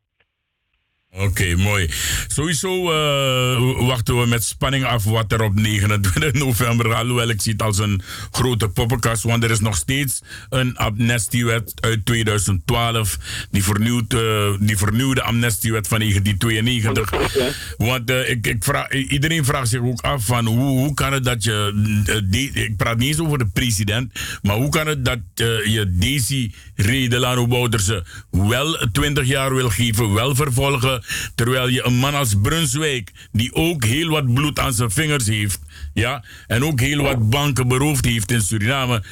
[1.26, 1.90] Oké, mooi.
[2.26, 7.52] Sowieso uh, wachten we met spanning af wat er op 29 november, alhoewel ik zie
[7.52, 13.18] het als een grote poppenkast, want er is nog steeds een amnestiewet uit 2012,
[13.50, 17.74] die, vernieuwd, uh, die vernieuwde amnestiewet van 1992.
[17.76, 21.24] Want uh, ik, ik vraag, iedereen vraagt zich ook af van hoe, hoe kan het
[21.24, 24.12] dat je, ik praat niet eens over de president,
[24.42, 30.34] maar hoe kan het dat je Daisy Redelano Bouderse wel 20 jaar wil geven, wel
[30.34, 31.02] vervolgen,
[31.34, 35.60] Terwijl je een man als Brunswijk, die ook heel wat bloed aan zijn vingers heeft,
[35.94, 39.02] ja, en ook heel wat banken beroofd heeft in Suriname.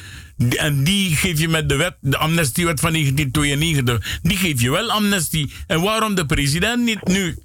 [0.57, 4.91] En die geef je met de wet, de amnestiewet van 1992, die geef je wel
[4.91, 5.53] amnestie.
[5.67, 7.35] En waarom de president niet nu?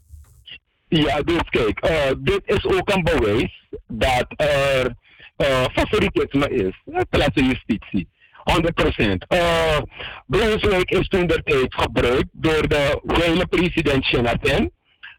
[0.88, 4.94] Ja, dus kijk, uh, dit is ook een bewijs dat er
[5.36, 8.08] uh, favoritisme is, plaatsen justitie.
[8.56, 9.26] 100%.
[9.28, 9.78] Uh,
[10.26, 14.70] Brunswijk is toen de tijd gebruikt door de hele president Jonathan.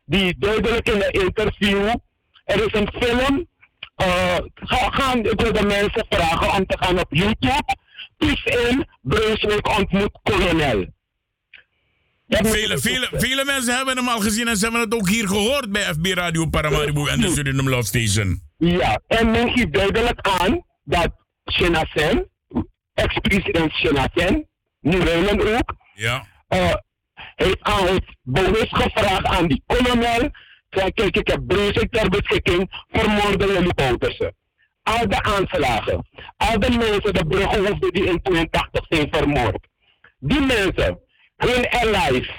[0.06, 1.88] Die duidelijk in een interview,
[2.44, 3.48] er is een film,
[4.04, 7.76] uh, gaan, ik wil de mensen vragen om te gaan op YouTube.
[8.18, 10.86] Typ in Brunswijk ontmoet kolonel.
[12.28, 15.72] Vele, vele, vele mensen hebben hem al gezien en ze hebben het ook hier gehoord
[15.72, 18.42] bij FB Radio Paramaribo en de Suriname Love Station.
[18.58, 21.12] Ja, en men geeft duidelijk aan dat
[21.44, 22.26] Jonathan
[23.04, 24.46] ex-president Jonathan,
[24.80, 26.26] nu Reulen ook, ja.
[26.50, 26.74] Uh,
[27.36, 30.30] heeft, aan, heeft bewust gevraagd aan die kolonel,
[30.70, 34.34] kijk, ik heb Brunswijk ter beschikking, vermoorden jullie Bouterse.
[34.84, 36.08] Al de aanslagen,
[36.38, 39.68] al de mensen, de bruggenhoofden die in 82 zijn vermoord.
[40.20, 41.00] Die mensen,
[41.36, 42.30] hun allies,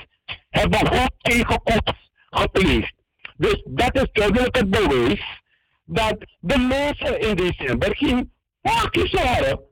[0.48, 1.94] hebben goed tegenkomst
[2.30, 2.94] gepleegd.
[3.36, 5.40] Dus dat is duidelijk het bewijs
[5.84, 9.71] dat de mensen in december geen maakjes waren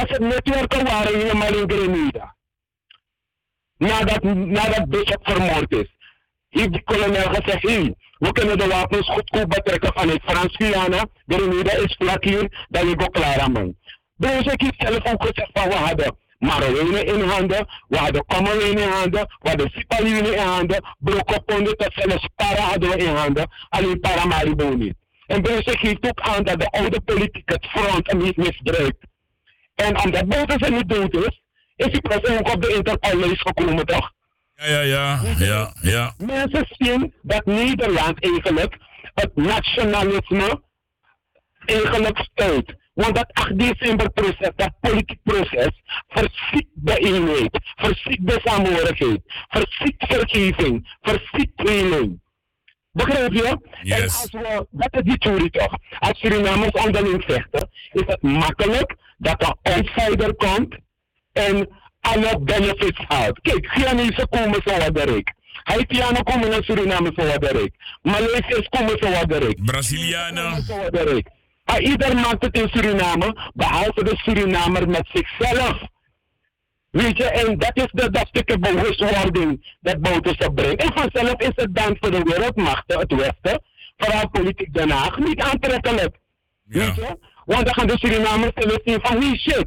[0.00, 2.34] als het netwerken waren helemaal in Grenada.
[3.78, 5.90] Nadat, nadat Bishop vermoord is.
[6.48, 11.06] Heeft de kolonel gezegd, hey, we kunnen de wapens goedkoop betrekken vanuit Frans-Guyana.
[11.26, 13.74] Grenada is vlak hier, dan je go klaar man.
[14.16, 18.88] Dus ik heb zelf ook gezegd we hadden Marowijnen in handen, we hadden Kommerwijnen in
[18.88, 24.68] handen, we hadden Sipaliwijnen in handen, Brokoponde tot zelfs Para hadden in handen, alleen Paramaribo
[24.68, 24.94] niet.
[25.26, 29.06] En Brussel geeft ook aan dat de oude politiek het front niet misbruikt.
[29.76, 31.42] En omdat Bouterse niet dood is,
[31.76, 34.12] is hij pas ook op de Interpol-lijst gekomen, toch?
[34.54, 36.14] Ja, ja, ja, ja, ja.
[36.18, 38.76] Mensen zien dat Nederland eigenlijk
[39.14, 40.62] het nationalisme
[41.64, 42.74] eigenlijk steunt.
[42.94, 50.06] Want dat 8 december proces, dat politiek proces, verziekt de eenheid, verziekt de samenhorigheid, verziekt
[50.06, 52.20] vergeving, verziekt tweeling.
[52.92, 53.58] Begrijp je?
[53.82, 58.96] En als we, dat is die theorie toch, als Surinamers onderling vechten, is het makkelijk
[59.16, 60.76] dat er outsider komt
[61.32, 61.68] en
[62.00, 63.40] alle benefits haalt.
[63.40, 65.32] Kijk, Ghanese komen zo wat rijk.
[65.62, 67.74] Haitianen komen naar Suriname zo wat rijk.
[68.02, 69.64] Maleisiërs komen zo wat rijk.
[69.64, 70.64] Brazilianen.
[71.78, 75.82] Ieder maakt het in Suriname, behalve de Surinamer met zichzelf.
[76.90, 80.82] Weet je, en dat is de, dat stukje bewustwording dat Bouterse brengt.
[80.82, 83.62] En vanzelf is het dan voor de wereldmachten, het Westen,
[83.96, 86.16] vooral politiek Den Haag, niet aantrekkelijk.
[86.64, 87.18] Weet je?
[87.46, 88.52] Want dan gaan de Surinamers
[88.84, 89.66] zien van, wie shit,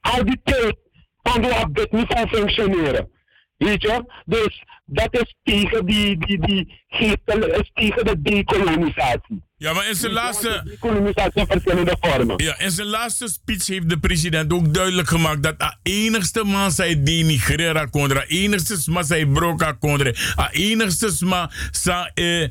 [0.00, 0.76] al die tijd
[1.22, 3.10] kan we op dit niveau functioneren.
[3.56, 4.04] Weet je?
[4.24, 9.42] Dus dat is tegen die, die, die geestelijke, is tegen de decolonisatie.
[9.56, 10.62] Ja, maar in zijn laatste.
[10.64, 12.42] Decolonisatie verschillende vormen.
[12.44, 16.70] Ja, in zijn laatste speech heeft de president ook duidelijk gemaakt dat de enigste man
[16.70, 22.48] zij denigreren kon, de enigste man zij broka kon, de enigste man zij eh,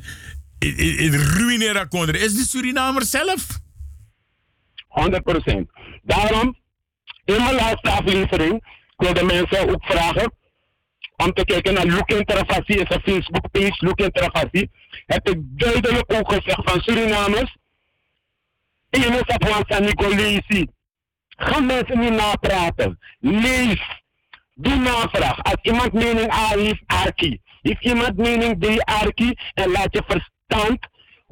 [1.34, 3.60] ruïneren kon, is de Surinamer zelf.
[4.92, 5.70] 100%.
[6.02, 6.56] Daarom,
[7.24, 10.32] in mijn laatste aflevering, ik wil de mensen ook vragen
[11.16, 14.70] om te kijken naar Look Interfacie, is een Facebook page, Look Interfacie.
[15.06, 17.56] Heb ik duidelijk ook gezegd van Surinamers,
[18.90, 20.66] één is op Wansa Nicolesi.
[21.28, 22.98] Ga mensen niet napraten.
[23.18, 24.00] Lees.
[24.54, 25.42] Doe navraag.
[25.42, 27.40] Als iemand mening A heeft, Arki.
[27.62, 29.32] Heeft iemand mening B, Arki.
[29.54, 30.86] En laat je verstand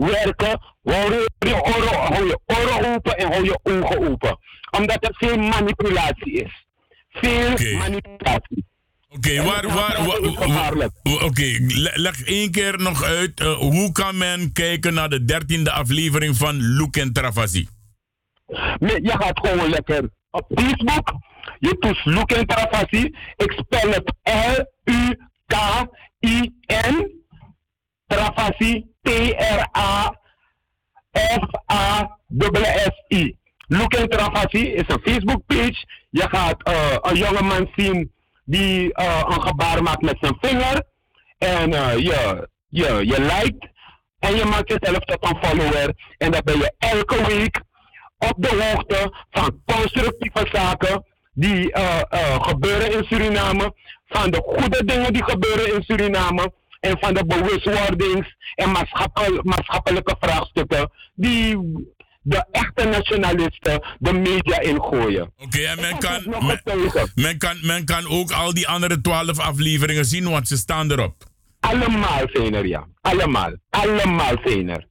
[0.06, 0.60] werken.
[0.82, 4.38] Hou je oren, hou je oren open en hou je ogen open.
[4.70, 6.66] Omdat er veel manipulatie is.
[7.10, 8.68] Veel manipulatie.
[9.08, 10.72] Oké, waar, waar, waar,
[11.24, 11.58] oké,
[11.94, 13.40] leg één keer nog uit.
[13.40, 17.68] Uh, hoe kan men kijken naar de dertiende aflevering van Look en Travasi?
[18.78, 21.12] Je gaat gewoon lekker op Facebook.
[21.58, 23.14] Je toest Look en Travasi.
[23.36, 24.12] Ik spel het
[24.84, 25.88] L-U-K-I-N.
[28.10, 28.88] Travasi.
[29.02, 29.64] T-R-A-F-A-S-S-I.
[33.66, 35.86] Look en Travasi is een Facebook page.
[36.10, 38.12] Je gaat uh, een jongeman zien
[38.44, 40.82] die uh, een gebaar maakt met zijn vinger.
[41.38, 43.68] En uh, je, je, je liked.
[44.18, 45.94] En je maakt jezelf tot een follower.
[46.18, 47.62] En dan ben je elke week
[48.18, 51.76] op de hoogte van constructieve zaken die
[52.40, 53.74] gebeuren in Suriname.
[54.06, 56.52] Van de goede dingen die gebeuren in Suriname.
[56.80, 58.70] En van de bewustwordings- en
[59.42, 61.58] maatschappelijke vraagstukken die
[62.22, 65.22] de echte nationalisten de media ingooien.
[65.22, 66.60] Oké, okay, en men kan, men,
[67.14, 71.14] men, kan, men kan ook al die andere twaalf afleveringen zien, want ze staan erop.
[71.60, 72.86] Allemaal zijn er, ja.
[73.00, 73.52] Allemaal.
[73.70, 74.86] Allemaal zijn er.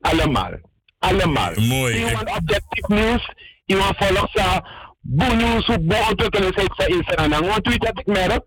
[0.00, 0.52] Allemaal.
[0.98, 1.52] Allemaal.
[1.54, 1.96] Mooi.
[1.96, 3.30] Iemand objectief nieuws,
[3.66, 4.62] iemand volgt ze
[5.00, 7.46] boenieuws op de ontwikkelingsheid van Israël.
[7.46, 8.44] Want weet dat ik merk?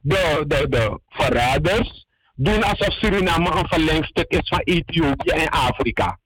[0.00, 2.06] De, de, de verraders
[2.42, 6.18] doen alsof Suriname een verlengstuk is van Ethiopië en Afrika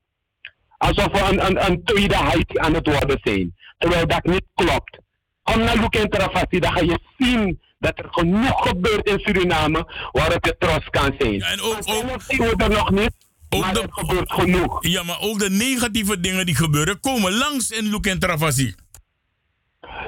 [0.85, 3.55] alsof we een, een, een tweede Haiti aan het worden zijn.
[3.79, 4.99] Terwijl dat niet klopt.
[5.43, 10.45] Kom naar Luke Interfacie, dan ga je zien dat er genoeg gebeurt in Suriname waarop
[10.45, 11.35] je trots kan zijn.
[11.35, 13.13] Ja, en ook, ook zien we er nog niet.
[13.61, 14.87] maar de, gebeurt genoeg.
[14.87, 18.75] Ja, maar ook de negatieve dingen die gebeuren komen langs in Luke Interfacie.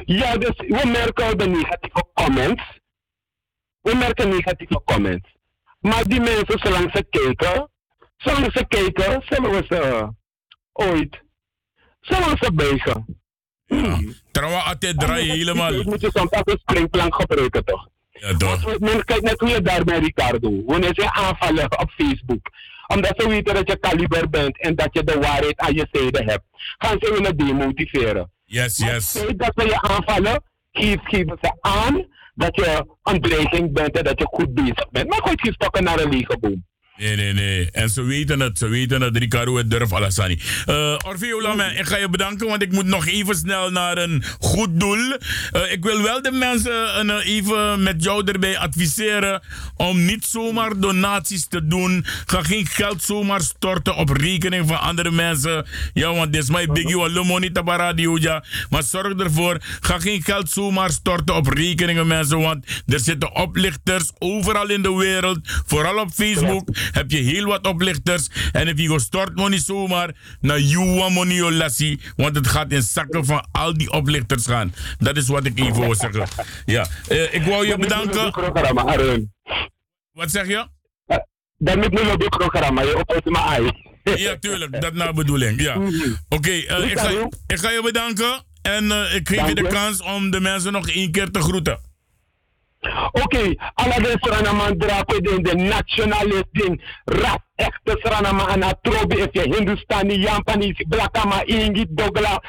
[0.04, 2.62] Ja, dus we merken de negatieve comments.
[3.80, 5.35] We merken negatieve comments.
[5.78, 7.70] Maar die mensen, zolang ze kijken,
[8.16, 10.08] zolang ze kijken, zullen we ze
[10.72, 11.22] ooit.
[12.00, 13.20] Zullen ze buigen?
[13.66, 14.00] Ja.
[14.30, 15.72] Trouwens, altijd draaien helemaal.
[15.72, 17.88] Je moet je soms als een springplank gebruiken, toch?
[18.10, 18.78] Ja, toch.
[18.78, 20.62] Men kijkt net hoe je daar bij Ricardo.
[20.64, 22.50] Wanneer ze aanvallen op Facebook.
[22.86, 26.24] Omdat ze weten dat je kaliber bent en dat je de waarheid aan je zijde
[26.24, 26.44] hebt.
[26.78, 28.30] Gaan ze willen demotiveren.
[28.44, 29.12] Yes, yes.
[29.36, 30.42] dat ze je aanvallen,
[30.72, 35.08] geven ze aan dat je een dreiging bent en dat je goed bezig bent.
[35.08, 36.64] Maar goed, je stokken naar een lege boom.
[36.98, 37.70] Nee, nee, nee.
[37.70, 38.58] En ze weten het.
[38.58, 39.16] Ze weten het.
[39.16, 40.40] Ricardo het durf Alassani.
[40.66, 41.38] Uh, Orfeo
[41.76, 44.98] ik ga je bedanken, want ik moet nog even snel naar een goed doel.
[44.98, 49.42] Uh, ik wil wel de mensen uh, even met jou erbij adviseren
[49.76, 52.04] om niet zomaar donaties te doen.
[52.26, 55.66] Ga geen geld zomaar storten op rekening van andere mensen.
[55.92, 58.44] Ja, want dit is mijn biggie wat niet op radio, ja.
[58.70, 64.10] Maar zorg ervoor, ga geen geld zomaar storten op rekeningen mensen, want er zitten oplichters
[64.18, 68.28] overal in de wereld, vooral op Facebook heb je heel wat oplichters.
[68.52, 72.00] En if je stort money zomaar naar Juwa money lassie.
[72.16, 74.74] Want het gaat in zakken van al die oplichters gaan.
[74.98, 76.26] Dat is wat ik even wil zeggen.
[76.64, 78.32] Ja, uh, ik wou je bedanken.
[80.12, 80.66] Wat zeg je?
[81.58, 83.60] Dat moet nu op programma, je op maar
[84.02, 85.60] Ja, tuurlijk, dat nou bedoeling.
[85.60, 85.74] Ja.
[85.78, 85.86] Mhm.
[86.28, 88.44] Oké, okay, uh, eh, ik, ga, ik ga je bedanken.
[88.62, 91.78] En uh, ik geef je de kans om de mensen nog één keer te groeten.
[93.12, 96.46] Oké, alle de Sranaman drapen in de nationalist
[97.04, 102.42] ras echte Sranama en atrobi is je Hindustani, Japanese, Blakama, Ingi, Dogla,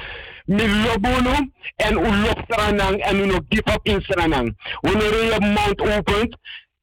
[0.45, 4.57] Milobunu en Ulop Sranang en Uno give up in Sranang.
[4.81, 6.37] Wanneer je mond opent,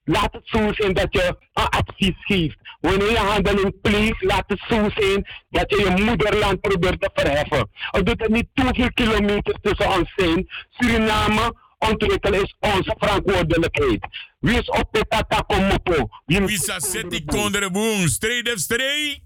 [0.05, 2.56] laat het zo zijn dat je een advies geeft.
[2.81, 7.68] Wanneer je handeling pleegt, laat het zo zijn dat je je moederland probeert te verheffen.
[7.90, 10.48] Het doet er niet te veel kilometers tussen ons zijn.
[10.70, 11.55] Suriname
[11.90, 14.06] ontwikkelen is onze verantwoordelijkheid.
[14.40, 16.09] Wie is op de tatakomopo?
[16.27, 18.09] Wie saseti kondere boom?
[18.09, 19.20] Strijd of strijd?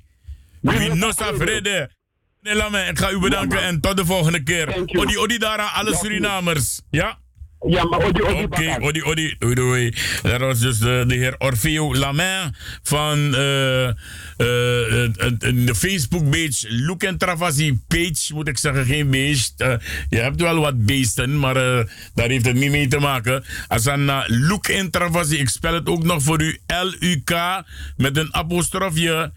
[0.61, 1.91] Wie nosa vrede?
[2.41, 2.83] Nee, laat me.
[2.83, 4.83] Ik ga u bedanken en tot de volgende keer.
[4.99, 6.81] Odi, odi daar aan alle Surinamers.
[6.91, 7.19] Ja?
[7.67, 8.43] Ja, maar Odi Odi.
[8.43, 9.35] Oké, okay, Odi Odi.
[9.39, 9.95] Doei doei.
[10.23, 13.95] Dat was dus de, de heer Orfeo Lamain van uh, uh,
[14.37, 19.61] de Facebook-page Look and Travasi page, moet ik zeggen, geen beest.
[19.61, 19.75] Uh,
[20.09, 21.55] je hebt wel wat beesten, maar
[22.15, 23.45] daar heeft het niet mee te maken.
[23.69, 27.63] Als dan Look and Travasi, ik spel het ook nog voor u, L-U-K
[27.97, 29.33] met een apostrofje.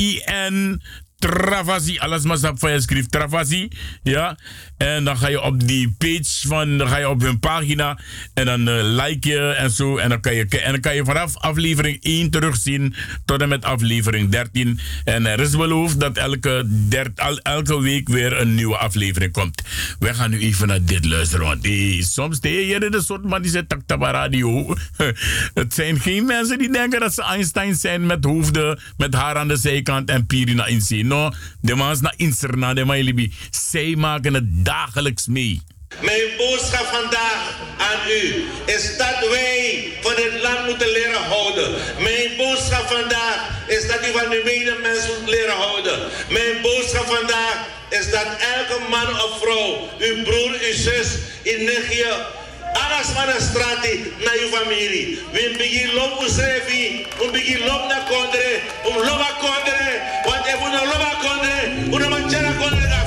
[0.00, 0.82] I-N
[1.22, 3.68] Travasi, alles maar van je schrijft Travasi,
[4.02, 4.36] ja.
[4.76, 7.98] En dan ga je op die page van, dan ga je op hun pagina
[8.34, 9.96] en dan uh, like je en zo.
[9.96, 12.94] En dan, kan je, en dan kan je vanaf aflevering 1 terugzien
[13.24, 14.78] tot en met aflevering 13.
[15.04, 19.62] En er is beloofd dat elke, dert, elke week weer een nieuwe aflevering komt.
[19.98, 23.42] We gaan nu even naar dit luisteren, want die, soms de je de soort man
[23.42, 24.76] die zegt taktaba radio.
[25.54, 29.48] Het zijn geen mensen die denken dat ze Einstein zijn met hoofden, met haar aan
[29.48, 31.04] de zijkant en Pirina in zee.
[31.12, 31.30] No,
[31.60, 33.30] de maas na inserna, de.
[33.50, 35.62] Zij maken het dagelijks mee.
[36.00, 37.40] Mijn boodschap vandaag
[37.78, 41.70] aan u is dat wij van het land moeten leren houden.
[41.98, 45.98] Mijn boodschap vandaag is dat u van uw medemens moet leren houden.
[46.28, 47.56] Mijn boodschap vandaag
[47.88, 48.26] is dat
[48.56, 51.08] elke man of vrouw, uw broer, uw zus,
[51.42, 52.26] in nichtje,
[52.72, 53.84] alles van de straat
[54.24, 55.18] naar uw familie.
[55.32, 60.82] We beginnen lopen schrijven, we beginnen lopen naar kondre, we lopen kondre, want we no
[60.92, 61.54] lopen kondre,
[61.98, 63.02] no manchara kondre dat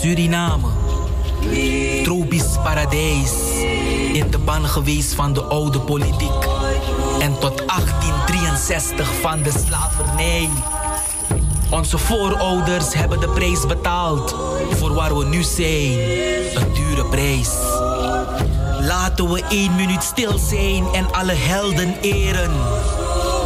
[0.00, 0.66] Suriname,
[2.02, 3.32] tropisch paradijs,
[4.12, 6.44] in de ban geweest van de oude politiek.
[7.20, 10.48] En tot 1863 van de slavernij.
[11.70, 14.36] Onze voorouders hebben de prijs betaald
[14.70, 15.98] voor waar we nu zijn.
[16.54, 17.50] Een dure prijs.
[18.80, 22.50] Laten we één minuut stil zijn en alle helden eren.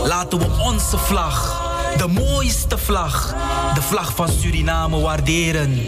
[0.04, 1.63] Laten we onze vlag,
[1.96, 3.34] de mooiste vlag,
[3.74, 5.80] de vlag van Suriname waarderen.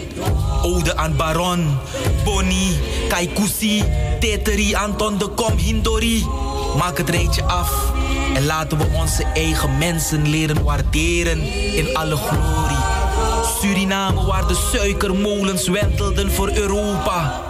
[0.61, 1.77] Ode aan Baron,
[2.23, 3.83] Bonnie, Kaikousi,
[4.19, 6.25] Teteri, Anton de Kom, Hindori.
[6.77, 7.71] Maak het rijtje af
[8.33, 11.41] en laten we onze eigen mensen leren waarderen
[11.75, 12.77] in alle glorie.
[13.59, 17.41] Suriname waar de suikermolens wentelden voor Europa.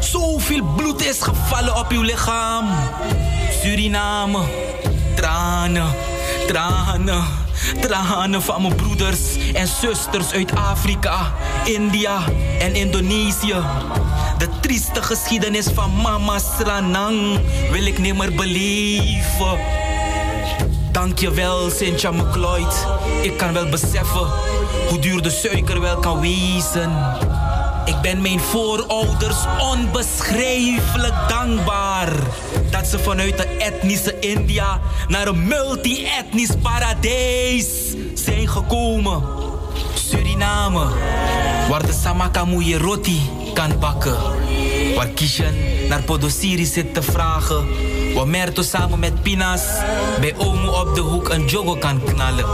[0.00, 2.66] Zoveel bloed is gevallen op uw lichaam.
[3.62, 4.40] Suriname,
[5.14, 5.94] tranen,
[6.46, 7.24] tranen,
[7.80, 9.20] tranen van mijn broeders
[9.52, 11.32] en zusters uit Afrika,
[11.64, 12.24] India
[12.58, 13.56] en Indonesië.
[14.38, 17.40] De trieste geschiedenis van mama Sranang
[17.70, 19.58] wil ik niet meer beleven.
[20.92, 22.86] Dankjewel, Sintja McLeod.
[23.22, 24.28] Ik kan wel beseffen
[24.88, 26.92] hoe duur de suiker wel kan wezen.
[27.84, 32.12] Ik ben mijn voorouders onbeschrijfelijk dankbaar
[32.70, 37.66] dat ze vanuit de etnische India naar een multi-etnisch paradijs
[38.14, 39.22] zijn gekomen.
[39.94, 40.86] Suriname,
[41.68, 44.16] waar de Samakamuye roti kan bakken.
[44.96, 45.54] Waar Kishan
[45.88, 47.66] naar Podosiri zit te vragen.
[48.14, 49.62] Waar Merto samen met Pinas
[50.20, 52.46] bij Omo op de hoek een jogo kan knallen.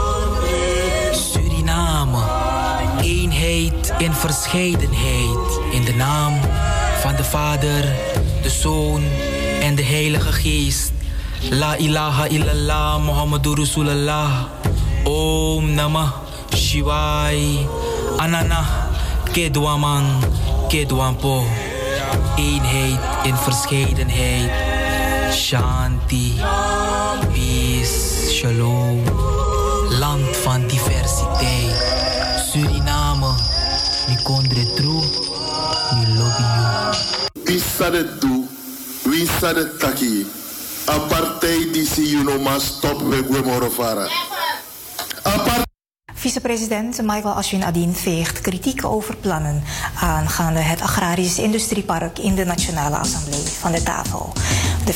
[3.01, 5.59] Eenheid in verscheidenheid.
[5.71, 6.33] In de naam
[6.99, 7.83] van de Vader,
[8.41, 9.03] de Zoon
[9.61, 10.91] en de Heilige Geest.
[11.49, 14.31] La ilaha illallah Muhammadur Rasulullah.
[15.03, 16.11] Om Namah
[16.55, 17.67] Shivai.
[18.17, 18.65] Anana
[19.31, 20.05] Kedwaman
[20.67, 21.43] Kedwampo.
[22.35, 24.51] Eenheid in verscheidenheid.
[25.33, 26.33] Shanti.
[27.33, 28.31] Peace.
[28.31, 29.03] Shalom.
[29.89, 30.90] Land van diversiteit.
[37.81, 38.45] Do?
[39.09, 40.25] Wie said it taki?
[42.39, 44.07] Mas stop gwemorofara.
[46.13, 49.63] Vicepresident Michael Ashwin Adin veegt kritiek over plannen
[49.99, 54.33] aangaande het agrarisch industriepark in de Nationale Assemblée van de tafel.
[54.85, 54.93] De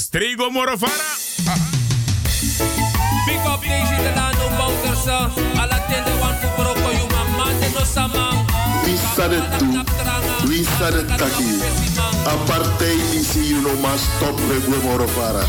[0.00, 0.92] Jawel, Westrey Gomorofara.
[3.26, 5.06] Big up deze de lano bouters.
[5.60, 8.48] Alla tende wan kubroko yu mama de no samang.
[8.86, 9.66] It do?
[10.48, 11.44] Wie said it taki?
[12.24, 15.44] Apartheid disi you no mas stop we gwemorofara.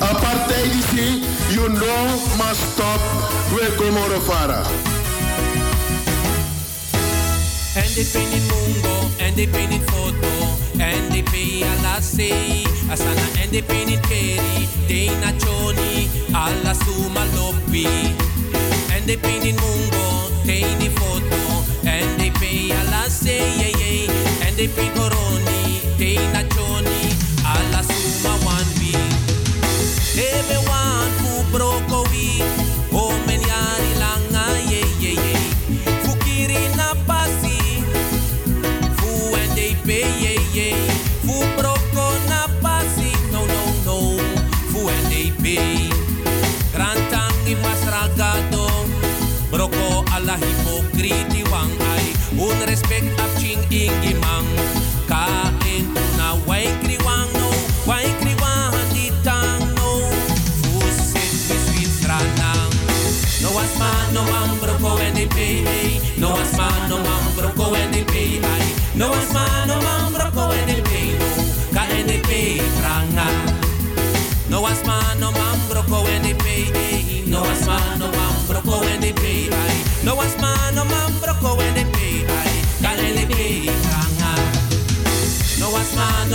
[0.00, 1.22] Apartheid disi
[1.54, 3.00] you no mas stop
[3.54, 4.62] we gwemorofara.
[7.78, 10.37] NDP in Mungo, NDP in Foto,
[10.78, 18.14] NDP alla sei, Asana NDP in Keri, Dena Choni, alla Suma Lobby.
[19.02, 24.50] NDP in Mungo, Deni Foto, NDP alla sei, yeah, yeah.
[24.52, 28.94] NDP Coroni, Dena Choni, alla Suma One B.
[30.14, 30.67] Ebe
[50.28, 52.04] alla hipokriti wang ay.
[52.36, 54.77] Un respect ap ching ingi mang.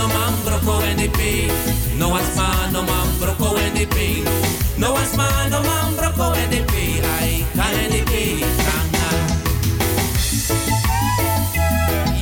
[0.04, 1.48] No man, broko NDP.
[1.98, 4.88] No was man, no man, broko NDP, no.
[4.88, 7.44] No was man, no man, broko NDP, ay.
[7.56, 8.12] Ka NDP,
[8.60, 9.08] tranga.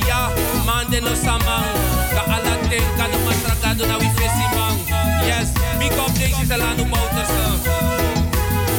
[0.07, 0.31] Ja,
[0.65, 1.67] man de no samang.
[2.15, 4.79] Ka alaten, ka no matragado na wifesi mang.
[5.27, 7.31] Yes, big up deze salano motors.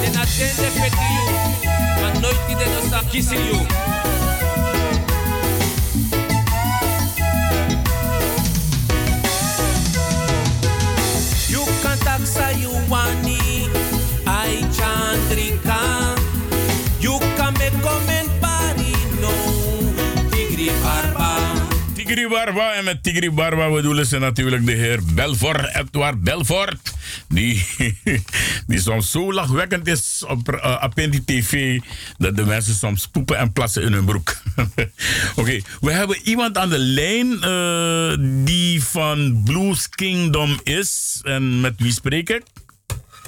[0.01, 1.27] Den attende peti you.
[2.01, 3.01] Man nooit die de no sa
[22.45, 22.75] Barba.
[22.75, 26.93] En met Tigri Barba bedoelen ze natuurlijk de heer Belfort, Edward Belfort.
[27.29, 27.67] Die,
[28.67, 31.81] die soms zo lachwekkend is op uh, Appendi TV
[32.19, 34.37] dat de mensen soms poepen en plassen in hun broek.
[35.41, 41.21] Oké, we hebben iemand aan de lijn uh, die van Blues Kingdom is.
[41.23, 42.43] En met wie spreek ik?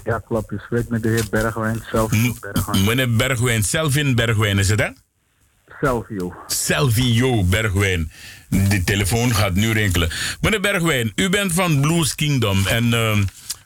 [0.05, 0.51] Ja, klopt.
[0.51, 2.85] Je spreekt met de heer Bergwijn, Selvio Bergwijn.
[2.85, 4.89] Meneer Bergwijn, Selvin Bergwijn is het hè?
[5.81, 6.35] Selvio.
[6.47, 8.11] Selvio Bergwijn.
[8.49, 10.11] De telefoon gaat nu rinkelen.
[10.41, 12.67] Meneer Bergwijn, u bent van Blues Kingdom.
[12.67, 13.19] En uh,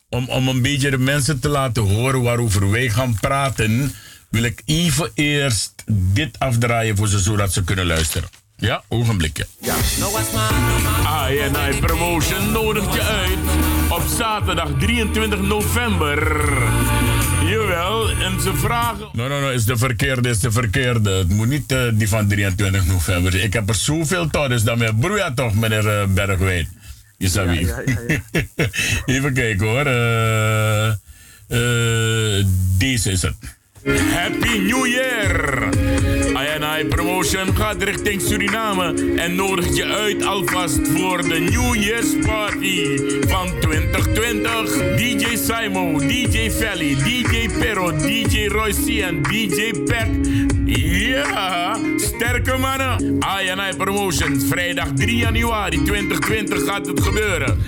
[0.09, 3.95] om, om een beetje de mensen te laten horen waarover wij gaan praten,
[4.31, 8.29] wil ik even eerst dit afdraaien voor ze, zodat ze kunnen luisteren.
[8.57, 9.47] Ja, ogenblikje.
[9.61, 9.75] Ja.
[11.29, 13.39] INI Promotion nodigt je uit
[13.89, 16.43] op zaterdag 23 november.
[17.71, 19.09] Jawel, en ze vragen...
[19.13, 21.11] Nee, nee, nee, is de verkeerde, is de verkeerde.
[21.11, 23.35] Het moet niet uh, die van 23 november.
[23.35, 26.69] Ik heb er zoveel toch, dus dan met broeia toch, meneer uh, Bergwijn.
[27.17, 27.83] Ja, ja, ja,
[29.07, 29.87] Even kijken hoor.
[29.87, 32.47] Eh, eh,
[32.79, 33.35] deze is het.
[34.13, 35.69] Happy New Year!
[36.41, 42.99] INI Promotion gaat richting Suriname en nodigt je uit alvast voor de New Year's Party
[43.29, 44.97] van 2020.
[44.97, 50.09] DJ Simo, DJ Felly, DJ Pero, DJ Royce en DJ Peck.
[50.65, 53.19] Ja, sterke mannen.
[53.41, 57.59] INI Promotions, vrijdag 3 januari 2020 gaat het gebeuren.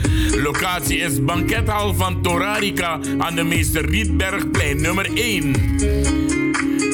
[0.43, 6.52] Locatie is bankethal van Torarica aan de Meester Rietbergplein nummer 1.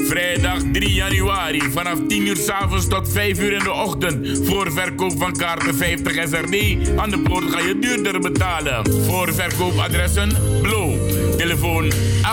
[0.08, 4.46] Vrijdag 3 januari vanaf 10 uur s avonds tot 5 uur in de ochtend.
[4.46, 6.78] Voor verkoop van kaarten 50 SRD.
[6.96, 8.92] Aan de poort ga je duurder betalen.
[9.04, 10.28] Voor verkoopadressen
[10.62, 11.07] Blow.
[11.38, 11.92] Telefoon
[12.22, 12.28] 8695180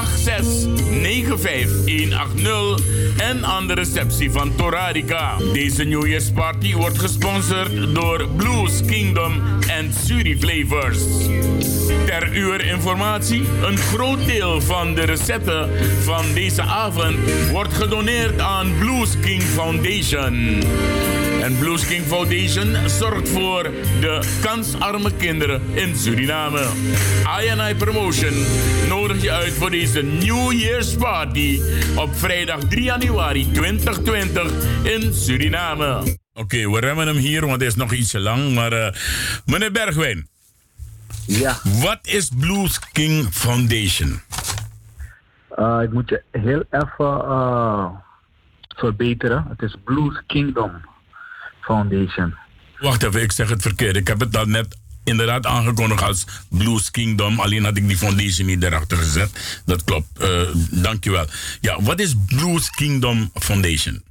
[3.17, 5.37] en aan de receptie van Torarica.
[5.53, 10.99] Deze New Year's Party wordt gesponsord door Blues Kingdom en Suri Flavors.
[12.05, 15.69] Ter uw informatie, een groot deel van de recepten
[16.03, 17.15] van deze avond
[17.51, 20.63] wordt gedoneerd aan Blues King Foundation.
[21.41, 23.63] En Blues King Foundation zorgt voor
[23.99, 26.65] de kansarme kinderen in Suriname.
[27.41, 28.33] INI Promotion
[28.95, 31.61] nodig je uit voor deze New Year's Party
[31.95, 36.17] op vrijdag 3 januari 2020 in Suriname.
[36.33, 38.53] Oké, we remmen hem hier, want hij is nog ietsje lang.
[38.53, 38.87] Maar uh,
[39.45, 40.27] meneer Bergwijn.
[41.25, 41.57] Ja.
[41.63, 44.21] Wat is Blues King Foundation?
[45.57, 47.89] Uh, ik moet je heel even uh,
[48.75, 49.45] verbeteren.
[49.49, 50.71] Het is Blues Kingdom
[51.61, 52.35] Foundation.
[52.77, 53.95] Wacht even, ik zeg het verkeerd.
[53.95, 57.39] Ik heb het dan net inderdaad aangekondigd als Blues Kingdom.
[57.39, 59.61] Alleen had ik die foundation niet erachter gezet.
[59.65, 60.07] Dat klopt.
[60.21, 61.25] Uh, dankjewel.
[61.61, 64.03] Ja, wat is Blues Kingdom Foundation?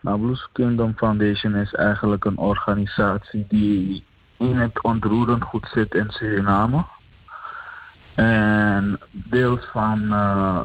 [0.00, 4.04] Nou, Blues Kingdom Foundation is eigenlijk een organisatie die
[4.38, 6.84] in het ontroerend goed zit in Suriname.
[8.14, 10.60] En deels van uh,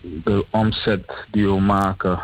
[0.00, 2.20] de omzet die we maken,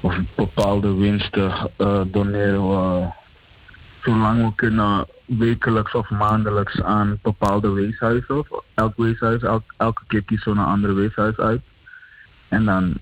[0.00, 3.08] of bepaalde winsten, uh, doneren we
[4.02, 8.38] zolang we kunnen wekelijks of maandelijks aan bepaalde weeshuizen.
[8.38, 11.62] Of elk weeshuis, elk, elke keer kiezen we een ander weeshuis uit.
[12.48, 12.98] En dan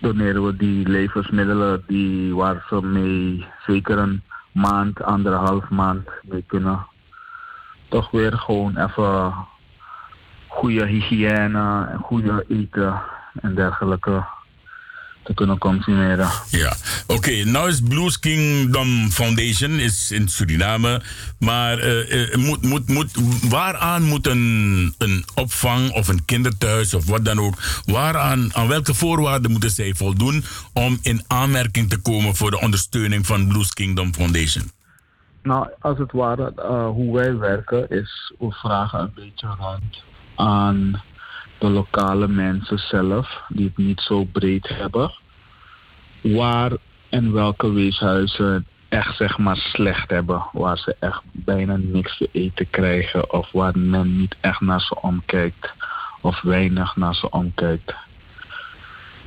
[0.00, 4.22] doneren we die levensmiddelen die waar ze mee zeker een
[4.52, 6.86] maand, anderhalf maand mee kunnen.
[7.88, 9.34] Toch weer gewoon even
[10.48, 13.02] goede hygiëne en goede eten
[13.40, 14.24] en dergelijke
[15.22, 16.28] te kunnen consumeren.
[16.50, 16.76] Ja,
[17.06, 17.14] oké.
[17.14, 21.02] Okay, nou is Blues Kingdom Foundation is in Suriname.
[21.38, 23.10] Maar uh, moet, moet, moet,
[23.48, 27.54] waaraan moet een, een opvang of een kinderthuis of wat dan ook...
[27.84, 30.44] Waaraan, aan welke voorwaarden moeten zij voldoen...
[30.72, 34.70] om in aanmerking te komen voor de ondersteuning van Blues Kingdom Foundation?
[35.42, 38.32] Nou, als het ware, uh, hoe wij werken is...
[38.38, 40.02] we vragen een beetje rond
[40.36, 41.02] aan
[41.62, 45.12] de lokale mensen zelf, die het niet zo breed hebben,
[46.22, 46.72] waar
[47.08, 52.70] en welke weeshuizen echt zeg maar slecht hebben, waar ze echt bijna niks te eten
[52.70, 55.72] krijgen of waar men niet echt naar ze omkijkt
[56.20, 57.94] of weinig naar ze omkijkt.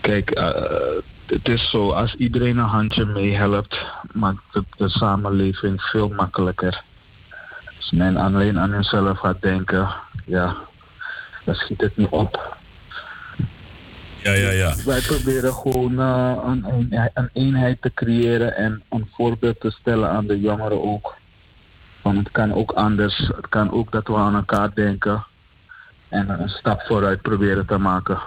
[0.01, 6.83] Kijk, uh, het is zo, als iedereen een handje meehelpt, maakt de samenleving veel makkelijker.
[7.77, 9.95] Als men alleen aan hunzelf gaat denken,
[10.25, 10.55] ja,
[11.45, 12.57] dan schiet het niet op.
[14.23, 14.75] Ja, ja, ja.
[14.85, 20.09] Wij proberen gewoon uh, een, een, een, eenheid te creëren en een voorbeeld te stellen
[20.09, 21.15] aan de jongeren ook.
[22.01, 23.17] Want het kan ook anders.
[23.35, 25.25] Het kan ook dat we aan elkaar denken
[26.09, 28.19] en een stap vooruit proberen te maken.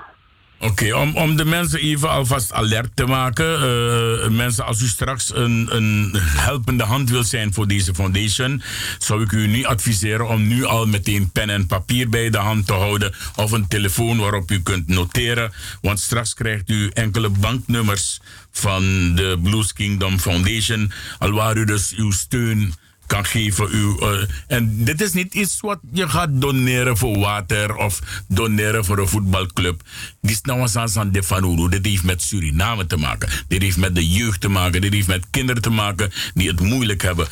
[0.61, 3.47] Oké, om, om de mensen even alvast alert te maken.
[3.47, 8.63] Uh, mensen, als u straks een, een helpende hand wilt zijn voor deze foundation,
[8.99, 12.67] zou ik u niet adviseren om nu al meteen pen en papier bij de hand
[12.67, 15.53] te houden of een telefoon waarop u kunt noteren.
[15.81, 18.21] Want straks krijgt u enkele banknummers
[18.51, 22.75] van de Blues Kingdom Foundation, alwaar u dus uw steun
[23.09, 23.69] kan geven.
[23.73, 28.85] U, uh, en dit is niet iets wat je gaat doneren voor water of doneren
[28.85, 29.83] voor een voetbalclub.
[30.21, 31.69] Dit is nou eens aan de Fanuru.
[31.69, 33.29] Dit heeft met Suriname te maken.
[33.49, 34.81] Dit heeft met de jeugd te maken.
[34.81, 37.27] Dit heeft met kinderen te maken die het moeilijk hebben.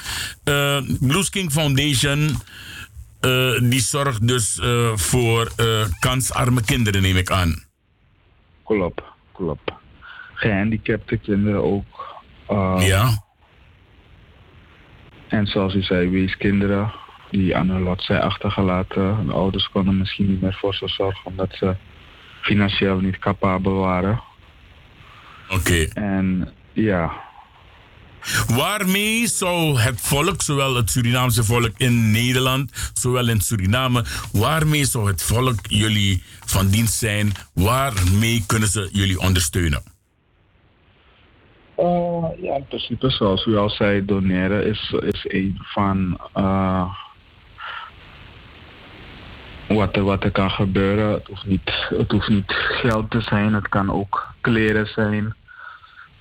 [0.44, 2.20] Uh, Blues King Foundation.
[3.20, 4.60] Uh, die zorgt dus
[4.94, 5.52] voor
[6.00, 7.64] kansarme kinderen, neem ik aan.
[8.64, 9.72] Klopt, klopt.
[10.34, 12.16] Gehandicapte kinderen ook.
[12.80, 13.25] ja.
[15.28, 16.92] En zoals u zei, weeskinderen
[17.30, 19.26] die aan hun lot zijn achtergelaten.
[19.26, 21.76] De ouders konden misschien niet meer voor ze zorgen omdat ze
[22.40, 24.20] financieel niet capabel waren.
[25.48, 25.54] Oké.
[25.54, 25.90] Okay.
[25.94, 27.24] En ja.
[28.48, 35.06] Waarmee zou het volk, zowel het Surinaamse volk in Nederland, zowel in Suriname, waarmee zou
[35.06, 37.32] het volk jullie van dienst zijn?
[37.52, 39.95] Waarmee kunnen ze jullie ondersteunen?
[41.78, 46.94] Uh, ja, in principe, zoals u al zei, doneren is, is een van uh,
[49.68, 51.12] wat, er, wat er kan gebeuren.
[51.12, 55.34] Het hoeft, niet, het hoeft niet geld te zijn, het kan ook kleren zijn.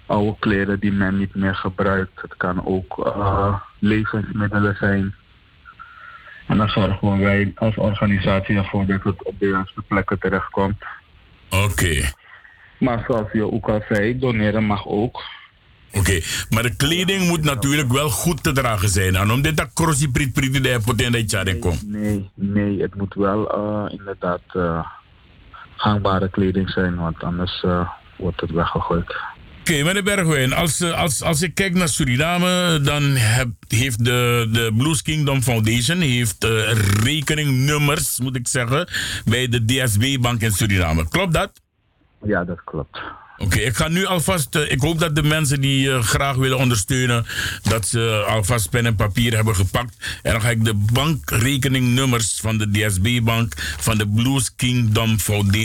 [0.06, 2.22] Oude kleren die men niet meer gebruikt.
[2.22, 5.16] Het kan ook uh, levensmiddelen zijn.
[6.48, 10.86] En dan zorgen wij als organisatie ervoor dat het op de juiste plekken terechtkomt.
[11.50, 12.12] Oké.
[12.80, 15.24] Maar zoals je ook al zei, doneren mag ook.
[15.98, 16.20] Oké,
[16.50, 19.16] maar de kleding moet natuurlijk wel goed te dragen zijn.
[19.16, 21.88] En omdat dat crossie prit prit de poten dat komt.
[21.88, 24.86] Nee, nee, het moet wel uh, inderdaad uh,
[25.76, 29.16] gangbare kleding zijn, want anders uh, wordt het weggegooid.
[29.60, 34.50] Oké, okay, meneer Bergwijn, als, als, als ik kijk naar Suriname, dan heb, heeft de,
[34.52, 36.72] de Blues Kingdom Foundation heeft, uh,
[37.04, 38.88] rekeningnummers, moet ik zeggen,
[39.26, 41.08] bij de DSB-bank in Suriname.
[41.10, 41.52] Klopt dat?
[42.24, 43.00] Ja, dat klopt.
[43.38, 44.56] Oké, ik ga nu alvast.
[44.56, 47.26] Uh, ik hoop dat de mensen die uh, graag willen ondersteunen.
[47.64, 49.96] dat ze alvast pen en papier hebben gepakt.
[50.22, 53.54] En dan ga ik de bankrekeningnummers van de DSB-bank.
[53.80, 55.20] van de Blues Kingdom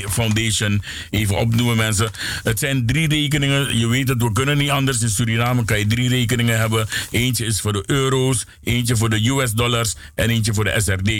[0.09, 2.11] Foundation even opnoemen, mensen.
[2.43, 3.79] Het zijn drie rekeningen.
[3.79, 5.03] Je weet het, we kunnen niet anders.
[5.03, 6.89] In Suriname kan je drie rekeningen hebben.
[7.11, 11.11] Eentje is voor de euro's, eentje voor de US-dollars en eentje voor de SRD.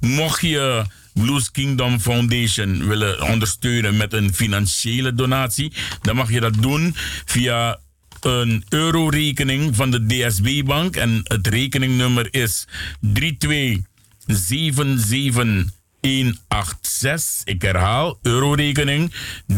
[0.00, 0.84] Mocht je
[1.20, 5.72] Blues Kingdom Foundation willen ondersteunen met een financiële donatie,
[6.02, 6.94] dan mag je dat doen
[7.24, 7.78] via
[8.20, 10.96] een eurorekening van de DSB-bank.
[10.96, 12.66] En het rekeningnummer is
[13.00, 13.24] 3277186.
[17.44, 19.12] Ik herhaal, eurorekening
[19.46, 19.56] 3277186.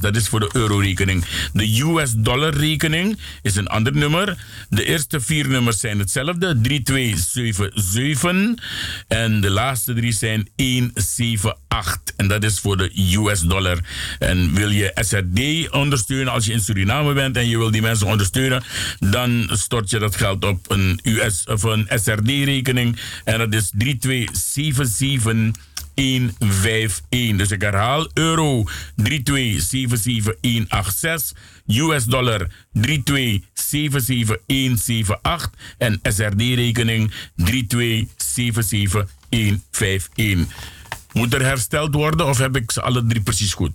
[0.00, 1.24] Dat is voor de eurorekening.
[1.52, 4.36] De US dollar rekening is een ander nummer.
[4.68, 6.60] De eerste vier nummers zijn hetzelfde.
[6.60, 8.64] 3277.
[9.08, 12.14] En de laatste drie zijn 178.
[12.16, 13.78] En dat is voor de US dollar.
[14.18, 18.06] En wil je SRD ondersteunen als je in Suriname bent en je wil die mensen
[18.06, 18.62] ondersteunen,
[18.98, 22.96] dan stort je dat geld op een US of een SRD rekening.
[23.24, 25.70] En dat is 3277.
[25.94, 27.36] 151.
[27.36, 28.68] Dus ik herhaal euro 3277186,
[31.66, 32.82] US dollar 3277178
[35.78, 37.44] en SRD-rekening 3277151.
[41.12, 43.72] Moet er hersteld worden of heb ik ze alle drie precies goed?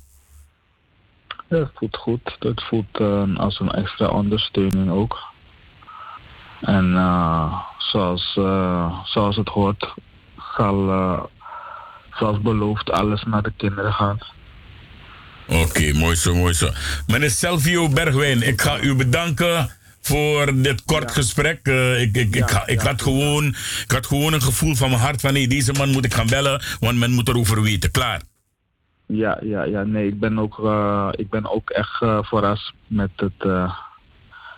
[1.49, 2.35] Ja, het voelt goed.
[2.39, 5.34] Het voelt uh, als een extra ondersteuning ook.
[6.65, 9.93] En uh, zoals, uh, zoals het hoort,
[10.57, 11.23] zal uh,
[12.13, 14.17] zoals beloofd alles naar de kinderen gaan.
[15.47, 16.69] Oké, okay, mooi zo, mooi zo.
[17.07, 19.69] Meneer Selvio Bergwijn, ik ga u bedanken
[20.01, 21.13] voor dit kort ja.
[21.15, 21.67] gesprek.
[21.67, 23.45] Uh, ik, ik, ja, ik, ik, ja, had gewoon,
[23.83, 26.27] ik had gewoon een gevoel van mijn hart van nee, deze man moet ik gaan
[26.27, 27.91] bellen, want men moet erover weten.
[27.91, 28.21] Klaar.
[29.07, 33.11] Ja, ja, ja, nee, ik ben ook, uh, ik ben ook echt uh, verrast met
[33.15, 33.45] het,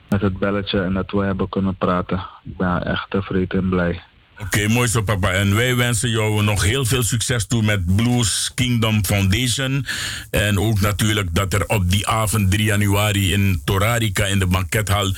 [0.10, 2.18] met het belletje en dat we hebben kunnen praten.
[2.44, 4.02] Ik ben echt tevreden en blij.
[4.40, 5.32] Oké, okay, mooi zo papa.
[5.32, 9.86] En wij wensen jou nog heel veel succes toe met Blues Kingdom Foundation.
[10.32, 15.14] En ook natuurlijk dat er op die avond 3 januari in Torarica in de bankethal...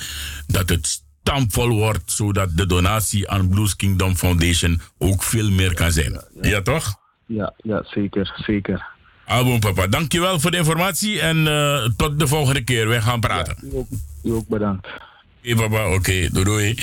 [0.47, 5.91] dat het stampvol wordt, zodat de donatie aan Blues Kingdom Foundation ook veel meer kan
[5.91, 6.11] zijn.
[6.11, 6.49] Ja, ja.
[6.49, 6.95] ja toch?
[7.25, 8.85] Ja, ja, zeker, zeker.
[9.29, 12.87] Album papa, dankjewel voor de informatie en uh, tot de volgende keer.
[12.87, 13.55] Wij gaan praten.
[13.61, 13.87] Ja, u, ook,
[14.23, 14.87] u ook bedankt.
[14.87, 16.77] Oké, okay, papa, oké, okay, doei, doei.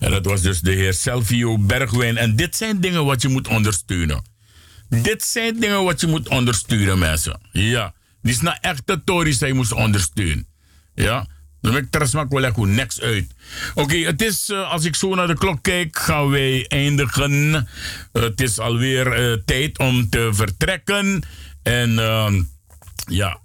[0.00, 2.16] En dat was dus de heer Selvio Bergwijn.
[2.16, 4.24] En dit zijn dingen wat je moet ondersteunen.
[4.88, 7.40] Dit zijn dingen wat je moet ondersteunen, mensen.
[7.52, 7.92] Ja,
[8.22, 10.46] dit is nou echt de Tories die je moet ondersteunen.
[10.94, 11.26] Ja,
[11.60, 13.26] dan heb ik Trasma Kwaleku niks uit.
[13.74, 17.68] Oké, het is, uh, als ik zo naar de klok kijk, gaan wij eindigen.
[18.12, 21.22] Het is alweer uh, tijd om te vertrekken.
[21.62, 21.90] En
[23.06, 23.40] ja,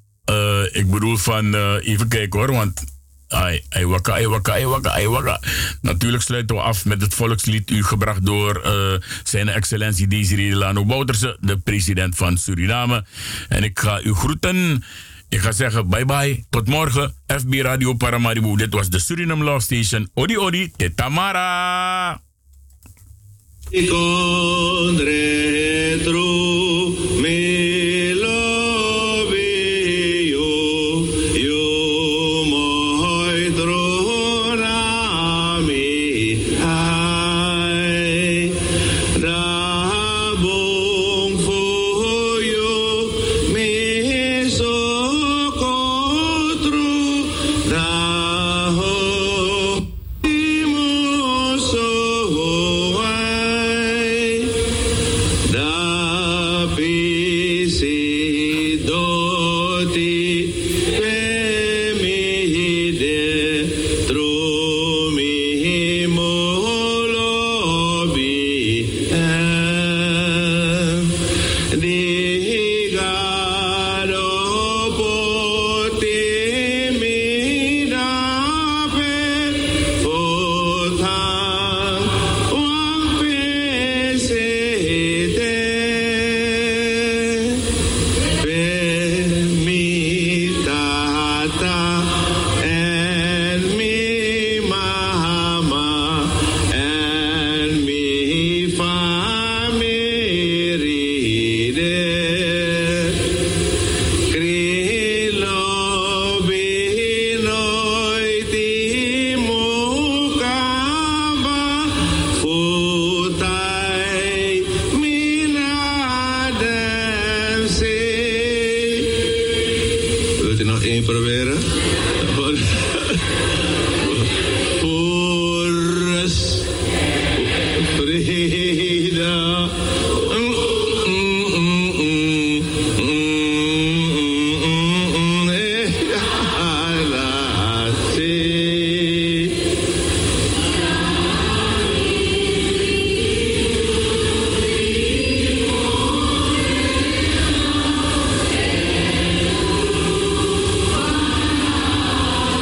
[0.72, 2.84] ik bedoel van, even kijken hoor, want
[3.28, 5.38] Ai, ai ai waka, ai ai.
[5.82, 10.86] Natuurlijk sluiten we af met het volkslied u gebracht door uh, zijn excellentie Desiree Lano
[10.86, 13.06] Bouterse, de president van Suriname.
[13.50, 14.84] En ik ga u groeten.
[15.30, 16.46] Ik ga zeggen bye bye.
[16.50, 17.14] Tot morgen.
[17.28, 18.56] FB Radio Paramaribo.
[18.56, 20.10] Dit was de Suriname Law Station.
[20.14, 20.72] Odi odi.
[20.76, 22.22] Tetamara.